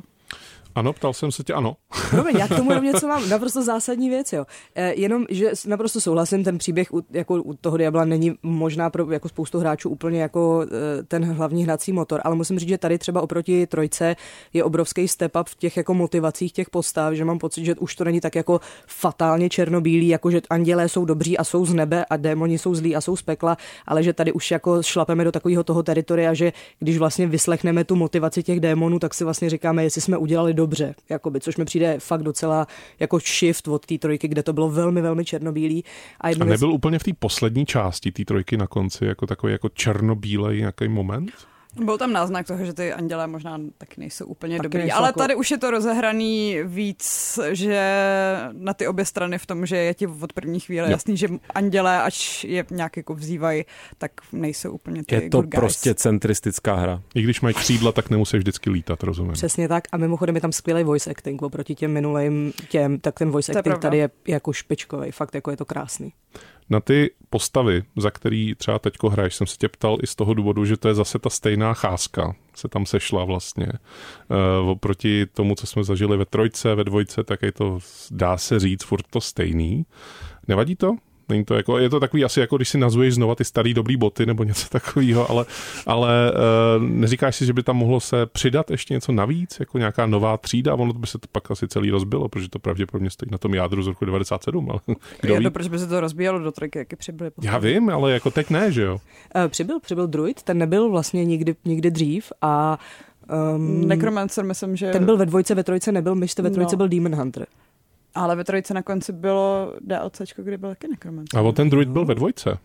Ano, 0.77 0.93
ptal 0.93 1.13
jsem 1.13 1.31
se 1.31 1.43
tě, 1.43 1.53
ano. 1.53 1.75
Promiň, 2.09 2.35
já 2.37 2.47
k 2.47 2.55
tomu 2.55 2.71
jenom 2.71 2.85
něco 2.85 3.07
mám, 3.07 3.29
naprosto 3.29 3.63
zásadní 3.63 4.09
věc, 4.09 4.33
jo. 4.33 4.45
E, 4.75 4.93
jenom, 4.93 5.25
že 5.29 5.51
naprosto 5.67 6.01
souhlasím, 6.01 6.43
ten 6.43 6.57
příběh 6.57 6.93
u, 6.93 7.01
jako 7.11 7.35
u 7.35 7.53
toho 7.53 7.77
Diabla 7.77 8.05
není 8.05 8.35
možná 8.43 8.89
pro 8.89 9.11
jako 9.11 9.29
spoustu 9.29 9.59
hráčů 9.59 9.89
úplně 9.89 10.21
jako 10.21 10.65
e, 10.99 11.03
ten 11.03 11.33
hlavní 11.33 11.63
hnací 11.63 11.93
motor, 11.93 12.21
ale 12.23 12.35
musím 12.35 12.59
říct, 12.59 12.69
že 12.69 12.77
tady 12.77 12.97
třeba 12.97 13.21
oproti 13.21 13.67
trojce 13.67 14.15
je 14.53 14.63
obrovský 14.63 15.07
step 15.07 15.35
up 15.35 15.47
v 15.47 15.55
těch 15.55 15.77
jako 15.77 15.93
motivacích 15.93 16.51
těch 16.51 16.69
postav, 16.69 17.13
že 17.13 17.25
mám 17.25 17.39
pocit, 17.39 17.65
že 17.65 17.75
už 17.75 17.95
to 17.95 18.03
není 18.03 18.21
tak 18.21 18.35
jako 18.35 18.61
fatálně 18.87 19.49
černobílý, 19.49 20.07
jako 20.07 20.31
že 20.31 20.41
andělé 20.49 20.89
jsou 20.89 21.05
dobří 21.05 21.37
a 21.37 21.43
jsou 21.43 21.65
z 21.65 21.73
nebe 21.73 22.05
a 22.09 22.17
démoni 22.17 22.57
jsou 22.57 22.75
zlí 22.75 22.95
a 22.95 23.01
jsou 23.01 23.15
z 23.15 23.21
pekla, 23.21 23.57
ale 23.85 24.03
že 24.03 24.13
tady 24.13 24.31
už 24.31 24.51
jako 24.51 24.83
šlapeme 24.83 25.23
do 25.23 25.31
takového 25.31 25.63
toho 25.63 25.83
teritoria, 25.83 26.33
že 26.33 26.53
když 26.79 26.97
vlastně 26.97 27.27
vyslechneme 27.27 27.83
tu 27.83 27.95
motivaci 27.95 28.43
těch 28.43 28.59
démonů, 28.59 28.99
tak 28.99 29.13
si 29.13 29.23
vlastně 29.23 29.49
říkáme, 29.49 29.83
jestli 29.83 30.01
jsme 30.01 30.17
udělali 30.17 30.53
do 30.53 30.66
dobře, 30.67 30.95
jakoby, 31.09 31.39
což 31.39 31.57
mi 31.57 31.65
přijde 31.65 31.99
fakt 31.99 32.23
docela 32.23 32.67
jako 32.99 33.19
shift 33.19 33.67
od 33.67 33.85
té 33.85 33.97
trojky, 33.97 34.27
kde 34.27 34.43
to 34.43 34.53
bylo 34.53 34.69
velmi, 34.69 35.01
velmi 35.01 35.25
černobílý. 35.25 35.83
A, 36.21 36.27
a 36.27 36.29
nebyl 36.29 36.67
věc... 36.67 36.75
úplně 36.75 36.99
v 36.99 37.03
té 37.03 37.11
poslední 37.19 37.65
části 37.65 38.11
té 38.11 38.25
trojky 38.25 38.57
na 38.57 38.67
konci 38.67 39.05
jako 39.05 39.27
takový 39.27 39.51
jako 39.51 39.69
černobílej 39.69 40.59
nějaký 40.59 40.87
moment? 40.87 41.31
Byl 41.75 41.97
tam 41.97 42.13
náznak 42.13 42.47
toho, 42.47 42.65
že 42.65 42.73
ty 42.73 42.93
andělé 42.93 43.27
možná 43.27 43.59
taky 43.77 44.01
nejsou 44.01 44.25
úplně 44.25 44.57
Taky 44.57 44.63
dobrý, 44.63 44.79
nejsou 44.79 44.97
ale 44.97 45.07
jako- 45.07 45.19
tady 45.19 45.35
už 45.35 45.51
je 45.51 45.57
to 45.57 45.71
rozehraný 45.71 46.57
víc, 46.63 47.39
že 47.51 47.81
na 48.51 48.73
ty 48.73 48.87
obě 48.87 49.05
strany 49.05 49.37
v 49.37 49.45
tom, 49.45 49.65
že 49.65 49.77
je 49.77 49.93
ti 49.93 50.07
od 50.07 50.33
první 50.33 50.59
chvíle 50.59 50.87
Jo. 50.87 50.91
jasný, 50.91 51.17
že 51.17 51.27
andělé, 51.55 52.01
až 52.01 52.43
je 52.43 52.65
nějak 52.71 52.97
jako 52.97 53.13
vzývají, 53.13 53.65
tak 53.97 54.11
nejsou 54.31 54.71
úplně 54.71 55.03
ty 55.03 55.15
Je 55.15 55.21
to 55.29 55.37
good 55.37 55.45
guys. 55.45 55.59
prostě 55.59 55.93
centristická 55.93 56.75
hra. 56.75 57.01
I 57.15 57.21
když 57.21 57.41
mají 57.41 57.55
křídla, 57.55 57.91
tak 57.91 58.09
nemusí 58.09 58.37
vždycky 58.37 58.69
lítat, 58.69 59.03
rozumím. 59.03 59.33
Přesně 59.33 59.67
tak. 59.67 59.83
A 59.91 59.97
mimochodem 59.97 60.35
je 60.35 60.41
tam 60.41 60.51
skvělý 60.51 60.83
voice 60.83 61.11
acting 61.11 61.41
oproti 61.41 61.75
těm 61.75 61.91
minulým 61.91 62.53
těm, 62.69 62.99
tak 62.99 63.19
ten 63.19 63.31
voice 63.31 63.51
To 63.51 63.57
je 63.57 63.59
acting 63.59 63.71
pravda. 63.73 63.81
tady 63.89 63.97
je 63.97 64.09
jako 64.27 64.53
špičkový. 64.53 65.11
Fakt 65.11 65.35
jako 65.35 65.51
je 65.51 65.57
to 65.57 65.65
krásný. 65.65 66.13
Na 66.69 66.79
ty 66.79 67.11
postavy, 67.29 67.83
za 67.97 68.11
který 68.11 68.55
třeba 68.55 68.79
teďko 68.79 69.09
hraješ, 69.09 69.35
jsem 69.35 69.47
se 69.47 69.57
tě 69.57 69.67
ptal 69.67 69.97
i 70.03 70.07
z 70.07 70.15
toho 70.15 70.33
důvodu, 70.33 70.65
že 70.65 70.77
to 70.77 70.87
je 70.87 70.93
zase 70.93 71.19
ta 71.19 71.29
stejná 71.29 71.73
cházka, 71.73 72.35
se 72.55 72.67
tam 72.67 72.85
sešla 72.85 73.25
vlastně. 73.25 73.67
Uh, 74.61 74.69
oproti 74.69 75.25
tomu, 75.25 75.55
co 75.55 75.67
jsme 75.67 75.83
zažili 75.83 76.17
ve 76.17 76.25
trojce, 76.25 76.75
ve 76.75 76.83
dvojce, 76.83 77.23
tak 77.23 77.41
je 77.41 77.51
to, 77.51 77.79
dá 78.11 78.37
se 78.37 78.59
říct, 78.59 78.83
furt 78.83 79.05
to 79.09 79.21
stejný. 79.21 79.85
Nevadí 80.47 80.75
to? 80.75 80.95
Není 81.29 81.45
to 81.45 81.55
jako, 81.55 81.77
je 81.77 81.89
to 81.89 81.99
takový 81.99 82.23
asi 82.25 82.39
jako, 82.39 82.55
když 82.57 82.69
si 82.69 82.77
nazuješ 82.77 83.13
znova 83.15 83.35
ty 83.35 83.45
starý 83.45 83.73
dobrý 83.73 83.97
boty 83.97 84.25
nebo 84.25 84.43
něco 84.43 84.69
takového, 84.71 85.31
ale, 85.31 85.45
ale 85.85 86.31
uh, 86.77 86.83
neříkáš 86.83 87.35
si, 87.35 87.45
že 87.45 87.53
by 87.53 87.63
tam 87.63 87.75
mohlo 87.77 87.99
se 87.99 88.25
přidat 88.25 88.71
ještě 88.71 88.93
něco 88.93 89.11
navíc, 89.11 89.59
jako 89.59 89.77
nějaká 89.77 90.05
nová 90.05 90.37
třída, 90.37 90.73
ono 90.75 90.93
by 90.93 91.07
se 91.07 91.17
to 91.17 91.27
pak 91.31 91.51
asi 91.51 91.67
celý 91.67 91.89
rozbilo, 91.89 92.29
protože 92.29 92.49
to 92.49 92.59
pravděpodobně 92.59 93.09
stojí 93.09 93.29
na 93.31 93.37
tom 93.37 93.53
jádru 93.53 93.83
z 93.83 93.87
roku 93.87 94.05
97, 94.05 94.69
ale 94.71 94.79
kdo 95.21 95.33
Je 95.33 95.39
ví? 95.39 95.45
to, 95.45 95.51
proč 95.51 95.67
by 95.67 95.79
se 95.79 95.87
to 95.87 95.99
rozbíjelo 96.01 96.39
do 96.39 96.51
trojky, 96.51 96.79
jaky 96.79 96.95
přibyly. 96.95 97.31
Já 97.41 97.57
vím, 97.57 97.89
ale 97.89 98.11
jako 98.11 98.31
teď 98.31 98.49
ne, 98.49 98.71
že 98.71 98.81
jo? 98.81 98.93
Uh, 98.93 99.47
přibyl, 99.47 99.79
přibyl 99.79 100.07
druid, 100.07 100.43
ten 100.43 100.57
nebyl 100.57 100.89
vlastně 100.89 101.25
nikdy, 101.25 101.55
nikdy 101.65 101.91
dřív 101.91 102.31
a 102.41 102.79
um, 103.55 103.87
Necromancer, 103.87 104.45
myslím, 104.45 104.75
že... 104.75 104.91
ten 104.91 105.05
byl 105.05 105.17
ve 105.17 105.25
dvojce, 105.25 105.55
ve 105.55 105.63
trojce 105.63 105.91
nebyl, 105.91 106.15
myšte 106.15 106.41
ve 106.41 106.49
trojce 106.49 106.75
No. 106.75 106.77
byl 106.77 106.87
Demon 106.87 107.15
Hunter. 107.15 107.45
Ale 108.15 108.35
ve 108.35 108.43
trojce 108.43 108.73
na 108.73 108.81
konci 108.81 109.13
bylo 109.13 109.73
DLCčko, 109.81 110.43
kde 110.43 110.57
byl 110.57 110.69
taky 110.69 110.87
Necromancer. 110.87 111.39
A 111.39 111.43
o 111.43 111.51
ten 111.51 111.69
druid 111.69 111.89
byl 111.89 112.05
ve 112.05 112.15
dvojce. 112.15 112.57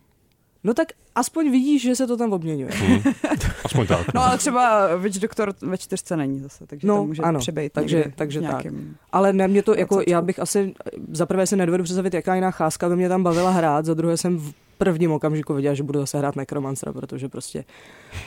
No 0.65 0.75
tak 0.75 0.89
aspoň 1.15 1.51
vidíš, 1.51 1.83
že 1.83 1.97
se 1.97 2.07
to 2.07 2.17
tam 2.17 2.33
obměňuje. 2.33 2.71
Aspoň 3.65 3.87
tak. 3.87 4.15
No 4.15 4.23
ale 4.25 4.39
třeba 4.39 4.95
Witch 4.97 5.19
Doctor 5.19 5.55
ve 5.63 5.79
čtyřce 5.79 6.17
není 6.17 6.41
zase, 6.41 6.67
takže 6.67 6.87
No, 6.87 6.97
to 6.97 7.05
může 7.05 7.23
ano, 7.23 7.39
přebejt 7.39 7.73
takže- 7.73 8.05
takže 8.17 8.41
tak. 8.41 8.51
nějakým... 8.51 8.97
Ale 9.13 9.33
ne, 9.33 9.49
mě 9.49 9.63
to 9.63 9.75
jako, 9.79 10.03
já 10.09 10.23
bych 10.23 10.39
asi, 10.39 10.75
za 11.13 11.27
prvé 11.27 11.47
si 11.47 11.57
nedovedu 11.57 11.85
představit, 11.85 12.15
jaká 12.15 12.35
jiná 12.35 12.51
cházka 12.51 12.89
by 12.89 12.97
mě 12.97 13.09
tam 13.09 13.23
bavila 13.23 13.51
hrát, 13.51 13.85
za 13.85 13.95
druhé 13.95 14.17
jsem 14.17 14.39
v 14.39 14.53
prvním 14.79 15.13
okamžiku 15.13 15.55
viděla, 15.55 15.75
že 15.75 15.83
budu 15.83 16.01
zase 16.01 16.19
hrát 16.19 16.37
Necromancera, 16.37 16.93
protože 16.93 17.29
prostě 17.29 17.65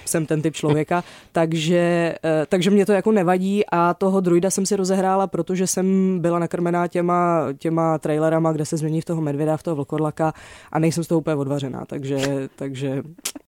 jsem 0.05 0.25
ten 0.25 0.41
typ 0.41 0.55
člověka, 0.55 1.03
takže, 1.31 2.15
eh, 2.23 2.45
takže 2.49 2.69
mě 2.69 2.85
to 2.85 2.91
jako 2.91 3.11
nevadí 3.11 3.63
a 3.71 3.93
toho 3.93 4.21
druida 4.21 4.49
jsem 4.49 4.65
si 4.65 4.75
rozehrála, 4.75 5.27
protože 5.27 5.67
jsem 5.67 6.17
byla 6.19 6.39
nakrmená 6.39 6.87
těma, 6.87 7.47
těma 7.57 7.97
trailerama, 7.97 8.51
kde 8.51 8.65
se 8.65 8.77
změní 8.77 9.01
v 9.01 9.05
toho 9.05 9.21
medvěda, 9.21 9.57
v 9.57 9.63
toho 9.63 9.75
vlkodlaka 9.75 10.33
a 10.71 10.79
nejsem 10.79 11.03
z 11.03 11.07
toho 11.07 11.19
úplně 11.19 11.35
odvařená, 11.35 11.85
takže, 11.85 12.49
takže 12.55 13.03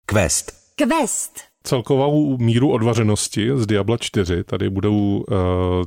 Quest. 0.05 0.51
Quest. 0.75 1.52
Celkovou 1.65 2.37
míru 2.37 2.71
odvařenosti 2.71 3.49
z 3.55 3.65
Diabla 3.65 3.97
4 3.97 4.43
tady 4.43 4.69
budou 4.69 5.17
uh, 5.17 5.35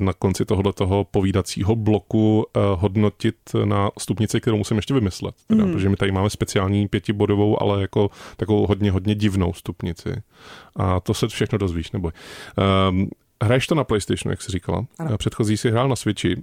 na 0.00 0.12
konci 0.12 0.44
tohoto 0.44 1.06
povídacího 1.10 1.76
bloku 1.76 2.36
uh, 2.56 2.62
hodnotit 2.80 3.36
na 3.64 3.90
stupnici, 3.98 4.40
kterou 4.40 4.56
musím 4.56 4.76
ještě 4.76 4.94
vymyslet. 4.94 5.34
Teda, 5.46 5.64
Mhm. 5.64 5.72
Protože 5.72 5.88
my 5.88 5.96
tady 5.96 6.12
máme 6.12 6.30
speciální 6.30 6.88
pětibodovou, 6.88 7.62
ale 7.62 7.80
jako 7.80 8.10
takovou 8.36 8.66
hodně, 8.66 8.90
hodně 8.90 9.14
divnou 9.14 9.52
stupnici. 9.52 10.22
A 10.76 11.00
to 11.00 11.14
se 11.14 11.28
všechno 11.28 11.58
dozvíš, 11.58 11.90
neboj. 11.92 12.12
Um, 12.90 13.08
Hraješ 13.44 13.66
to 13.66 13.74
na 13.74 13.84
PlayStationu, 13.84 14.32
jak 14.32 14.42
jsi 14.42 14.52
říkala. 14.52 14.86
Ano. 14.98 15.10
Eh, 15.14 15.18
Předchozí 15.18 15.56
si 15.56 15.70
hrál 15.70 15.88
na 15.88 15.96
Switchi. 15.96 16.32
Eh, 16.36 16.42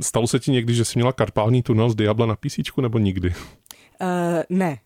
Stalo 0.00 0.26
se 0.26 0.38
ti 0.40 0.50
někdy, 0.52 0.74
že 0.74 0.84
jsi 0.84 0.92
měla 0.98 1.12
karpální 1.12 1.62
tunel 1.62 1.90
z 1.90 1.94
Diabla 1.94 2.26
na 2.26 2.36
PC, 2.36 2.58
nebo 2.80 2.98
nikdy? 2.98 3.28
uh, 4.00 4.06
ne. 4.48 4.78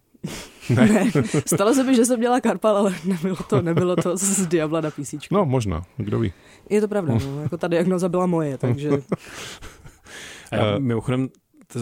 Ne. 0.70 0.86
ne. 0.88 1.10
Stalo 1.46 1.74
se 1.74 1.84
mi, 1.84 1.94
že 1.94 2.04
jsem 2.04 2.18
měla 2.18 2.40
Karpal, 2.40 2.76
ale 2.76 2.94
nebylo 3.04 3.36
to, 3.36 3.62
nebylo 3.62 3.96
to 3.96 4.16
z 4.16 4.46
Diabla 4.46 4.80
na 4.80 4.90
PC. 4.90 5.14
No, 5.30 5.44
možná, 5.44 5.82
kdo 5.96 6.18
ví. 6.18 6.32
Je 6.70 6.80
to 6.80 6.88
pravda, 6.88 7.14
no. 7.14 7.42
jako 7.42 7.56
ta 7.56 7.68
diagnoza 7.68 8.08
byla 8.08 8.26
moje, 8.26 8.58
takže 8.58 8.90
A 10.50 10.56
já, 10.56 10.76
Eh. 10.76 10.78
mimochodem, 10.78 11.28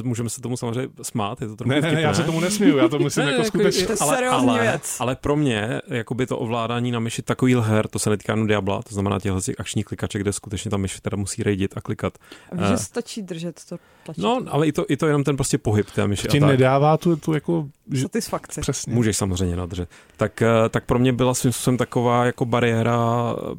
můžeme 0.02 0.28
se 0.30 0.40
tomu 0.40 0.56
samozřejmě 0.56 0.88
smát, 1.02 1.40
je 1.40 1.48
to 1.48 1.56
trochu 1.56 1.70
Ne, 1.70 1.80
ne, 1.80 1.92
ne, 1.92 2.00
já 2.02 2.14
se 2.14 2.22
tomu 2.22 2.40
nesmiju, 2.40 2.76
já 2.76 2.88
to 2.88 2.98
myslím 2.98 3.24
Ne, 3.26 3.30
jako 3.32 3.42
jako 3.42 3.48
skutečně. 3.58 3.86
To 3.86 3.92
je 3.92 3.98
ale, 4.00 4.28
ale, 4.28 4.60
věc. 4.62 4.96
ale 5.00 5.16
pro 5.16 5.36
mě, 5.36 5.80
jakoby 5.88 6.26
to 6.26 6.38
ovládání 6.38 6.90
na 6.90 7.00
myši 7.00 7.22
takový 7.22 7.54
her, 7.60 7.88
to 7.88 7.98
se 7.98 8.10
netýká 8.10 8.32
jenom 8.32 8.46
Diabla, 8.46 8.82
to 8.82 8.94
znamená 8.94 9.18
těchto 9.20 9.40
těch 9.40 9.60
akčních 9.60 9.84
klikaček, 9.84 10.22
kde 10.22 10.32
skutečně 10.32 10.70
ta 10.70 10.76
myš 10.76 11.00
teda 11.00 11.16
musí 11.16 11.42
rejdit 11.42 11.76
a 11.76 11.80
klikat. 11.80 12.18
Víš, 12.52 12.62
Eh. 12.66 12.70
že 12.70 12.76
stačí 12.76 13.22
držet 13.22 13.60
to 13.68 13.76
tlačítko. 14.04 14.28
No, 14.28 14.42
ale 14.52 14.66
i 14.66 14.72
to, 14.72 14.84
i 14.88 14.96
to 14.96 15.06
jenom 15.06 15.24
ten 15.24 15.36
prostě 15.36 15.58
pohyb 15.58 15.90
té 15.90 16.06
myši. 16.08 16.28
Ti 16.28 16.40
a 16.40 16.46
nedává 16.46 16.96
tu, 16.96 17.16
tu 17.16 17.32
jako... 17.34 17.66
Že, 17.92 18.02
Satisfakci. 18.02 18.60
přesně. 18.60 18.94
Můžeš 18.94 19.16
samozřejmě 19.16 19.56
nadržet. 19.56 19.88
Tak, 20.16 20.42
eh, 20.42 20.48
tak 20.70 20.84
pro 20.84 20.98
mě 20.98 21.12
byla 21.12 21.34
svým 21.34 21.52
způsobem 21.52 21.78
taková 21.78 22.24
jako 22.24 22.44
bariéra 22.44 22.98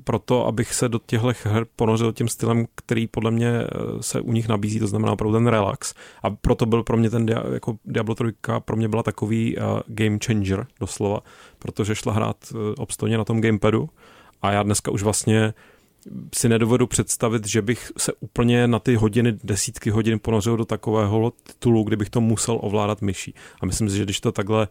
pro 0.04 0.20
to, 0.20 0.48
abych 0.48 0.74
se 0.74 0.90
do 0.90 1.00
těchto 1.06 1.32
her 1.44 1.66
ponořil 1.76 2.14
tím 2.14 2.28
stylem, 2.28 2.66
který 2.76 3.08
podle 3.08 3.32
mě 3.32 3.50
eh, 3.50 3.68
se 4.02 4.22
u 4.22 4.32
nich 4.32 4.48
nabízí, 4.48 4.80
to 4.80 4.88
znamená 4.88 5.12
opravdu 5.14 5.34
ten 5.38 5.48
relax. 5.48 5.94
A 6.24 6.30
proto 6.30 6.66
byl 6.66 6.84
pro 6.84 6.98
mě 6.98 7.10
ten 7.10 7.26
jako 7.54 7.78
Diablo 7.86 8.16
3 8.16 8.26
pro 8.60 8.76
mě 8.76 8.88
byla 8.88 9.04
takový 9.04 9.58
uh, 9.58 9.64
game 9.88 10.18
changer 10.26 10.68
doslova, 10.80 11.20
protože 11.60 11.96
šla 11.96 12.14
hrát 12.14 12.38
uh, 12.54 12.60
obstojně 12.78 13.18
na 13.18 13.24
tom 13.24 13.42
gamepadu 13.42 13.90
a 14.42 14.52
já 14.52 14.64
dneska 14.64 14.92
už 14.92 15.04
vlastně 15.04 15.54
si 16.36 16.50
nedovedu 16.50 16.88
představit, 16.88 17.48
že 17.48 17.62
bych 17.62 17.92
se 17.98 18.14
úplně 18.20 18.68
na 18.68 18.80
ty 18.80 18.96
hodiny, 18.96 19.38
desítky 19.44 19.90
hodin 19.90 20.20
ponořil 20.20 20.58
do 20.58 20.66
takového 20.66 21.34
titulu, 21.44 21.84
kdybych 21.84 22.10
to 22.10 22.22
musel 22.22 22.60
ovládat 22.62 23.02
myší. 23.02 23.34
A 23.62 23.66
myslím 23.66 23.90
si, 23.90 23.98
že 23.98 24.04
když 24.04 24.20
to 24.20 24.32
takhle 24.32 24.68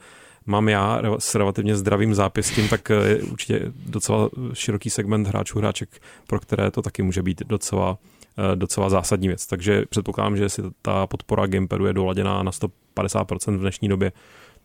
mám 0.47 0.69
já 0.69 1.03
s 1.19 1.35
relativně 1.35 1.77
zdravým 1.77 2.15
zápěstím, 2.15 2.69
tak 2.69 2.91
eh, 2.91 3.09
je 3.09 3.23
určitě 3.23 3.61
docela 3.87 4.31
široký 4.53 4.91
segment 4.91 5.27
hráčů, 5.27 5.59
hráček, 5.59 5.89
pro 6.27 6.41
které 6.41 6.71
to 6.71 6.83
taky 6.83 7.03
může 7.03 7.23
být 7.23 7.43
docela, 7.47 7.99
eh, 8.01 8.16
docela 8.55 8.91
zásadní 8.91 9.29
věc. 9.29 9.47
Takže 9.47 9.85
předpokládám, 9.89 10.37
že 10.37 10.43
jestli 10.43 10.65
ta 10.83 11.07
podpora 11.07 11.47
gamepadu 11.47 11.87
je 11.87 11.93
doladěná 11.93 12.43
na 12.43 12.51
150% 12.51 13.57
v 13.57 13.61
dnešní 13.61 13.89
době, 13.89 14.13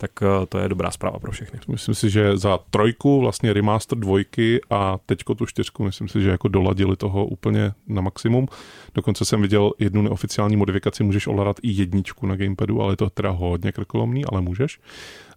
tak 0.02 0.12
eh, 0.24 0.46
to 0.46 0.58
je 0.58 0.70
dobrá 0.70 0.92
zpráva 0.92 1.20
pro 1.20 1.32
všechny. 1.32 1.60
Myslím 1.68 1.96
si, 1.96 2.10
že 2.10 2.38
za 2.38 2.60
trojku, 2.70 3.20
vlastně 3.20 3.54
remaster 3.54 3.98
dvojky 3.98 4.62
a 4.70 4.98
teďko 5.06 5.36
tu 5.36 5.46
čtyřku, 5.46 5.84
myslím 5.84 6.08
si, 6.08 6.22
že 6.22 6.30
jako 6.30 6.48
doladili 6.48 6.96
toho 6.96 7.26
úplně 7.26 7.74
na 7.88 8.02
maximum. 8.02 8.48
Dokonce 8.96 9.26
jsem 9.26 9.42
viděl 9.42 9.72
jednu 9.80 10.02
neoficiální 10.02 10.58
modifikaci, 10.58 11.04
můžeš 11.04 11.28
ovládat 11.28 11.60
i 11.62 11.72
jedničku 11.72 12.28
na 12.28 12.36
gamepadu, 12.36 12.82
ale 12.82 12.94
je 12.94 12.98
to 12.98 13.10
teda 13.10 13.30
hodně 13.30 13.72
krkolomný, 13.72 14.26
ale 14.26 14.42
můžeš. 14.42 14.80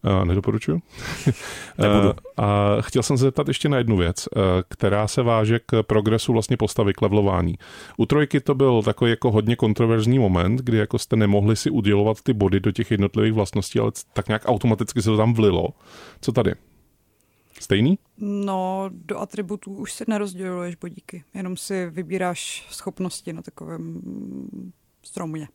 Uh, 0.05 0.25
nedoporučuju. 0.25 0.79
Nebudu. 1.79 2.09
Uh, 2.09 2.15
a 2.37 2.77
chtěl 2.81 3.03
jsem 3.03 3.19
se 3.19 3.25
zeptat 3.25 3.49
ještě 3.49 3.69
na 3.69 3.79
jednu 3.79 3.97
věc, 3.97 4.29
uh, 4.37 4.43
která 4.69 5.09
se 5.09 5.23
váže 5.23 5.61
k 5.67 5.83
progresu 5.83 6.33
vlastně 6.33 6.57
postavy, 6.57 6.93
k 6.93 7.03
levelování. 7.03 7.55
U 7.97 8.07
trojky 8.07 8.41
to 8.41 8.55
byl 8.55 8.83
takový 8.83 9.11
jako 9.11 9.31
hodně 9.31 9.57
kontroverzní 9.57 10.19
moment, 10.19 10.61
kdy 10.61 10.77
jako 10.77 10.99
jste 10.99 11.17
nemohli 11.17 11.57
si 11.57 11.71
udělovat 11.71 12.23
ty 12.23 12.33
body 12.33 12.61
do 12.61 12.73
těch 12.73 12.91
jednotlivých 12.91 13.33
vlastností, 13.33 13.79
ale 13.79 13.93
tak 14.13 14.29
nějak 14.29 14.43
automaticky 14.47 15.03
se 15.03 15.11
to 15.11 15.17
tam 15.17 15.35
vlilo. 15.35 15.69
Co 16.21 16.33
tady? 16.33 16.55
Stejný? 17.61 17.99
No, 18.19 18.91
do 18.93 19.19
atributů 19.19 19.75
už 19.75 19.93
si 19.93 20.05
nerozděluješ 20.09 20.75
bodíky, 20.75 21.25
jenom 21.35 21.57
si 21.57 21.87
vybíráš 21.91 22.67
schopnosti 22.71 23.33
na 23.33 23.43
takovém 23.43 24.03
stromě. 25.05 25.49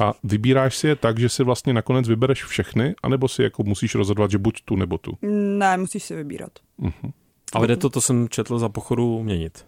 A 0.00 0.14
vybíráš 0.24 0.76
si 0.76 0.86
je 0.86 0.96
tak, 0.96 1.18
že 1.18 1.28
si 1.28 1.44
vlastně 1.44 1.72
nakonec 1.72 2.08
vybereš 2.08 2.44
všechny, 2.44 2.94
anebo 3.02 3.28
si 3.28 3.42
jako 3.42 3.62
musíš 3.62 3.94
rozhodovat, 3.94 4.30
že 4.30 4.38
buď 4.38 4.62
tu 4.64 4.76
nebo 4.76 4.98
tu. 4.98 5.18
Ne, 5.58 5.76
musíš 5.76 6.02
si 6.02 6.16
vybírat. 6.16 6.50
Mhm. 6.78 7.12
Ale 7.52 7.66
jde 7.66 7.76
to, 7.76 7.90
to 7.90 8.00
jsem 8.00 8.28
četl 8.28 8.58
za 8.58 8.68
pochodu 8.68 9.22
měnit. 9.22 9.66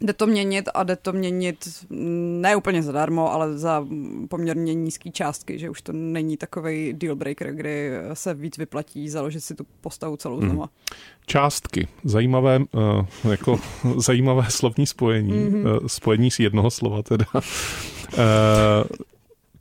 Jde 0.00 0.12
to 0.12 0.26
měnit 0.26 0.68
a 0.74 0.82
jde 0.82 0.96
to 0.96 1.12
měnit 1.12 1.68
mm, 1.90 2.40
ne 2.40 2.56
úplně 2.56 2.82
zadarmo, 2.82 3.32
ale 3.32 3.58
za 3.58 3.86
poměrně 4.28 4.74
nízké 4.74 5.10
částky, 5.10 5.58
že 5.58 5.70
už 5.70 5.82
to 5.82 5.92
není 5.92 6.36
takový 6.36 6.92
deal 6.92 7.16
breaker, 7.16 7.52
kdy 7.54 7.90
se 8.12 8.34
víc 8.34 8.58
vyplatí 8.58 9.08
založit 9.08 9.40
si 9.40 9.54
tu 9.54 9.66
postavu 9.80 10.16
celou 10.16 10.40
Mhm. 10.40 10.50
znova. 10.50 10.66
Částky. 11.26 11.88
Zajímavé, 12.04 12.58
uh, 12.58 13.30
jako 13.30 13.60
zajímavé 13.96 14.44
slovní 14.48 14.86
spojení. 14.86 15.32
Mhm. 15.32 15.64
Mm-hmm. 15.64 15.80
Uh, 15.80 15.86
spojení 15.86 16.30
z 16.30 16.38
jednoho 16.40 16.70
slova 16.70 17.02
teda. 17.02 17.24
Uh, 17.34 17.40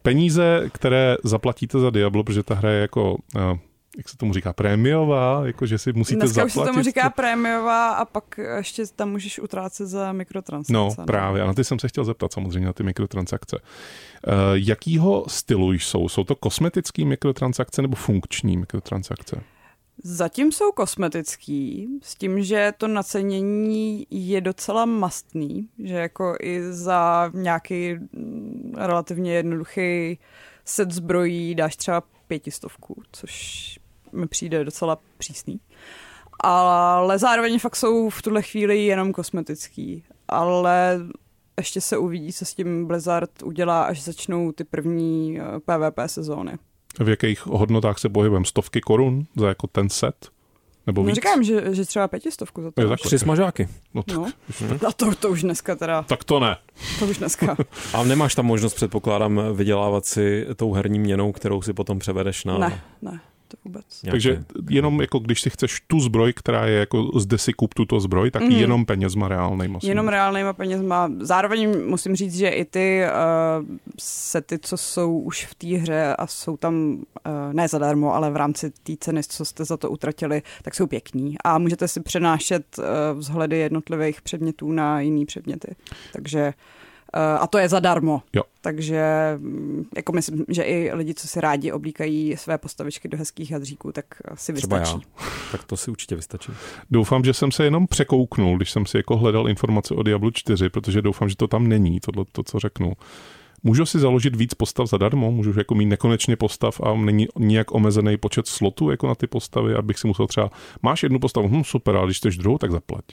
peníze, 0.02 0.70
které 0.74 1.18
zaplatíte 1.24 1.80
za 1.80 1.90
Diablo, 1.90 2.24
protože 2.24 2.44
ta 2.44 2.56
hra 2.56 2.70
je 2.72 2.82
jako, 2.82 3.18
jak 3.98 4.10
se 4.10 4.18
tomu 4.18 4.34
říká, 4.34 4.54
prémiová, 4.54 5.42
jako 5.46 5.66
že 5.66 5.78
si 5.78 5.94
musíte 5.94 6.20
Dneska 6.20 6.46
už 6.46 6.54
zaplatit. 6.54 6.68
se 6.68 6.74
tomu 6.74 6.84
říká 6.84 7.10
prémiová 7.10 7.90
a 7.90 8.06
pak 8.06 8.40
ještě 8.58 8.84
tam 8.96 9.12
můžeš 9.12 9.40
utrácet 9.40 9.88
za 9.88 10.12
mikrotransakce. 10.12 10.74
No, 10.74 10.90
ne? 10.98 11.06
právě. 11.06 11.42
A 11.42 11.48
na 11.48 11.54
ty 11.54 11.64
jsem 11.64 11.80
se 11.80 11.88
chtěl 11.88 12.04
zeptat 12.04 12.34
samozřejmě, 12.34 12.66
na 12.66 12.74
ty 12.74 12.84
mikrotransakce. 12.84 13.58
Uh, 13.58 14.34
jakýho 14.54 15.26
stylu 15.28 15.72
jsou? 15.72 16.10
Jsou 16.10 16.24
to 16.24 16.36
kosmetické 16.36 17.06
mikrotransakce 17.06 17.82
nebo 17.82 17.96
funkční 17.96 18.58
mikrotransakce? 18.58 19.42
Zatím 20.04 20.52
jsou 20.52 20.72
kosmetický, 20.72 21.88
s 22.02 22.16
tím, 22.16 22.44
že 22.44 22.74
to 22.78 22.88
nacenění 22.88 24.08
je 24.10 24.42
docela 24.42 24.86
mastný, 24.86 25.70
že 25.84 25.96
jako 25.96 26.36
i 26.42 26.74
za 26.74 27.32
nějaký 27.34 27.94
mm, 27.94 28.74
relativně 28.78 29.34
jednoduchý 29.34 30.20
set 30.66 30.92
zbrojí 30.92 31.56
dáš 31.56 31.76
třeba 31.76 32.04
pětistovku, 32.28 33.02
což 33.12 33.79
mi 34.12 34.28
přijde 34.28 34.64
docela 34.64 34.98
přísný. 35.18 35.60
Ale 36.40 37.20
zároveň 37.20 37.60
fakt 37.60 37.76
jsou 37.76 38.10
v 38.10 38.22
tuhle 38.22 38.42
chvíli 38.42 38.86
jenom 38.86 39.14
kosmetický. 39.14 40.04
Ale 40.28 41.00
ještě 41.58 41.82
se 41.82 41.98
uvidí, 41.98 42.34
co 42.34 42.46
s 42.46 42.54
tím 42.54 42.88
Blizzard 42.88 43.44
udělá, 43.44 43.84
až 43.84 44.04
začnou 44.04 44.52
ty 44.52 44.64
první 44.64 45.40
PvP 45.66 46.00
eh, 46.00 46.08
sezóny. 46.08 46.58
V 47.00 47.10
jakých 47.10 47.46
hodnotách 47.46 48.00
se 48.00 48.10
pohybujeme? 48.10 48.46
Stovky 48.46 48.82
korun 48.82 49.24
za 49.36 49.48
jako 49.48 49.68
ten 49.68 49.90
set? 49.90 50.30
Nebo 50.88 51.02
no, 51.02 51.08
víc? 51.08 51.16
říkám, 51.16 51.44
že, 51.44 51.76
že 51.76 51.86
třeba 51.86 52.08
pětistovku 52.08 52.62
za 52.62 52.72
to. 52.72 52.82
Jo, 52.82 52.96
Tři 52.96 53.20
smažáky. 53.20 53.68
No, 53.94 54.04
tak, 54.04 54.18
No. 54.18 54.28
A 54.88 54.92
to, 54.92 55.16
to 55.16 55.30
už 55.30 55.42
dneska 55.42 55.76
teda, 55.76 56.04
tak 56.04 56.24
to 56.24 56.40
ne. 56.40 56.58
to 57.00 57.06
už 57.06 57.18
dneska. 57.18 57.58
A 57.94 58.04
nemáš 58.04 58.36
tam 58.36 58.46
možnost, 58.46 58.74
předpokládám, 58.74 59.42
vydělávat 59.54 60.06
si 60.06 60.48
tou 60.56 60.74
herní 60.74 61.00
měnou, 61.00 61.32
kterou 61.32 61.62
si 61.62 61.74
potom 61.74 62.00
převedeš 62.00 62.46
na... 62.46 62.58
Ne, 62.58 62.82
ne, 63.02 63.20
to 63.52 63.58
vůbec. 63.66 63.86
Takže 64.12 64.44
jenom 64.70 65.02
jako 65.02 65.20
když 65.20 65.42
si 65.42 65.50
chceš 65.50 65.82
tu 65.88 66.00
zbroj, 66.00 66.34
která 66.34 66.66
je 66.66 66.80
jako 66.80 67.20
zde 67.20 67.38
si 67.38 67.54
kup 67.54 67.74
tuto 67.74 68.00
zbroj, 68.00 68.32
tak 68.32 68.42
Mhm. 68.42 68.52
jenom 68.52 68.86
penězma 68.86 69.28
reálnejma. 69.28 69.80
Jenom 69.84 70.06
můžeš. 70.06 70.14
reálnýma 70.14 70.54
penězma. 70.54 71.12
Zároveň 71.20 71.86
musím 71.90 72.16
říct, 72.16 72.36
že 72.36 72.50
i 72.50 72.66
ty 72.66 73.02
uh, 73.04 73.66
sety, 74.00 74.60
co 74.62 74.78
jsou 74.78 75.20
už 75.20 75.46
v 75.46 75.56
té 75.56 75.68
hře 75.68 76.16
a 76.16 76.28
jsou 76.28 76.58
tam 76.58 76.94
uh, 76.94 77.04
ne 77.54 77.68
zadarmo, 77.68 78.16
ale 78.16 78.32
v 78.32 78.36
rámci 78.36 78.72
té 78.84 78.94
ceny, 79.00 79.22
co 79.24 79.46
jste 79.46 79.66
za 79.66 79.78
to 79.78 79.90
utratili, 79.90 80.42
tak 80.64 80.76
jsou 80.76 80.88
pěkný. 80.88 81.36
A 81.44 81.58
můžete 81.58 81.88
si 81.88 82.00
přenášet 82.02 82.66
uh, 82.78 82.86
vzhledy 83.20 83.58
jednotlivých 83.58 84.22
předmětů 84.22 84.72
na 84.72 85.00
jiný 85.02 85.26
předměty. 85.26 85.76
Takže 86.14 86.54
a 87.14 87.48
to 87.48 87.58
je 87.58 87.70
zadarmo. 87.70 88.22
Jo. 88.34 88.42
Takže 88.62 89.04
mm, 89.38 89.86
jako 89.96 90.12
myslím, 90.12 90.46
že 90.48 90.64
i 90.64 90.94
lidi, 90.94 91.14
co 91.14 91.28
si 91.28 91.42
rádi 91.42 91.72
oblíkají 91.72 92.38
své 92.38 92.58
postavičky 92.58 93.08
do 93.08 93.18
hezkých 93.18 93.52
hadříků, 93.52 93.92
tak 93.92 94.06
uh, 94.30 94.36
si 94.36 94.54
Třeba 94.54 94.80
vystačí. 94.80 95.02
já. 95.20 95.26
Tak 95.52 95.64
to 95.64 95.78
si 95.78 95.92
určitě 95.92 96.16
vystačí. 96.16 96.52
Doufám, 96.92 97.24
že 97.24 97.34
jsem 97.34 97.52
se 97.52 97.64
jenom 97.64 97.88
překouknul, 97.88 98.58
když 98.58 98.72
jsem 98.72 98.86
si 98.86 98.98
jako 98.98 99.18
hledal 99.18 99.50
informace 99.50 99.94
o 99.94 100.04
Diablo 100.04 100.32
4, 100.32 100.70
protože 100.70 101.02
doufám, 101.02 101.30
že 101.30 101.36
to 101.36 101.48
tam 101.48 101.68
není, 101.68 102.00
tohle, 102.00 102.26
to, 102.32 102.44
co 102.44 102.60
řeknu. 102.60 102.94
Můžu 103.64 103.86
si 103.86 104.00
založit 104.00 104.36
víc 104.36 104.54
postav 104.54 104.90
zadarmo? 104.90 105.32
Můžu 105.32 105.54
jako 105.58 105.76
mít 105.76 105.86
nekonečně 105.86 106.36
postav 106.36 106.82
a 106.82 106.94
není 106.94 107.28
nijak 107.40 107.74
omezený 107.76 108.18
počet 108.18 108.48
slotů 108.48 108.92
jako 108.92 109.08
na 109.08 109.16
ty 109.16 109.28
postavy, 109.28 109.76
abych 109.76 110.00
si 110.00 110.08
musel 110.08 110.28
třeba, 110.28 110.50
máš 110.82 111.04
jednu 111.04 111.20
postavu, 111.20 111.48
hm, 111.48 111.64
super, 111.64 111.96
ale 111.96 112.08
když 112.08 112.18
chceš 112.18 112.38
druhou, 112.38 112.58
tak 112.58 112.72
zaplať. 112.72 113.04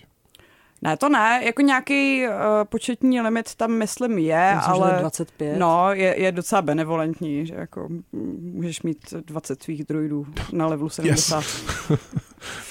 Ne, 0.82 0.96
to 0.96 1.08
ne, 1.08 1.40
jako 1.44 1.62
nějaký 1.62 2.28
uh, 2.28 2.34
početní 2.64 3.20
limit 3.20 3.54
tam 3.54 3.72
myslím 3.72 4.18
je, 4.18 4.52
Myslím, 4.56 4.74
ale 4.74 4.96
25. 5.00 5.58
no, 5.58 5.92
je, 5.92 6.20
je 6.20 6.32
docela 6.32 6.62
benevolentní, 6.62 7.46
že 7.46 7.54
jako 7.54 7.88
můžeš 8.40 8.82
mít 8.82 9.14
20 9.26 9.62
svých 9.62 9.84
druidů 9.84 10.26
na 10.52 10.66
levelu 10.66 10.88
70. 10.88 11.44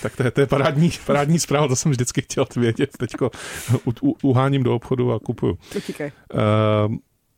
Tak 0.01 0.15
to 0.15 0.23
je, 0.23 0.31
to 0.31 0.41
je 0.41 0.47
parádní, 0.47 0.89
parádní 1.05 1.39
zpráva, 1.39 1.67
to 1.67 1.75
jsem 1.75 1.91
vždycky 1.91 2.21
chtěl 2.21 2.45
vědět. 2.55 2.89
Teďko 2.97 3.31
u, 3.85 3.93
u, 4.01 4.15
uháním 4.21 4.63
do 4.63 4.75
obchodu 4.75 5.11
a 5.11 5.19
kupuju. 5.19 5.57
Utíkej. 5.77 6.11
Uh, 6.87 6.95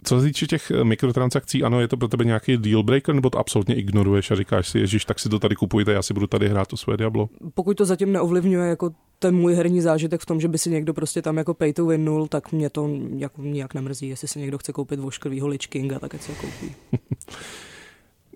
co 0.08 0.20
se 0.20 0.26
týče 0.26 0.48
těch 0.48 0.72
mikrotransakcí, 0.84 1.64
ano, 1.64 1.82
je 1.82 1.88
to 1.88 1.98
pro 1.98 2.08
tebe 2.08 2.26
nějaký 2.26 2.58
deal 2.58 2.84
breaker, 2.84 3.16
nebo 3.16 3.30
to 3.30 3.38
absolutně 3.38 3.76
ignoruješ 3.76 4.32
a 4.32 4.36
říkáš 4.36 4.70
si, 4.70 4.80
ježiš, 4.80 5.06
tak 5.06 5.20
si 5.20 5.30
to 5.30 5.40
tady 5.40 5.56
kupujte, 5.56 5.92
já 5.92 6.02
si 6.02 6.14
budu 6.14 6.28
tady 6.28 6.50
hrát 6.50 6.68
to 6.68 6.78
svoje 6.78 6.98
Diablo. 6.98 7.30
Pokud 7.54 7.78
to 7.78 7.86
zatím 7.86 8.12
neovlivňuje 8.12 8.70
jako 8.70 8.90
ten 9.20 9.36
můj 9.36 9.54
herní 9.54 9.82
zážitek 9.82 10.22
v 10.22 10.26
tom, 10.26 10.42
že 10.42 10.48
by 10.48 10.58
si 10.58 10.70
někdo 10.70 10.94
prostě 10.94 11.22
tam 11.22 11.38
jako 11.38 11.54
pay 11.54 11.74
to 11.74 11.86
win 11.86 12.06
nul, 12.06 12.28
tak 12.28 12.52
mě 12.52 12.70
to 12.70 12.90
jako 13.16 13.42
nijak 13.42 13.74
nemrzí. 13.74 14.08
Jestli 14.08 14.28
si 14.28 14.40
někdo 14.40 14.58
chce 14.58 14.74
koupit 14.74 15.00
vošklivýho 15.00 15.48
Lich 15.48 15.68
Kinga, 15.70 16.00
tak 16.00 16.16
ať 16.16 16.22
si 16.22 16.32
ho 16.32 16.38
koupí. 16.42 16.76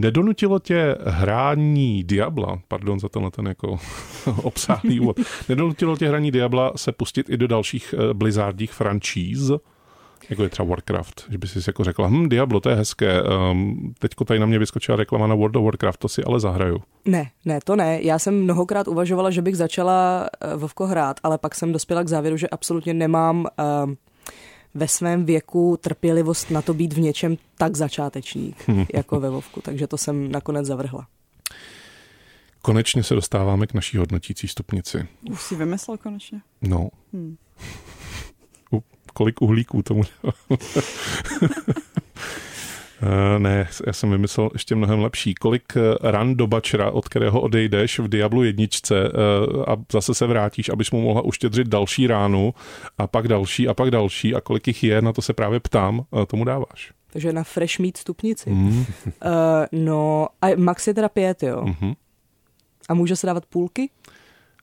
Nedonutilo 0.00 0.58
tě 0.58 0.96
hrání 1.06 2.04
Diabla, 2.04 2.60
pardon 2.68 3.00
za 3.00 3.08
tenhle 3.08 3.30
ten 3.30 3.46
jako 3.46 3.78
obsáhlý 4.42 5.00
úvod, 5.00 5.20
nedonutilo 5.48 5.96
tě 5.96 6.08
hraní 6.08 6.30
Diabla 6.30 6.72
se 6.76 6.92
pustit 6.92 7.30
i 7.30 7.36
do 7.36 7.46
dalších 7.46 7.94
eh, 7.94 8.14
Blizzardích 8.14 8.72
franchise, 8.72 9.58
jako 10.30 10.42
je 10.42 10.48
třeba 10.48 10.68
Warcraft, 10.68 11.26
že 11.30 11.38
by 11.38 11.46
si 11.46 11.58
jako 11.66 11.84
řekla, 11.84 12.08
hm, 12.08 12.28
Diablo, 12.28 12.60
to 12.60 12.68
je 12.70 12.76
hezké, 12.76 13.22
um, 13.22 13.94
teďko 13.98 14.24
tady 14.24 14.40
na 14.40 14.46
mě 14.46 14.58
vyskočila 14.58 14.96
reklama 14.96 15.26
na 15.26 15.34
World 15.34 15.56
of 15.56 15.64
Warcraft, 15.64 16.00
to 16.00 16.08
si 16.08 16.24
ale 16.24 16.40
zahraju. 16.40 16.82
Ne, 17.04 17.30
ne, 17.44 17.60
to 17.64 17.76
ne. 17.76 18.02
Já 18.02 18.18
jsem 18.18 18.42
mnohokrát 18.42 18.88
uvažovala, 18.88 19.30
že 19.30 19.42
bych 19.42 19.56
začala 19.56 20.28
uh, 20.54 20.60
Vovko 20.60 20.86
hrát, 20.86 21.20
ale 21.22 21.38
pak 21.38 21.54
jsem 21.54 21.72
dospěla 21.72 22.02
k 22.02 22.08
závěru, 22.08 22.36
že 22.36 22.48
absolutně 22.48 22.94
nemám 22.94 23.40
uh, 23.84 23.92
ve 24.74 24.88
svém 24.88 25.24
věku 25.24 25.78
trpělivost 25.80 26.50
na 26.50 26.62
to 26.62 26.74
být 26.74 26.92
v 26.92 27.00
něčem 27.00 27.36
tak 27.58 27.76
začátečník, 27.76 28.64
jako 28.94 29.20
ve 29.20 29.30
Vovku, 29.30 29.60
takže 29.60 29.86
to 29.86 29.98
jsem 29.98 30.32
nakonec 30.32 30.66
zavrhla. 30.66 31.06
Konečně 32.62 33.02
se 33.02 33.14
dostáváme 33.14 33.66
k 33.66 33.74
naší 33.74 33.96
hodnotící 33.96 34.48
stupnici. 34.48 35.06
Už 35.30 35.42
si 35.42 35.56
vymyslel 35.56 35.96
konečně? 35.96 36.40
No, 36.62 36.88
Hmm. 37.12 37.36
Kolik 39.12 39.42
uhlíků 39.42 39.82
tomu 39.82 40.02
Eh, 43.02 43.38
Ne, 43.38 43.68
já 43.86 43.92
jsem 43.92 44.10
vymyslel 44.10 44.50
ještě 44.52 44.74
mnohem 44.74 45.00
lepší. 45.00 45.34
Kolik 45.34 45.76
eh, 45.76 46.10
ran 46.10 46.34
do 46.34 46.46
bačera, 46.46 46.90
od 46.90 47.08
kterého 47.08 47.40
odejdeš 47.40 47.98
v 47.98 48.08
Diablu 48.08 48.42
jedničce 48.42 48.94
eh, 49.04 49.10
a 49.66 49.76
zase 49.92 50.14
se 50.14 50.26
vrátíš, 50.26 50.68
abys 50.68 50.90
mu 50.90 51.00
mohla 51.00 51.22
uštědřit 51.22 51.66
další 51.66 52.06
ránu 52.06 52.54
a 52.98 53.06
pak 53.06 53.28
další 53.28 53.68
a 53.68 53.74
pak 53.74 53.90
další 53.90 54.34
a 54.34 54.40
kolik 54.40 54.66
jich 54.66 54.84
je, 54.84 55.02
na 55.02 55.12
to 55.12 55.22
se 55.22 55.32
právě 55.32 55.60
ptám, 55.60 56.04
tomu 56.26 56.44
dáváš. 56.44 56.92
Takže 57.12 57.32
na 57.32 57.44
fresh 57.44 57.78
meat 57.78 57.96
stupnici. 57.96 58.50
Mm. 58.50 58.78
Uh, 58.78 58.84
no, 59.72 60.28
a 60.42 60.46
max 60.56 60.86
je 60.86 60.94
teda 60.94 61.08
pět, 61.08 61.42
jo. 61.42 61.62
Mhm. 61.64 61.92
A 62.88 62.94
může 62.94 63.16
se 63.16 63.26
dávat 63.26 63.46
půlky? 63.46 63.90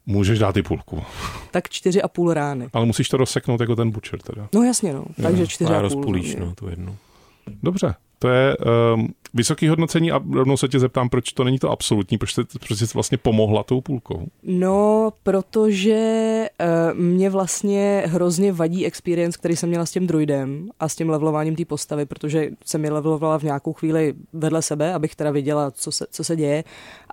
Můžeš 0.10 0.40
dát 0.40 0.58
i 0.58 0.62
půlku, 0.64 1.04
Tak 1.52 1.70
čtyři 1.70 2.02
a 2.02 2.08
půl 2.08 2.34
rány. 2.34 2.68
ale 2.74 2.86
musíš 2.86 3.10
to 3.10 3.18
rozseknout 3.18 3.62
jako 3.62 3.76
ten 3.76 3.92
butcher 3.92 4.22
teda. 4.22 4.48
No 4.54 4.64
jasně, 4.64 4.94
no. 4.94 5.06
Takže 5.22 5.48
čtyři 5.48 5.74
A 5.74 5.74
a 5.74 5.80
půl. 5.80 5.82
rozpůlíš, 5.82 6.36
no. 6.36 6.46
no, 6.46 6.56
tu 6.56 6.70
jednu. 6.70 6.96
Dobře, 7.64 7.94
to 8.20 8.28
je 8.28 8.58
um, 8.58 9.08
vysoké 9.34 9.70
hodnocení 9.70 10.12
a 10.12 10.22
rovnou 10.32 10.58
se 10.58 10.68
tě 10.68 10.80
zeptám, 10.80 11.10
proč 11.10 11.34
to 11.34 11.44
není 11.44 11.60
to 11.60 11.72
absolutní, 11.72 12.18
proč 12.18 12.34
jsi, 12.34 12.42
proč 12.68 12.80
jsi 12.80 12.86
vlastně 12.94 13.18
pomohla 13.18 13.64
tou 13.64 13.82
půlkou. 13.82 14.28
No, 14.44 15.10
protože 15.24 16.46
uh, 16.94 17.00
mě 17.00 17.30
vlastně 17.30 18.04
hrozně 18.06 18.52
vadí 18.52 18.86
experience, 18.86 19.38
který 19.38 19.56
jsem 19.56 19.70
měla 19.70 19.86
s 19.86 19.92
tím 19.92 20.08
druidem 20.08 20.70
a 20.80 20.90
s 20.90 20.96
tím 20.96 21.10
levelováním 21.10 21.56
té 21.56 21.66
postavy, 21.66 22.06
protože 22.06 22.50
jsem 22.66 22.86
je 22.86 22.92
levelovala 22.92 23.40
v 23.40 23.44
nějakou 23.44 23.74
chvíli 23.74 24.14
vedle 24.34 24.62
sebe, 24.62 24.94
abych 24.94 25.16
teda 25.16 25.32
viděla, 25.32 25.72
co 25.72 25.92
se, 25.92 26.06
co 26.12 26.24
se 26.24 26.36
děje. 26.36 26.64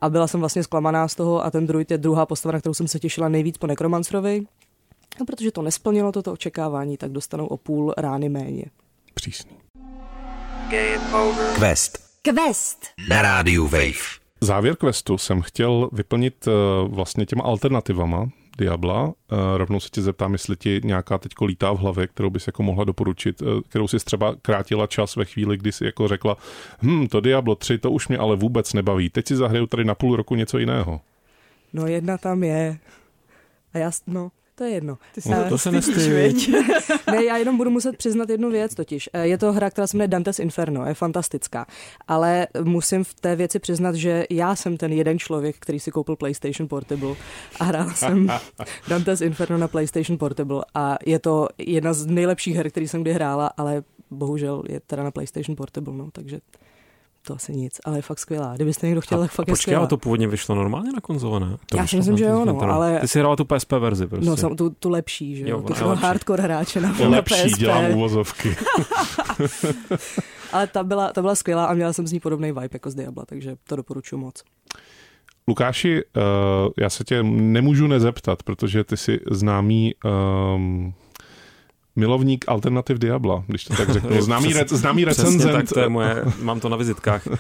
A 0.01 0.11
byla 0.11 0.27
jsem 0.27 0.41
vlastně 0.41 0.63
zklamaná 0.63 1.09
z 1.09 1.15
toho 1.15 1.45
a 1.45 1.51
ten 1.51 1.67
druid 1.67 1.91
je 1.91 1.99
druhá 1.99 2.27
postava, 2.27 2.53
na 2.53 2.61
kterou 2.61 2.75
jsem 2.75 2.89
se 2.89 2.99
těšila 2.99 3.29
nejvíc 3.29 3.59
po 3.59 3.67
Necromancerovi. 3.67 4.43
No, 5.21 5.27
protože 5.27 5.53
to 5.53 5.63
nesplnilo 5.63 6.13
toto 6.13 6.33
očekávání, 6.33 6.97
tak 6.97 7.13
dostanou 7.13 7.47
o 7.47 7.57
půl 7.57 7.95
rány 7.97 8.29
méně. 8.29 8.65
Přísný. 9.15 9.51
Quest. 11.59 11.99
Quest. 12.23 12.87
Na 13.09 13.23
rádiu 13.23 13.65
Wave. 13.65 14.19
Závěr 14.41 14.77
questu 14.77 15.19
jsem 15.19 15.43
chtěl 15.43 15.91
vyplnit 15.93 16.47
uh, 16.47 16.53
vlastně 16.95 17.27
těma 17.27 17.45
alternativama 17.45 18.29
Diabla. 18.59 19.05
Uh, 19.05 19.13
rovnou 19.57 19.81
se 19.81 19.89
tě 19.89 20.03
zeptám, 20.03 20.33
jestli 20.33 20.57
ti 20.57 20.81
nějaká 20.85 21.19
teďko 21.19 21.45
lítá 21.45 21.73
v 21.73 21.79
hlavě, 21.79 22.07
kterou 22.07 22.31
bys 22.31 22.47
jako 22.47 22.63
mohla 22.63 22.85
doporučit, 22.85 23.43
uh, 23.43 23.61
kterou 23.61 23.89
si 23.89 23.97
třeba 23.99 24.35
krátila 24.43 24.87
čas 24.87 25.17
ve 25.17 25.25
chvíli, 25.25 25.57
kdy 25.57 25.73
si 25.73 25.85
jako 25.85 26.09
řekla, 26.09 26.37
hm, 26.83 27.07
to 27.07 27.21
Diablo 27.21 27.55
3, 27.55 27.79
to 27.79 27.91
už 27.91 28.09
mě 28.09 28.19
ale 28.19 28.37
vůbec 28.37 28.73
nebaví. 28.73 29.11
Teď 29.11 29.29
si 29.29 29.37
zahraju 29.37 29.67
tady 29.67 29.85
na 29.85 29.95
půl 29.95 30.17
roku 30.17 30.35
něco 30.35 30.59
jiného. 30.59 31.01
No 31.73 31.87
jedna 31.87 32.19
tam 32.19 32.43
je. 32.43 32.79
A 33.75 33.79
já, 33.79 33.91
no, 34.07 34.31
to 34.59 34.65
je 34.65 34.71
jedno. 34.71 34.99
Ty 35.15 35.21
No, 35.31 35.37
se 35.37 35.49
to 35.49 35.59
se 35.59 35.83
stydíš, 35.83 35.97
nestyď. 36.07 36.13
viď? 36.13 36.51
Ne, 37.13 37.25
já 37.25 37.37
jenom 37.37 37.57
budu 37.57 37.71
muset 37.71 37.97
přiznat 37.97 38.29
jednu 38.31 38.51
věc 38.51 38.75
totiž. 38.75 39.09
Eh, 39.13 39.27
Je 39.27 39.39
to 39.39 39.53
hra, 39.53 39.71
která 39.71 39.87
se 39.87 39.97
jmenuje 39.97 40.09
Dante's 40.09 40.39
Inferno, 40.39 40.87
je 40.87 40.95
fantastická. 40.95 41.67
Ale 42.09 42.47
musím 42.65 43.05
v 43.05 43.15
té 43.15 43.37
věci 43.37 43.59
přiznat, 43.59 43.95
že 43.95 44.25
já 44.31 44.57
jsem 44.57 44.77
ten 44.77 44.93
jeden 44.93 45.19
člověk, 45.19 45.57
který 45.59 45.81
si 45.81 45.91
koupil 45.91 46.17
PlayStation 46.17 46.69
Portable 46.69 47.15
a 47.61 47.65
hrál 47.65 47.91
jsem 47.91 48.29
Dante's 48.89 49.21
Inferno 49.21 49.59
na 49.59 49.69
PlayStation 49.69 50.19
Portable 50.19 50.65
a 50.75 50.97
je 51.07 51.19
to 51.19 51.49
jedna 51.59 51.93
z 51.93 52.07
nejlepších 52.07 52.57
her, 52.57 52.71
který 52.71 52.89
jsem 52.89 53.03
kdy 53.03 53.13
hrála, 53.13 53.47
ale 53.57 53.83
bohužel 54.11 54.63
je 54.69 54.81
teda 54.81 55.03
na 55.03 55.11
PlayStation 55.11 55.57
Portable, 55.57 55.95
no, 55.95 56.09
takže 56.13 56.41
to 57.27 57.35
asi 57.35 57.53
nic, 57.53 57.81
ale 57.85 57.99
je 57.99 58.03
fakt 58.03 58.19
skvělá. 58.19 58.53
Kdybyste 58.55 58.87
někdo 58.87 59.01
chtěl, 59.01 59.21
tak 59.21 59.31
fakt 59.31 59.49
je 59.49 59.53
Počkej, 59.53 59.63
skvělá. 59.63 59.79
ale 59.81 59.89
to 59.89 59.97
původně 59.97 60.29
vyšlo 60.29 60.55
normálně 60.55 60.93
na 60.93 61.01
konzole, 61.01 61.41
ne? 61.41 61.57
To 61.67 61.77
Já 61.77 61.87
si 61.87 61.97
myslím, 61.97 62.17
že 62.19 62.25
jo, 62.25 62.45
no, 62.45 62.61
ale- 62.61 62.99
Ty 63.01 63.09
jsi 63.09 63.19
hrál 63.19 63.37
tu 63.37 63.45
PSP 63.45 63.73
verzi 63.73 64.07
prostě. 64.07 64.31
No, 64.31 64.37
sam, 64.37 64.57
tu, 64.57 64.71
tu 64.71 64.89
lepší, 64.91 65.37
že 65.37 65.49
jo, 65.49 65.63
tu 65.63 65.73
je 65.73 65.79
pro 65.79 65.95
hardcore 65.97 66.43
hráče 66.43 66.81
na, 66.81 66.93
na 66.93 67.09
Lepší 67.09 67.49
PSP. 67.49 67.59
dělám 67.59 67.91
uvozovky. 67.91 68.57
Ale 70.53 70.67
ta 70.67 70.83
byla, 70.85 71.13
ta 71.13 71.21
byla 71.21 71.35
skvělá 71.35 71.65
a 71.67 71.75
měla 71.75 71.93
jsem 71.93 72.07
z 72.07 72.13
ní 72.13 72.21
podobný 72.21 72.49
vibe 72.53 72.69
jako 72.73 72.91
z 72.91 72.95
Diabla, 72.95 73.25
takže 73.27 73.57
to 73.69 73.77
doporučuji 73.77 74.17
moc. 74.17 74.43
Lukáši, 75.49 76.05
uh, 76.05 76.23
já 76.79 76.91
se 76.91 77.05
tě 77.05 77.23
nemůžu 77.23 77.87
nezeptat, 77.87 78.43
protože 78.43 78.85
ty 78.85 78.97
jsi 78.97 79.21
známý 79.31 79.95
um, 80.55 80.95
milovník 81.97 82.45
alternativ 82.49 82.99
Diabla, 82.99 83.45
když 83.47 83.65
to 83.65 83.77
tak 83.77 83.91
řeknu. 83.91 84.11
Známý, 84.23 84.53
re, 84.53 84.65
známý 84.69 85.05
recenzent. 85.05 85.39
Přesně 85.39 85.53
tak, 85.53 85.69
to 85.69 85.81
je 85.81 85.89
moje, 85.89 86.25
mám 86.43 86.61
to 86.61 86.69
na 86.69 86.77
vizitkách. 86.77 87.27
Uh, 87.27 87.33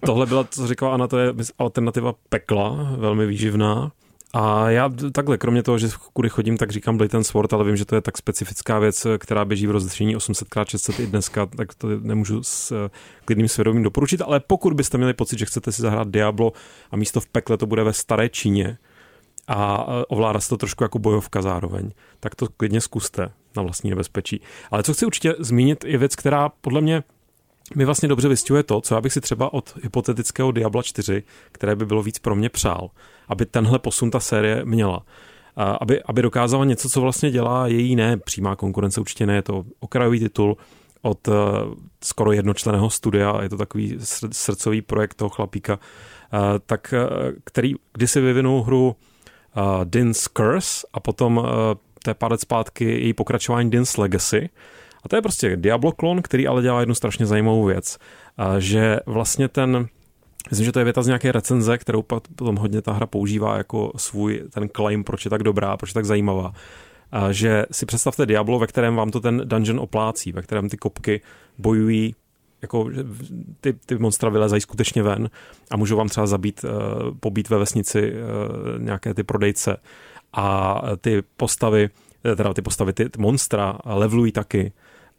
tohle 0.06 0.26
byla, 0.26 0.44
co 0.50 0.66
říkala 0.66 0.94
Anna, 0.94 1.06
to 1.06 1.18
je 1.18 1.34
alternativa 1.58 2.14
pekla, 2.28 2.94
velmi 2.96 3.26
výživná. 3.26 3.92
A 4.32 4.70
já 4.70 4.90
takhle, 5.12 5.38
kromě 5.38 5.62
toho, 5.62 5.78
že 5.78 5.88
kudy 6.12 6.28
chodím, 6.28 6.56
tak 6.56 6.70
říkám 6.70 6.96
Blade 6.96 7.24
Sword, 7.24 7.52
ale 7.52 7.64
vím, 7.64 7.76
že 7.76 7.84
to 7.84 7.94
je 7.94 8.00
tak 8.00 8.18
specifická 8.18 8.78
věc, 8.78 9.06
která 9.18 9.44
běží 9.44 9.66
v 9.66 9.70
rozlišení 9.70 10.16
800x600 10.16 11.02
i 11.02 11.06
dneska, 11.06 11.46
tak 11.46 11.74
to 11.74 11.88
nemůžu 12.00 12.42
s 12.42 12.88
klidným 13.24 13.48
svědomím 13.48 13.82
doporučit, 13.82 14.22
ale 14.22 14.40
pokud 14.40 14.72
byste 14.72 14.98
měli 14.98 15.14
pocit, 15.14 15.38
že 15.38 15.44
chcete 15.44 15.72
si 15.72 15.82
zahrát 15.82 16.08
Diablo 16.08 16.52
a 16.90 16.96
místo 16.96 17.20
v 17.20 17.26
pekle 17.26 17.56
to 17.56 17.66
bude 17.66 17.84
ve 17.84 17.92
staré 17.92 18.28
Číně 18.28 18.78
a 19.48 19.86
ovládá 20.08 20.40
se 20.40 20.48
to 20.48 20.56
trošku 20.56 20.84
jako 20.84 20.98
bojovka 20.98 21.42
zároveň, 21.42 21.90
tak 22.20 22.34
to 22.34 22.46
klidně 22.56 22.80
zkuste 22.80 23.32
na 23.56 23.62
vlastní 23.62 23.90
nebezpečí. 23.90 24.40
Ale 24.70 24.82
co 24.82 24.94
chci 24.94 25.06
určitě 25.06 25.34
zmínit 25.38 25.84
je 25.84 25.98
věc, 25.98 26.16
která 26.16 26.48
podle 26.48 26.80
mě 26.80 27.02
mi 27.74 27.84
vlastně 27.84 28.08
dobře 28.08 28.28
vystihuje 28.28 28.62
to, 28.62 28.80
co 28.80 28.94
já 28.94 29.00
bych 29.00 29.12
si 29.12 29.20
třeba 29.20 29.52
od 29.52 29.74
hypotetického 29.82 30.52
Diabla 30.52 30.82
4, 30.82 31.22
které 31.52 31.76
by 31.76 31.86
bylo 31.86 32.02
víc 32.02 32.18
pro 32.18 32.34
mě 32.34 32.48
přál, 32.48 32.90
aby 33.28 33.46
tenhle 33.46 33.78
posun 33.78 34.10
ta 34.10 34.20
série 34.20 34.64
měla. 34.64 35.02
Aby, 35.80 36.02
aby 36.02 36.22
dokázala 36.22 36.64
něco, 36.64 36.88
co 36.88 37.00
vlastně 37.00 37.30
dělá 37.30 37.66
její 37.66 37.96
ne 37.96 38.16
přímá 38.16 38.56
konkurence, 38.56 39.00
určitě 39.00 39.26
ne, 39.26 39.34
je 39.34 39.42
to 39.42 39.64
okrajový 39.80 40.20
titul 40.20 40.56
od 41.02 41.28
uh, 41.28 41.34
skoro 42.04 42.32
jednočleného 42.32 42.90
studia, 42.90 43.42
je 43.42 43.48
to 43.48 43.56
takový 43.56 43.98
srdcový 44.32 44.82
projekt 44.82 45.14
toho 45.14 45.28
chlapíka, 45.28 45.78
uh, 45.78 46.40
tak, 46.66 46.94
uh, 46.96 47.32
který 47.44 47.74
kdysi 47.92 48.20
vyvinul 48.20 48.62
hru 48.62 48.96
Din's 49.84 50.28
Curse 50.28 50.86
a 50.92 51.00
potom 51.00 51.36
uh, 51.36 51.44
té 52.02 52.14
pár 52.14 52.32
let 52.32 52.40
zpátky 52.40 52.84
její 52.84 53.12
pokračování 53.12 53.70
Din's 53.70 53.96
Legacy, 53.96 54.50
a 55.04 55.08
to 55.08 55.16
je 55.16 55.22
prostě 55.22 55.56
Diablo 55.56 55.92
klon, 55.92 56.22
který 56.22 56.46
ale 56.46 56.62
dělá 56.62 56.80
jednu 56.80 56.94
strašně 56.94 57.26
zajímavou 57.26 57.64
věc, 57.64 57.98
že 58.58 58.98
vlastně 59.06 59.48
ten 59.48 59.88
Myslím, 60.50 60.64
že 60.64 60.72
to 60.72 60.78
je 60.78 60.84
věta 60.84 61.02
z 61.02 61.06
nějaké 61.06 61.32
recenze, 61.32 61.78
kterou 61.78 62.02
potom 62.36 62.56
hodně 62.56 62.82
ta 62.82 62.92
hra 62.92 63.06
používá 63.06 63.56
jako 63.56 63.92
svůj 63.96 64.42
ten 64.50 64.68
claim, 64.76 65.04
proč 65.04 65.24
je 65.24 65.30
tak 65.30 65.42
dobrá, 65.42 65.76
proč 65.76 65.90
je 65.90 65.94
tak 65.94 66.04
zajímavá. 66.04 66.52
Že 67.30 67.66
si 67.72 67.86
představte 67.86 68.26
Diablo, 68.26 68.58
ve 68.58 68.66
kterém 68.66 68.96
vám 68.96 69.10
to 69.10 69.20
ten 69.20 69.42
dungeon 69.44 69.80
oplácí, 69.80 70.32
ve 70.32 70.42
kterém 70.42 70.68
ty 70.68 70.76
kopky 70.76 71.20
bojují 71.58 72.14
jako 72.62 72.90
ty, 73.60 73.72
ty 73.72 73.98
monstra 73.98 74.30
vylezají 74.30 74.60
skutečně 74.60 75.02
ven 75.02 75.30
a 75.70 75.76
můžou 75.76 75.96
vám 75.96 76.08
třeba 76.08 76.26
zabít, 76.26 76.64
uh, 76.64 76.70
pobít 77.20 77.50
ve 77.50 77.58
vesnici 77.58 78.12
uh, 78.12 78.82
nějaké 78.82 79.14
ty 79.14 79.22
prodejce. 79.22 79.76
A 80.32 80.82
ty 81.00 81.22
postavy, 81.36 81.90
eh, 82.24 82.36
teda 82.36 82.54
ty 82.54 82.62
postavy, 82.62 82.92
ty, 82.92 83.08
ty 83.08 83.20
monstra 83.22 83.78
levelují 83.84 84.32
taky 84.32 84.72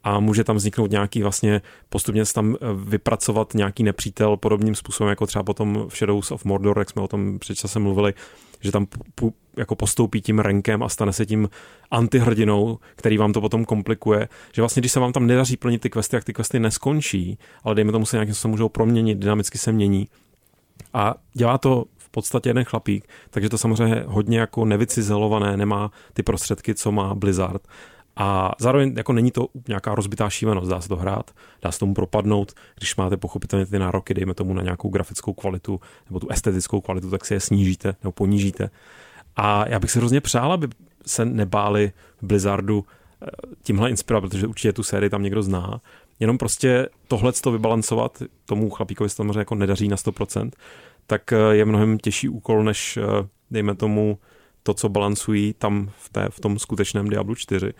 a 0.04 0.20
může 0.20 0.44
tam 0.44 0.56
vzniknout 0.56 0.90
nějaký 0.90 1.22
vlastně, 1.22 1.62
postupně 1.88 2.24
se 2.24 2.34
tam 2.34 2.54
eh, 2.54 2.66
vypracovat 2.74 3.54
nějaký 3.54 3.82
nepřítel 3.82 4.36
podobným 4.36 4.74
způsobem, 4.74 5.10
jako 5.10 5.26
třeba 5.26 5.42
potom 5.42 5.86
v 5.88 5.96
Shadows 5.96 6.30
of 6.30 6.44
Mordor, 6.44 6.78
jak 6.78 6.90
jsme 6.90 7.02
o 7.02 7.08
tom 7.08 7.38
před 7.38 7.54
časem 7.54 7.82
mluvili, 7.82 8.14
že 8.60 8.72
tam 8.72 8.86
jako 9.56 9.74
postoupí 9.74 10.20
tím 10.20 10.38
rankem 10.38 10.82
a 10.82 10.88
stane 10.88 11.12
se 11.12 11.26
tím 11.26 11.48
antihrdinou, 11.90 12.78
který 12.96 13.18
vám 13.18 13.32
to 13.32 13.40
potom 13.40 13.64
komplikuje, 13.64 14.28
že 14.52 14.62
vlastně 14.62 14.80
když 14.80 14.92
se 14.92 15.00
vám 15.00 15.12
tam 15.12 15.26
nedaří 15.26 15.56
plnit 15.56 15.80
ty 15.80 15.90
questy, 15.90 16.16
jak 16.16 16.24
ty 16.24 16.32
questy 16.32 16.60
neskončí, 16.60 17.38
ale 17.64 17.74
dejme 17.74 17.92
tomu 17.92 18.06
se 18.06 18.16
nějakým 18.16 18.34
způsobem 18.34 18.50
můžou 18.50 18.68
proměnit, 18.68 19.18
dynamicky 19.18 19.58
se 19.58 19.72
mění. 19.72 20.08
A 20.94 21.14
dělá 21.32 21.58
to 21.58 21.84
v 21.96 22.10
podstatě 22.10 22.50
jeden 22.50 22.64
chlapík, 22.64 23.08
takže 23.30 23.48
to 23.48 23.58
samozřejmě 23.58 24.04
hodně 24.06 24.38
jako 24.38 24.64
nevycizelované, 24.64 25.56
nemá 25.56 25.90
ty 26.12 26.22
prostředky, 26.22 26.74
co 26.74 26.92
má 26.92 27.14
Blizzard 27.14 27.62
a 28.20 28.52
zároveň 28.58 28.94
jako 28.96 29.12
není 29.12 29.30
to 29.30 29.48
nějaká 29.68 29.94
rozbitá 29.94 30.30
šílenost, 30.30 30.70
dá 30.70 30.80
se 30.80 30.88
to 30.88 30.96
hrát, 30.96 31.30
dá 31.62 31.72
se 31.72 31.78
tomu 31.78 31.94
propadnout, 31.94 32.52
když 32.78 32.96
máte 32.96 33.16
pochopitelně 33.16 33.66
ty 33.66 33.78
nároky, 33.78 34.14
dejme 34.14 34.34
tomu 34.34 34.54
na 34.54 34.62
nějakou 34.62 34.88
grafickou 34.88 35.32
kvalitu 35.32 35.80
nebo 36.08 36.20
tu 36.20 36.28
estetickou 36.30 36.80
kvalitu, 36.80 37.10
tak 37.10 37.24
si 37.24 37.34
je 37.34 37.40
snížíte 37.40 37.94
nebo 38.02 38.12
ponížíte. 38.12 38.70
A 39.36 39.68
já 39.68 39.78
bych 39.78 39.90
si 39.90 39.98
hrozně 39.98 40.20
přál, 40.20 40.52
aby 40.52 40.68
se 41.06 41.24
nebáli 41.24 41.92
Blizzardu 42.22 42.84
eh, 43.22 43.26
tímhle 43.62 43.90
inspirovat, 43.90 44.30
protože 44.30 44.46
určitě 44.46 44.72
tu 44.72 44.82
sérii 44.82 45.10
tam 45.10 45.22
někdo 45.22 45.42
zná. 45.42 45.80
Jenom 46.20 46.38
prostě 46.38 46.88
tohle 47.08 47.32
to 47.32 47.52
vybalancovat, 47.52 48.22
tomu 48.44 48.70
chlapíkovi 48.70 49.10
se 49.10 49.16
samozřejmě 49.16 49.38
jako 49.38 49.54
nedaří 49.54 49.88
na 49.88 49.96
100%, 49.96 50.50
tak 51.06 51.32
eh, 51.32 51.36
je 51.50 51.64
mnohem 51.64 51.98
těžší 51.98 52.28
úkol, 52.28 52.64
než 52.64 52.96
eh, 52.96 53.02
dejme 53.50 53.74
tomu 53.74 54.18
to, 54.62 54.74
co 54.74 54.88
balancují 54.88 55.54
tam 55.58 55.90
v, 55.98 56.08
té, 56.08 56.28
v 56.30 56.40
tom 56.40 56.58
skutečném 56.58 57.08
Diablu 57.08 57.34
4. 57.34 57.72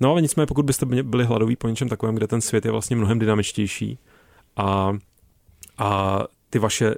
No 0.00 0.10
ale 0.10 0.22
nicméně, 0.22 0.46
pokud 0.46 0.64
byste 0.64 0.86
byli 0.86 1.24
hladoví 1.24 1.56
po 1.56 1.68
něčem 1.68 1.88
takovém, 1.88 2.14
kde 2.14 2.26
ten 2.26 2.40
svět 2.40 2.64
je 2.64 2.70
vlastně 2.70 2.96
mnohem 2.96 3.18
dynamičtější 3.18 3.98
a, 4.56 4.96
a 5.78 6.20
ty 6.50 6.58
vaše 6.58 6.94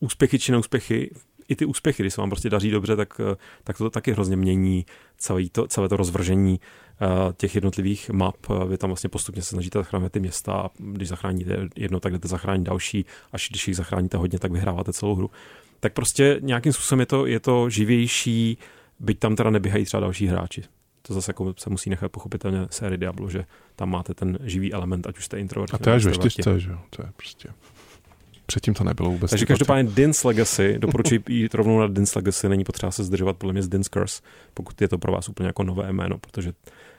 úspěchy 0.00 0.38
či 0.38 0.52
neúspěchy, 0.52 1.10
i 1.48 1.56
ty 1.56 1.64
úspěchy, 1.64 2.02
když 2.02 2.14
se 2.14 2.20
vám 2.20 2.30
prostě 2.30 2.50
daří 2.50 2.70
dobře, 2.70 2.96
tak, 2.96 3.20
tak 3.64 3.78
to 3.78 3.90
taky 3.90 4.12
hrozně 4.12 4.36
mění 4.36 4.86
celé 5.18 5.48
to, 5.52 5.66
celé 5.66 5.88
to 5.88 5.96
rozvržení 5.96 6.60
uh, 7.00 7.08
těch 7.32 7.54
jednotlivých 7.54 8.10
map. 8.10 8.36
Vy 8.68 8.78
tam 8.78 8.90
vlastně 8.90 9.10
postupně 9.10 9.42
se 9.42 9.48
snažíte 9.48 9.78
zachránit 9.78 10.12
ty 10.12 10.20
města 10.20 10.52
a 10.52 10.70
když 10.78 11.08
zachráníte 11.08 11.68
jedno, 11.76 12.00
tak 12.00 12.12
jdete 12.12 12.28
zachránit 12.28 12.62
další. 12.62 13.04
Až 13.32 13.48
když 13.50 13.68
jich 13.68 13.76
zachráníte 13.76 14.16
hodně, 14.16 14.38
tak 14.38 14.52
vyhráváte 14.52 14.92
celou 14.92 15.14
hru. 15.14 15.30
Tak 15.80 15.92
prostě 15.92 16.38
nějakým 16.42 16.72
způsobem 16.72 17.00
je 17.00 17.06
to, 17.06 17.26
je 17.26 17.40
to 17.40 17.70
živější, 17.70 18.58
byť 19.00 19.18
tam 19.18 19.36
teda 19.36 19.50
neběhají 19.50 19.84
třeba 19.84 20.00
další 20.00 20.26
hráči 20.26 20.62
to 21.10 21.14
zase 21.14 21.30
jako 21.30 21.54
se 21.58 21.70
musí 21.70 21.90
nechat 21.90 22.12
pochopitelně 22.12 22.58
série 22.70 22.98
Diablo, 22.98 23.30
že 23.30 23.44
tam 23.76 23.90
máte 23.90 24.14
ten 24.14 24.38
živý 24.44 24.72
element, 24.72 25.06
ať 25.06 25.18
už 25.18 25.24
jste 25.24 25.40
introvert. 25.40 25.74
A 25.74 25.78
to 25.78 25.90
je 25.90 25.96
až 25.96 26.04
ve 26.04 26.12
čtyřce, 26.12 26.60
že 26.60 26.70
jo? 26.70 26.78
To 26.90 27.02
je 27.02 27.08
prostě... 27.16 27.48
Předtím 28.46 28.74
to 28.74 28.84
nebylo 28.84 29.10
vůbec. 29.10 29.30
Takže 29.30 29.46
každopádně 29.46 29.90
Din's 29.90 30.24
Legacy, 30.24 30.78
doporučuji 30.78 31.22
jít 31.28 31.54
rovnou 31.54 31.80
na 31.80 31.86
Din's 31.86 32.14
Legacy, 32.14 32.48
není 32.48 32.64
potřeba 32.64 32.92
se 32.92 33.04
zdržovat 33.04 33.36
podle 33.36 33.52
mě 33.52 33.62
z 33.62 33.68
Din's 33.68 33.88
Curse, 33.88 34.22
pokud 34.54 34.80
je 34.80 34.88
to 34.88 34.98
pro 34.98 35.12
vás 35.12 35.28
úplně 35.28 35.46
jako 35.46 35.62
nové 35.62 35.92
jméno, 35.92 36.18
protože 36.18 36.52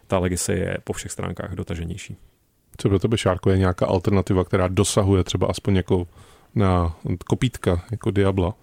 ta 0.08 0.20
Legacy 0.20 0.52
je 0.52 0.78
po 0.84 0.94
všech 0.94 1.12
stránkách 1.12 1.56
dotaženější. 1.56 2.16
Co 2.78 2.90
pro 2.90 3.00
tebe, 3.00 3.18
Šárko, 3.18 3.50
je 3.50 3.58
nějaká 3.58 3.86
alternativa, 3.86 4.44
která 4.44 4.68
dosahuje 4.68 5.24
třeba 5.24 5.48
aspoň 5.48 5.76
jako 5.76 6.08
na 6.56 6.96
kopítka, 7.28 7.84
jako 7.92 8.12
Diabla? 8.12 8.54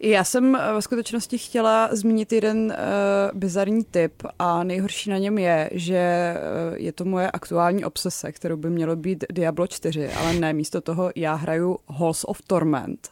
Já 0.00 0.24
jsem 0.24 0.56
eh, 0.56 0.72
ve 0.72 0.82
skutečnosti 0.82 1.38
chtěla 1.38 1.88
zmínit 1.92 2.32
jeden 2.32 2.58
uh, 2.58 3.38
bizarní 3.38 3.84
tip 3.84 4.22
a 4.38 4.64
nejhorší 4.64 5.10
na 5.10 5.18
něm 5.18 5.38
je, 5.38 5.70
že 5.72 6.34
uh, 6.70 6.76
je 6.76 6.92
to 6.92 7.04
moje 7.04 7.30
aktuální 7.30 7.84
obsese, 7.84 8.32
kterou 8.32 8.56
by 8.56 8.70
mělo 8.70 8.96
být 8.96 9.24
Diablo 9.32 9.66
4, 9.66 10.10
ale 10.12 10.32
ne, 10.32 10.52
místo 10.52 10.80
toho 10.80 11.10
já 11.16 11.34
hraju 11.34 11.78
Halls 11.88 12.24
of 12.24 12.42
Torment. 12.46 13.08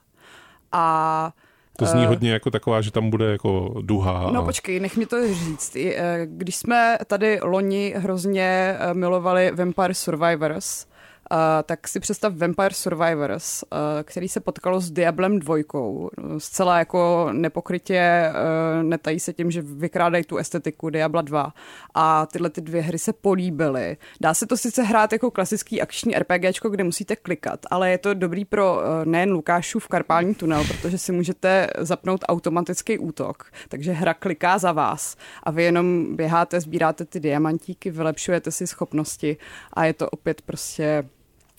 A 0.73 1.33
to 1.79 1.87
zní 1.87 2.07
hodně 2.07 2.33
jako 2.33 2.51
taková, 2.51 2.81
že 2.81 2.91
tam 2.91 3.11
bude 3.11 3.33
jako 3.33 3.75
duha. 3.83 4.31
No 4.31 4.45
počkej, 4.45 4.81
nech 4.81 4.97
mi 4.97 5.07
to 5.07 5.35
říct. 5.35 5.77
Když 6.25 6.57
jsme 6.57 6.99
tady 7.07 7.39
loni 7.43 7.95
hrozně 7.97 8.77
milovali 8.93 9.53
Vampire 9.55 9.95
Survivors, 9.95 10.87
Uh, 11.33 11.39
tak 11.63 11.89
si 11.89 12.01
představ 12.01 12.35
Vampire 12.35 12.75
Survivors, 12.75 13.63
uh, 13.63 13.79
který 14.03 14.29
se 14.29 14.41
potkalo 14.41 14.81
s 14.81 14.91
Diablem 14.91 15.39
dvojkou. 15.39 16.11
Zcela 16.39 16.79
jako 16.79 17.29
nepokrytě 17.33 18.31
uh, 18.31 18.83
netají 18.83 19.21
se 19.21 19.33
tím, 19.33 19.51
že 19.51 19.63
vykrádají 19.63 20.25
tu 20.25 20.37
estetiku 20.37 20.91
Diabla 20.91 21.23
2. 21.23 21.53
A 21.95 22.27
tyhle 22.27 22.51
ty 22.51 22.61
dvě 22.61 22.83
hry 22.83 22.99
se 22.99 23.13
políbily. 23.13 23.97
Dá 24.21 24.35
se 24.35 24.47
to 24.47 24.57
sice 24.57 24.83
hrát 24.83 25.13
jako 25.13 25.31
klasický 25.31 25.83
akční 25.83 26.15
RPGčko, 26.15 26.69
kde 26.69 26.85
musíte 26.85 27.17
klikat, 27.17 27.61
ale 27.71 27.91
je 27.91 27.99
to 27.99 28.15
dobrý 28.15 28.45
pro 28.45 28.81
nejen 29.05 29.33
Lukášův 29.33 29.89
karpální 29.89 30.35
tunel, 30.35 30.65
protože 30.65 30.99
si 30.99 31.13
můžete 31.13 31.67
zapnout 31.79 32.25
automatický 32.29 32.99
útok. 32.99 33.45
Takže 33.69 33.93
hra 33.93 34.15
kliká 34.15 34.59
za 34.59 34.73
vás 34.73 35.17
a 35.43 35.51
vy 35.51 35.63
jenom 35.63 36.17
běháte, 36.17 36.61
sbíráte 36.61 37.05
ty 37.05 37.21
diamantíky, 37.21 37.91
vylepšujete 37.91 38.51
si 38.51 38.67
schopnosti 38.67 39.37
a 39.73 39.85
je 39.85 39.93
to 39.93 40.11
opět 40.11 40.43
prostě 40.43 41.05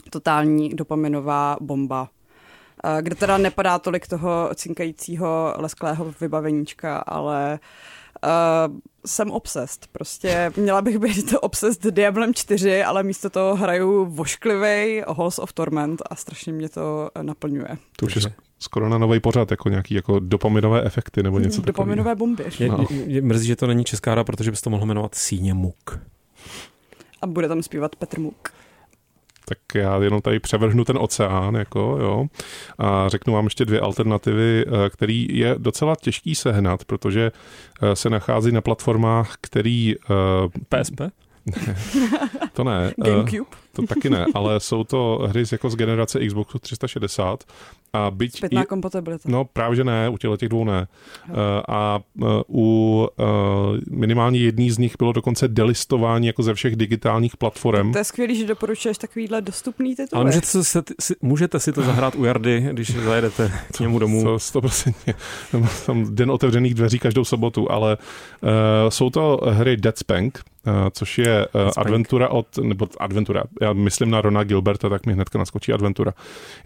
totální 0.09 0.69
dopaminová 0.69 1.57
bomba 1.61 2.09
eh, 2.83 3.01
kde 3.01 3.15
teda 3.15 3.37
nepadá 3.37 3.79
tolik 3.79 4.07
toho 4.07 4.49
cinkajícího 4.55 5.53
lesklého 5.57 6.13
vybaveníčka, 6.21 6.97
ale 6.97 7.59
uh, 8.23 8.79
jsem 9.05 9.31
obsest. 9.31 9.87
Prostě 9.91 10.51
měla 10.57 10.81
bych 10.81 10.99
být 10.99 11.33
obsest 11.41 11.85
Diablem 11.85 12.33
4, 12.33 12.83
ale 12.83 13.03
místo 13.03 13.29
toho 13.29 13.55
hraju 13.55 14.05
vošklivej 14.05 15.03
Halls 15.17 15.39
of 15.39 15.53
Torment 15.53 16.01
a 16.09 16.15
strašně 16.15 16.53
mě 16.53 16.69
to 16.69 17.09
naplňuje. 17.21 17.77
To 17.95 18.05
už 18.05 18.15
je 18.15 18.21
skoro 18.59 18.89
na 18.89 18.97
nový 18.97 19.19
pořad, 19.19 19.51
jako 19.51 19.69
nějaký 19.69 19.93
jako 19.93 20.19
dopaminové 20.19 20.83
efekty 20.83 21.23
nebo 21.23 21.39
něco 21.39 21.61
takového. 21.61 21.65
Dopaminové 21.65 22.15
bomby. 22.15 22.45
Je, 22.59 22.69
no. 22.69 22.85
je, 22.89 23.21
mrzí, 23.21 23.47
že 23.47 23.55
to 23.55 23.67
není 23.67 23.83
česká 23.83 24.11
hra, 24.11 24.23
protože 24.23 24.51
bys 24.51 24.61
to 24.61 24.69
mohl 24.69 24.85
jmenovat 24.85 25.15
Síně 25.15 25.53
Muk. 25.53 25.99
A 27.21 27.27
bude 27.27 27.47
tam 27.47 27.63
zpívat 27.63 27.95
Petr 27.95 28.19
Muk. 28.19 28.53
Tak 29.49 29.57
já 29.75 30.03
jenom 30.03 30.21
tady 30.21 30.39
převrhnu 30.39 30.83
ten 30.83 30.97
oceán, 30.97 31.55
jako, 31.55 31.97
jo, 32.01 32.25
a 32.77 33.09
řeknu 33.09 33.33
vám 33.33 33.45
ještě 33.45 33.65
dvě 33.65 33.79
alternativy, 33.79 34.65
eh, 34.67 34.89
který 34.89 35.27
je 35.29 35.55
docela 35.57 35.95
těžký 35.95 36.35
sehnat, 36.35 36.85
protože 36.85 37.31
eh, 37.81 37.95
se 37.95 38.09
nachází 38.09 38.51
na 38.51 38.61
platformách, 38.61 39.35
který... 39.41 39.95
PSP? 40.69 41.01
to 42.53 42.63
ne. 42.63 42.93
Gamecube? 42.97 43.49
To 43.73 43.81
taky 43.81 44.09
ne, 44.09 44.25
ale 44.33 44.59
jsou 44.59 44.83
to 44.83 45.27
hry 45.27 45.43
jako 45.51 45.69
z 45.69 45.75
generace 45.75 46.27
Xboxu 46.27 46.59
360 46.59 47.43
a 47.93 48.11
byť... 48.11 48.37
Zpětná 48.37 48.65
kompatibilita. 48.65 49.29
No 49.29 49.45
právě, 49.45 49.75
že 49.75 49.83
ne, 49.83 50.09
u 50.09 50.17
těchto 50.17 50.37
těch 50.37 50.49
dvou 50.49 50.63
ne. 50.63 50.87
Uh, 51.29 51.35
a 51.67 51.99
uh, 52.21 52.27
u 52.49 53.07
uh, 53.19 53.27
minimálně 53.91 54.39
jedný 54.39 54.71
z 54.71 54.77
nich 54.77 54.95
bylo 54.97 55.11
dokonce 55.11 55.47
delistování 55.47 56.27
jako 56.27 56.43
ze 56.43 56.53
všech 56.53 56.75
digitálních 56.75 57.37
platform. 57.37 57.91
To 57.91 57.97
je 57.97 58.03
skvělý, 58.03 58.35
že 58.35 58.45
doporučuješ 58.45 58.97
takovýhle 58.97 59.41
dostupný 59.41 59.95
titul. 59.95 60.17
Ale 60.19 60.25
můžete 60.25 60.47
si, 60.47 60.79
si, 61.01 61.15
můžete 61.21 61.59
si 61.59 61.73
to 61.73 61.81
zahrát 61.81 62.15
u 62.15 62.23
Jardy, 62.23 62.69
když 62.71 62.95
zajedete 62.95 63.51
k 63.77 63.79
němu 63.79 63.99
domů. 63.99 64.23
To, 64.23 64.35
100%. 64.35 64.93
Tam 65.85 66.15
den 66.15 66.31
otevřených 66.31 66.73
dveří 66.73 66.99
každou 66.99 67.25
sobotu, 67.25 67.71
ale 67.71 67.97
uh, 67.97 68.49
jsou 68.89 69.09
to 69.09 69.39
hry 69.43 69.77
Dead 69.77 69.97
Spank, 69.97 70.39
což 70.91 71.17
je 71.17 71.47
uh, 71.47 71.71
adventura 71.77 72.29
od, 72.29 72.57
nebo 72.57 72.87
adventura, 72.99 73.43
já 73.61 73.73
myslím 73.73 74.09
na 74.09 74.21
Rona 74.21 74.43
Gilberta, 74.43 74.89
tak 74.89 75.05
mi 75.05 75.13
hnedka 75.13 75.39
naskočí 75.39 75.73
adventura. 75.73 76.13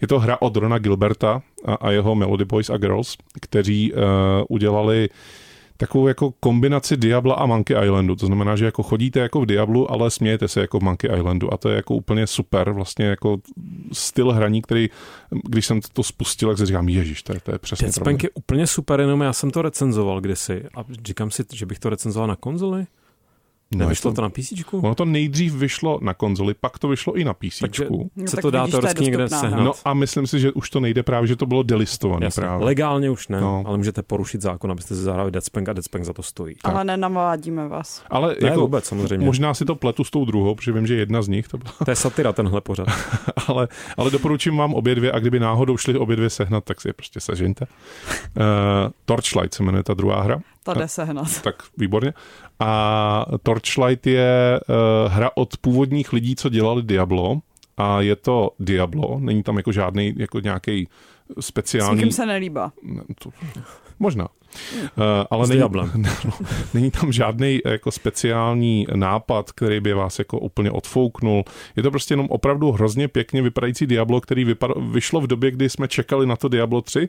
Je 0.00 0.08
to 0.08 0.18
hra 0.18 0.36
od 0.40 0.56
Rona 0.56 0.78
Gilberta 0.78 1.42
a, 1.64 1.74
a 1.74 1.90
jeho 1.90 2.14
Melody 2.14 2.44
Boys 2.44 2.70
a 2.70 2.76
Girls, 2.76 3.16
kteří 3.40 3.92
uh, 3.92 3.98
udělali 4.48 5.08
takovou 5.76 6.08
jako 6.08 6.32
kombinaci 6.40 6.96
Diabla 6.96 7.34
a 7.34 7.46
Monkey 7.46 7.76
Islandu. 7.84 8.16
To 8.16 8.26
znamená, 8.26 8.56
že 8.56 8.64
jako 8.64 8.82
chodíte 8.82 9.20
jako 9.20 9.40
v 9.40 9.46
Diablu, 9.46 9.92
ale 9.92 10.10
smějete 10.10 10.48
se 10.48 10.60
jako 10.60 10.78
v 10.78 10.82
Monkey 10.82 11.10
Islandu 11.16 11.52
a 11.52 11.56
to 11.56 11.68
je 11.68 11.76
jako 11.76 11.94
úplně 11.94 12.26
super, 12.26 12.70
vlastně 12.70 13.04
jako 13.04 13.38
styl 13.92 14.32
hraní, 14.32 14.62
který, 14.62 14.90
když 15.48 15.66
jsem 15.66 15.80
to 15.92 16.02
spustil, 16.02 16.48
tak 16.48 16.58
si 16.58 16.66
říkám, 16.66 16.88
ježiš, 16.88 17.22
to 17.22 17.32
je, 17.32 17.40
to 17.40 17.52
je 17.52 17.58
přesně 17.58 17.84
Dead 17.84 17.94
Spank 17.94 18.22
je 18.22 18.30
úplně 18.34 18.66
super, 18.66 19.00
jenom 19.00 19.20
já 19.20 19.32
jsem 19.32 19.50
to 19.50 19.62
recenzoval 19.62 20.20
kdysi 20.20 20.64
a 20.76 20.84
říkám 21.06 21.30
si, 21.30 21.44
že 21.52 21.66
bych 21.66 21.78
to 21.78 21.90
recenzoval 21.90 22.28
na 22.28 22.36
konzoli. 22.36 22.86
No, 23.74 23.78
Nevyšlo 23.78 24.10
to, 24.10 24.14
to 24.14 24.22
na 24.22 24.28
PC? 24.28 24.52
Ono 24.72 24.94
to 24.94 25.04
nejdřív 25.04 25.54
vyšlo 25.54 25.98
na 26.02 26.14
konzoli, 26.14 26.54
pak 26.54 26.78
to 26.78 26.88
vyšlo 26.88 27.14
i 27.14 27.24
na 27.24 27.34
PC. 27.34 27.58
Takže 27.60 27.86
no, 27.90 28.26
se 28.26 28.36
to 28.36 28.50
dá 28.50 28.66
teoreticky 28.66 29.04
někde 29.04 29.28
sehnat. 29.28 29.60
No 29.60 29.72
a 29.84 29.94
myslím 29.94 30.26
si, 30.26 30.40
že 30.40 30.52
už 30.52 30.70
to 30.70 30.80
nejde 30.80 31.02
právě, 31.02 31.26
že 31.26 31.36
to 31.36 31.46
bylo 31.46 31.62
delistované 31.62 32.28
právě. 32.34 32.66
Legálně 32.66 33.10
už 33.10 33.28
ne, 33.28 33.40
no. 33.40 33.62
ale 33.66 33.76
můžete 33.76 34.02
porušit 34.02 34.40
zákon, 34.40 34.70
abyste 34.70 34.94
si 34.94 35.02
zahráli 35.02 35.30
Dead 35.30 35.44
Spank 35.44 35.68
a 35.68 35.72
Dead 35.72 35.84
Spank 35.84 36.04
za 36.04 36.12
to 36.12 36.22
stojí. 36.22 36.56
Ale 36.64 36.74
tak. 36.74 36.86
nenavádíme 36.86 37.68
vás. 37.68 38.02
Ale 38.10 38.36
ne, 38.42 38.48
jako, 38.48 38.60
vůbec, 38.60 38.84
samozřejmě. 38.84 39.26
možná 39.26 39.54
si 39.54 39.64
to 39.64 39.74
pletu 39.74 40.04
s 40.04 40.10
tou 40.10 40.24
druhou, 40.24 40.54
protože 40.54 40.72
vím, 40.72 40.86
že 40.86 40.94
jedna 40.94 41.22
z 41.22 41.28
nich 41.28 41.48
to 41.48 41.58
byla. 41.58 41.72
To 41.84 41.90
je 41.90 41.96
satira 41.96 42.32
tenhle 42.32 42.60
pořad. 42.60 42.88
ale, 43.48 43.68
ale 43.96 44.10
doporučím 44.10 44.56
vám 44.56 44.74
obě 44.74 44.94
dvě 44.94 45.12
a 45.12 45.18
kdyby 45.18 45.40
náhodou 45.40 45.76
šli 45.76 45.98
obě 45.98 46.16
dvě 46.16 46.30
sehnat, 46.30 46.64
tak 46.64 46.80
si 46.80 46.88
je 46.88 46.92
prostě 46.92 47.20
sežeňte. 47.20 47.66
Uh, 47.66 48.42
Torchlight 49.04 49.54
se 49.54 49.62
jmenuje 49.62 49.82
ta 49.82 49.94
druhá 49.94 50.22
hra. 50.22 50.40
Ta 50.62 50.74
jde 50.74 50.88
sehnat. 50.88 51.42
Tak 51.42 51.62
výborně. 51.76 52.12
A 52.62 53.26
Torchlight 53.42 54.06
je 54.06 54.60
uh, 54.68 55.12
hra 55.12 55.30
od 55.34 55.56
původních 55.56 56.12
lidí, 56.12 56.36
co 56.36 56.48
dělali 56.48 56.82
Diablo. 56.82 57.40
A 57.76 58.00
je 58.00 58.16
to 58.16 58.50
Diablo, 58.60 59.18
není 59.20 59.42
tam 59.42 59.56
jako 59.56 59.72
žádný, 59.72 60.14
jako 60.16 60.40
nějaký 60.40 60.88
speciální... 61.40 62.12
S 62.12 62.16
se 62.16 62.26
nelíbá. 62.26 62.72
To, 63.22 63.30
možná. 63.98 64.28
Uh, 64.96 65.04
ale 65.30 65.46
není, 65.46 65.60
no, 66.24 66.32
není 66.74 66.90
tam 66.90 67.12
žádný 67.12 67.60
jako 67.64 67.90
speciální 67.90 68.86
nápad, 68.94 69.52
který 69.52 69.80
by 69.80 69.94
vás 69.94 70.18
jako 70.18 70.38
úplně 70.38 70.70
odfouknul. 70.70 71.44
Je 71.76 71.82
to 71.82 71.90
prostě 71.90 72.12
jenom 72.12 72.26
opravdu 72.30 72.72
hrozně 72.72 73.08
pěkně 73.08 73.42
vypadající 73.42 73.86
Diablo, 73.86 74.20
který 74.20 74.44
vypad, 74.44 74.70
vyšlo 74.90 75.20
v 75.20 75.26
době, 75.26 75.50
kdy 75.50 75.68
jsme 75.68 75.88
čekali 75.88 76.26
na 76.26 76.36
to 76.36 76.48
Diablo 76.48 76.82
3 76.82 77.08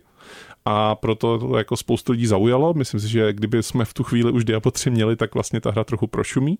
a 0.66 0.96
proto 0.96 1.40
to 1.40 1.58
jako 1.58 1.78
spoustu 1.78 2.12
lidí 2.12 2.28
zaujalo. 2.28 2.74
Myslím 2.74 3.00
si, 3.00 3.10
že 3.10 3.34
kdyby 3.34 3.64
jsme 3.64 3.86
v 3.86 3.94
tu 3.94 4.04
chvíli 4.04 4.32
už 4.32 4.46
Diablo 4.46 4.72
3 4.72 4.90
měli, 4.90 5.16
tak 5.16 5.34
vlastně 5.34 5.62
ta 5.62 5.72
hra 5.72 5.84
trochu 5.84 6.08
prošumí. 6.08 6.58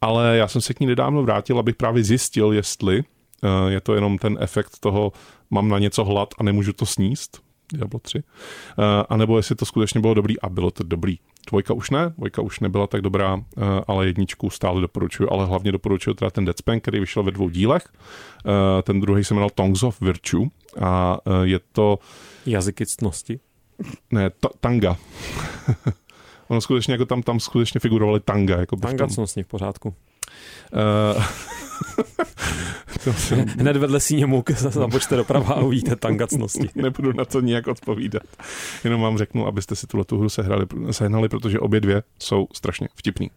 Ale 0.00 0.36
já 0.36 0.48
jsem 0.48 0.60
se 0.60 0.74
k 0.74 0.80
ní 0.80 0.86
nedávno 0.86 1.22
vrátil, 1.22 1.58
abych 1.58 1.76
právě 1.76 2.04
zjistil, 2.04 2.52
jestli 2.52 2.98
uh, 2.98 3.68
je 3.68 3.80
to 3.80 3.94
jenom 3.94 4.18
ten 4.18 4.38
efekt 4.40 4.78
toho, 4.80 5.12
mám 5.50 5.68
na 5.68 5.78
něco 5.78 6.04
hlad 6.04 6.28
a 6.38 6.42
nemůžu 6.42 6.72
to 6.72 6.86
sníst, 6.86 7.40
Diablo 7.72 8.00
3. 8.00 8.18
Uh, 8.18 8.84
a 9.08 9.16
nebo 9.16 9.36
jestli 9.36 9.54
to 9.54 9.64
skutečně 9.64 10.00
bylo 10.00 10.14
dobrý 10.14 10.40
a 10.40 10.48
bylo 10.48 10.70
to 10.70 10.84
dobrý. 10.84 11.18
Dvojka 11.48 11.74
už 11.74 11.90
ne, 11.90 12.12
dvojka 12.16 12.42
už 12.42 12.60
nebyla 12.60 12.86
tak 12.86 13.00
dobrá, 13.00 13.34
uh, 13.34 13.42
ale 13.86 14.06
jedničku 14.06 14.50
stále 14.50 14.80
doporučuji, 14.80 15.32
ale 15.32 15.46
hlavně 15.46 15.72
doporučuji 15.72 16.14
teda 16.14 16.30
ten 16.30 16.44
Dead 16.44 16.58
Spank, 16.58 16.82
který 16.82 17.00
vyšel 17.00 17.22
ve 17.22 17.30
dvou 17.30 17.48
dílech. 17.48 17.88
Ten 18.82 19.00
druhý 19.00 19.24
se 19.24 19.34
jmenoval 19.34 19.50
Tongues 19.50 19.82
of 19.82 20.00
Virtue 20.00 20.46
a 20.80 21.18
je 21.42 21.60
to... 21.72 21.98
Jazyky 22.46 22.86
ctnosti? 22.86 23.40
Ne, 24.10 24.30
ta, 24.30 24.48
tanga. 24.60 24.96
ono 26.48 26.60
skutečně 26.60 26.94
jako 26.94 27.06
tam, 27.06 27.22
tam 27.22 27.40
skutečně 27.40 27.80
figurovali 27.80 28.20
tanga. 28.20 28.56
Jako 28.56 28.76
tanga 28.76 29.06
ctnostní 29.06 29.42
v 29.42 29.46
pořádku. 29.46 29.94
Uh, 31.16 31.24
Hned 33.58 33.76
vedle 33.76 34.00
síně 34.00 34.26
muk 34.26 34.50
započte 34.50 35.16
doprava 35.16 35.54
a 35.54 35.60
uvidíte 35.60 35.96
tangacnosti. 35.96 36.68
Nebudu 36.74 37.12
na 37.12 37.24
to 37.24 37.40
nijak 37.40 37.66
odpovídat. 37.66 38.22
Jenom 38.84 39.00
vám 39.00 39.18
řeknu, 39.18 39.46
abyste 39.46 39.76
si 39.76 39.86
tuhle 39.86 40.04
tu 40.04 40.18
hru 40.18 40.28
sehrali, 40.28 40.66
sehnali, 40.90 41.28
protože 41.28 41.58
obě 41.58 41.80
dvě 41.80 42.02
jsou 42.18 42.46
strašně 42.52 42.88
vtipný. 42.94 43.30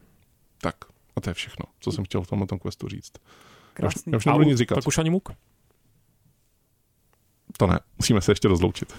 Tak, 0.61 0.75
a 1.15 1.21
to 1.21 1.29
je 1.29 1.33
všechno, 1.33 1.65
co 1.79 1.91
jsem 1.91 2.03
chtěl 2.03 2.21
v 2.21 2.27
tomhle 2.27 2.47
tom 2.47 2.59
questu 2.59 2.87
říct. 2.87 3.11
Krásný. 3.73 4.11
Já 4.11 4.17
už, 4.17 4.25
já 4.25 4.31
už 4.31 4.37
nebudu 4.37 4.49
nic 4.49 4.57
říkat. 4.57 4.75
Tak 4.75 4.87
už 4.87 4.97
ani 4.97 5.09
muk? 5.09 5.29
To 7.57 7.67
ne, 7.67 7.79
musíme 7.97 8.21
se 8.21 8.31
ještě 8.31 8.47
rozloučit. 8.47 8.93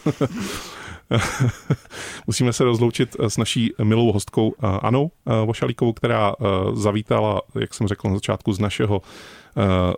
Musíme 2.27 2.53
se 2.53 2.65
rozloučit 2.65 3.17
s 3.21 3.37
naší 3.37 3.73
milou 3.83 4.13
hostkou 4.13 4.55
eh, 4.59 4.67
Anou 4.83 5.11
eh, 5.27 5.47
Vošalíkovou, 5.47 5.93
která 5.93 6.33
eh, 6.41 6.45
zavítala, 6.73 7.43
jak 7.61 7.75
jsem 7.75 7.89
řekl 7.89 8.09
na 8.09 8.15
začátku, 8.15 8.53
z 8.53 8.59
našeho 8.59 9.03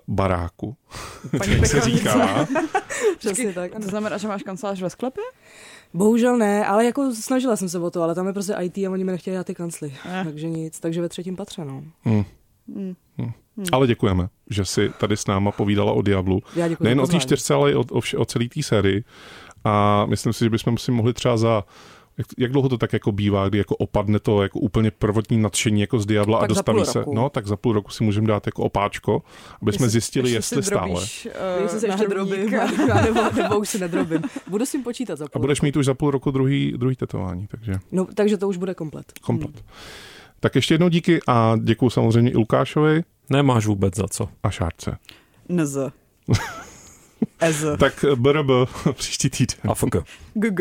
baráku. 0.09 0.77
Paní 1.39 1.67
se 1.67 1.81
říká. 1.81 2.47
Přesně 3.19 3.53
tak. 3.53 3.73
To 3.75 3.89
znamená, 3.89 4.19
že 4.19 4.29
máš 4.29 4.43
kancelář 4.43 4.81
ve 4.81 4.91
sklepě? 4.91 5.23
Bohužel 5.95 6.37
ne, 6.37 6.67
ale 6.67 6.85
jako 6.85 7.15
snažila 7.15 7.57
jsem 7.57 7.69
se 7.69 7.79
o 7.79 7.91
to, 7.91 8.03
ale 8.03 8.15
tam 8.15 8.27
je 8.27 8.33
prostě 8.33 8.55
IT 8.61 8.79
a 8.79 8.91
oni 8.91 9.05
mi 9.05 9.13
nechtěli 9.13 9.37
dát 9.37 9.47
ty 9.47 9.55
kancly. 9.55 9.95
Eh. 10.05 10.25
Takže 10.25 10.49
nic, 10.49 10.81
takže 10.81 11.01
ve 11.01 11.09
třetím 11.09 11.37
patře, 11.37 11.65
no. 11.65 11.83
Hmm. 12.03 12.25
Hmm. 12.75 12.95
Hmm. 13.19 13.33
Ale 13.73 13.87
děkujeme, 13.87 14.29
že 14.51 14.65
si 14.65 14.93
tady 14.99 15.17
s 15.17 15.27
náma 15.27 15.51
povídala 15.51 15.93
o 15.93 16.03
Diablu. 16.03 16.41
Nejen 16.81 17.01
o 17.01 17.07
té 17.07 17.19
čtyřce, 17.19 17.55
ale 17.55 17.73
i 17.73 17.75
o, 17.75 17.85
o, 17.91 18.01
o 18.17 18.25
celé 18.25 18.49
té 18.49 18.63
sérii. 18.63 19.05
A 19.65 20.07
myslím 20.07 20.33
si, 20.33 20.45
že 20.45 20.51
bychom 20.51 20.79
si 20.79 20.93
mohli 20.93 21.13
třeba 21.13 21.37
za 21.37 21.65
jak, 22.19 22.27
jak 22.39 22.53
dlouho 22.53 22.69
to 22.69 22.79
tak 22.79 22.93
jako 22.93 23.13
bývá, 23.13 23.49
kdy 23.49 23.59
jako 23.59 23.77
opadne 23.77 24.19
to 24.19 24.43
jako 24.43 24.59
úplně 24.59 24.91
prvotní 24.91 25.39
nadšení 25.39 25.81
jako 25.81 25.99
z 25.99 26.07
Diabla 26.07 26.39
tak 26.39 26.45
a 26.45 26.47
dostaví 26.47 26.85
se, 26.85 26.99
roku. 26.99 27.15
no, 27.15 27.31
tak 27.31 27.47
za 27.47 27.57
půl 27.57 27.73
roku 27.73 27.91
si 27.91 28.05
můžeme 28.05 28.27
dát 28.27 28.47
jako 28.47 28.63
opáčko, 28.63 29.23
aby 29.63 29.73
jsme 29.73 29.89
zjistili, 29.89 30.31
jestli 30.31 30.63
stále. 30.63 30.89
Drobíš, 30.89 31.29
uh, 31.57 31.63
jestli 31.63 31.81
se 31.81 31.87
ještě 31.87 32.09
drobím, 32.09 32.51
nebo, 33.05 33.21
nebo 33.37 33.59
už 33.59 33.69
si 33.69 33.79
nedrobím. 33.79 34.23
Budu 34.47 34.67
s 34.67 34.73
tím 34.73 34.83
počítat 34.83 35.17
za 35.19 35.25
půl 35.25 35.31
A 35.35 35.39
budeš 35.39 35.59
roku. 35.59 35.67
mít 35.67 35.77
už 35.77 35.87
za 35.87 35.95
půl 35.95 36.11
roku 36.11 36.31
druhý, 36.31 36.73
druhý 36.77 36.97
tetování, 36.97 37.47
takže. 37.47 37.73
No, 37.93 38.07
takže 38.15 38.37
to 38.37 38.49
už 38.49 38.57
bude 38.57 38.75
komplet. 38.75 39.13
Komplet. 39.21 39.55
Hmm. 39.55 39.65
Tak 40.41 40.55
ještě 40.55 40.75
jednou 40.75 40.89
díky 40.89 41.21
a 41.27 41.57
děkuji 41.63 41.91
samozřejmě 41.91 42.31
i 42.31 42.37
Lukášovi. 42.37 43.03
Nemáš 43.31 43.67
vůbec 43.67 43.97
za 43.97 44.09
co. 44.09 44.29
A 44.43 44.51
Šárce. 44.51 44.99
Nz. 45.49 45.77
Ez. 47.41 47.65
tak 47.79 48.05
brb 48.15 48.51
příští 48.93 49.31
týden. 49.31 49.57
A 49.71 49.75
FK. 49.75 49.97
GG. 50.35 50.61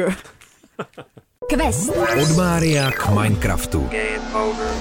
Quest. 1.49 1.89
Od 2.21 2.37
Mária 2.37 2.91
k 2.91 3.09
Minecraftu. 3.09 3.89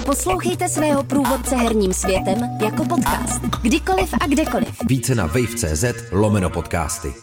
Poslouchejte 0.05 0.69
svého 0.69 1.03
průvodce 1.03 1.55
herním 1.55 1.93
světem 1.93 2.37
jako 2.63 2.85
podcast. 2.85 3.41
Kdykoliv 3.61 4.13
a 4.21 4.27
kdekoliv. 4.27 4.77
Více 4.87 5.15
na 5.15 5.25
wave.cz 5.25 5.83
lomeno 6.11 6.49
podcasty. 6.49 7.13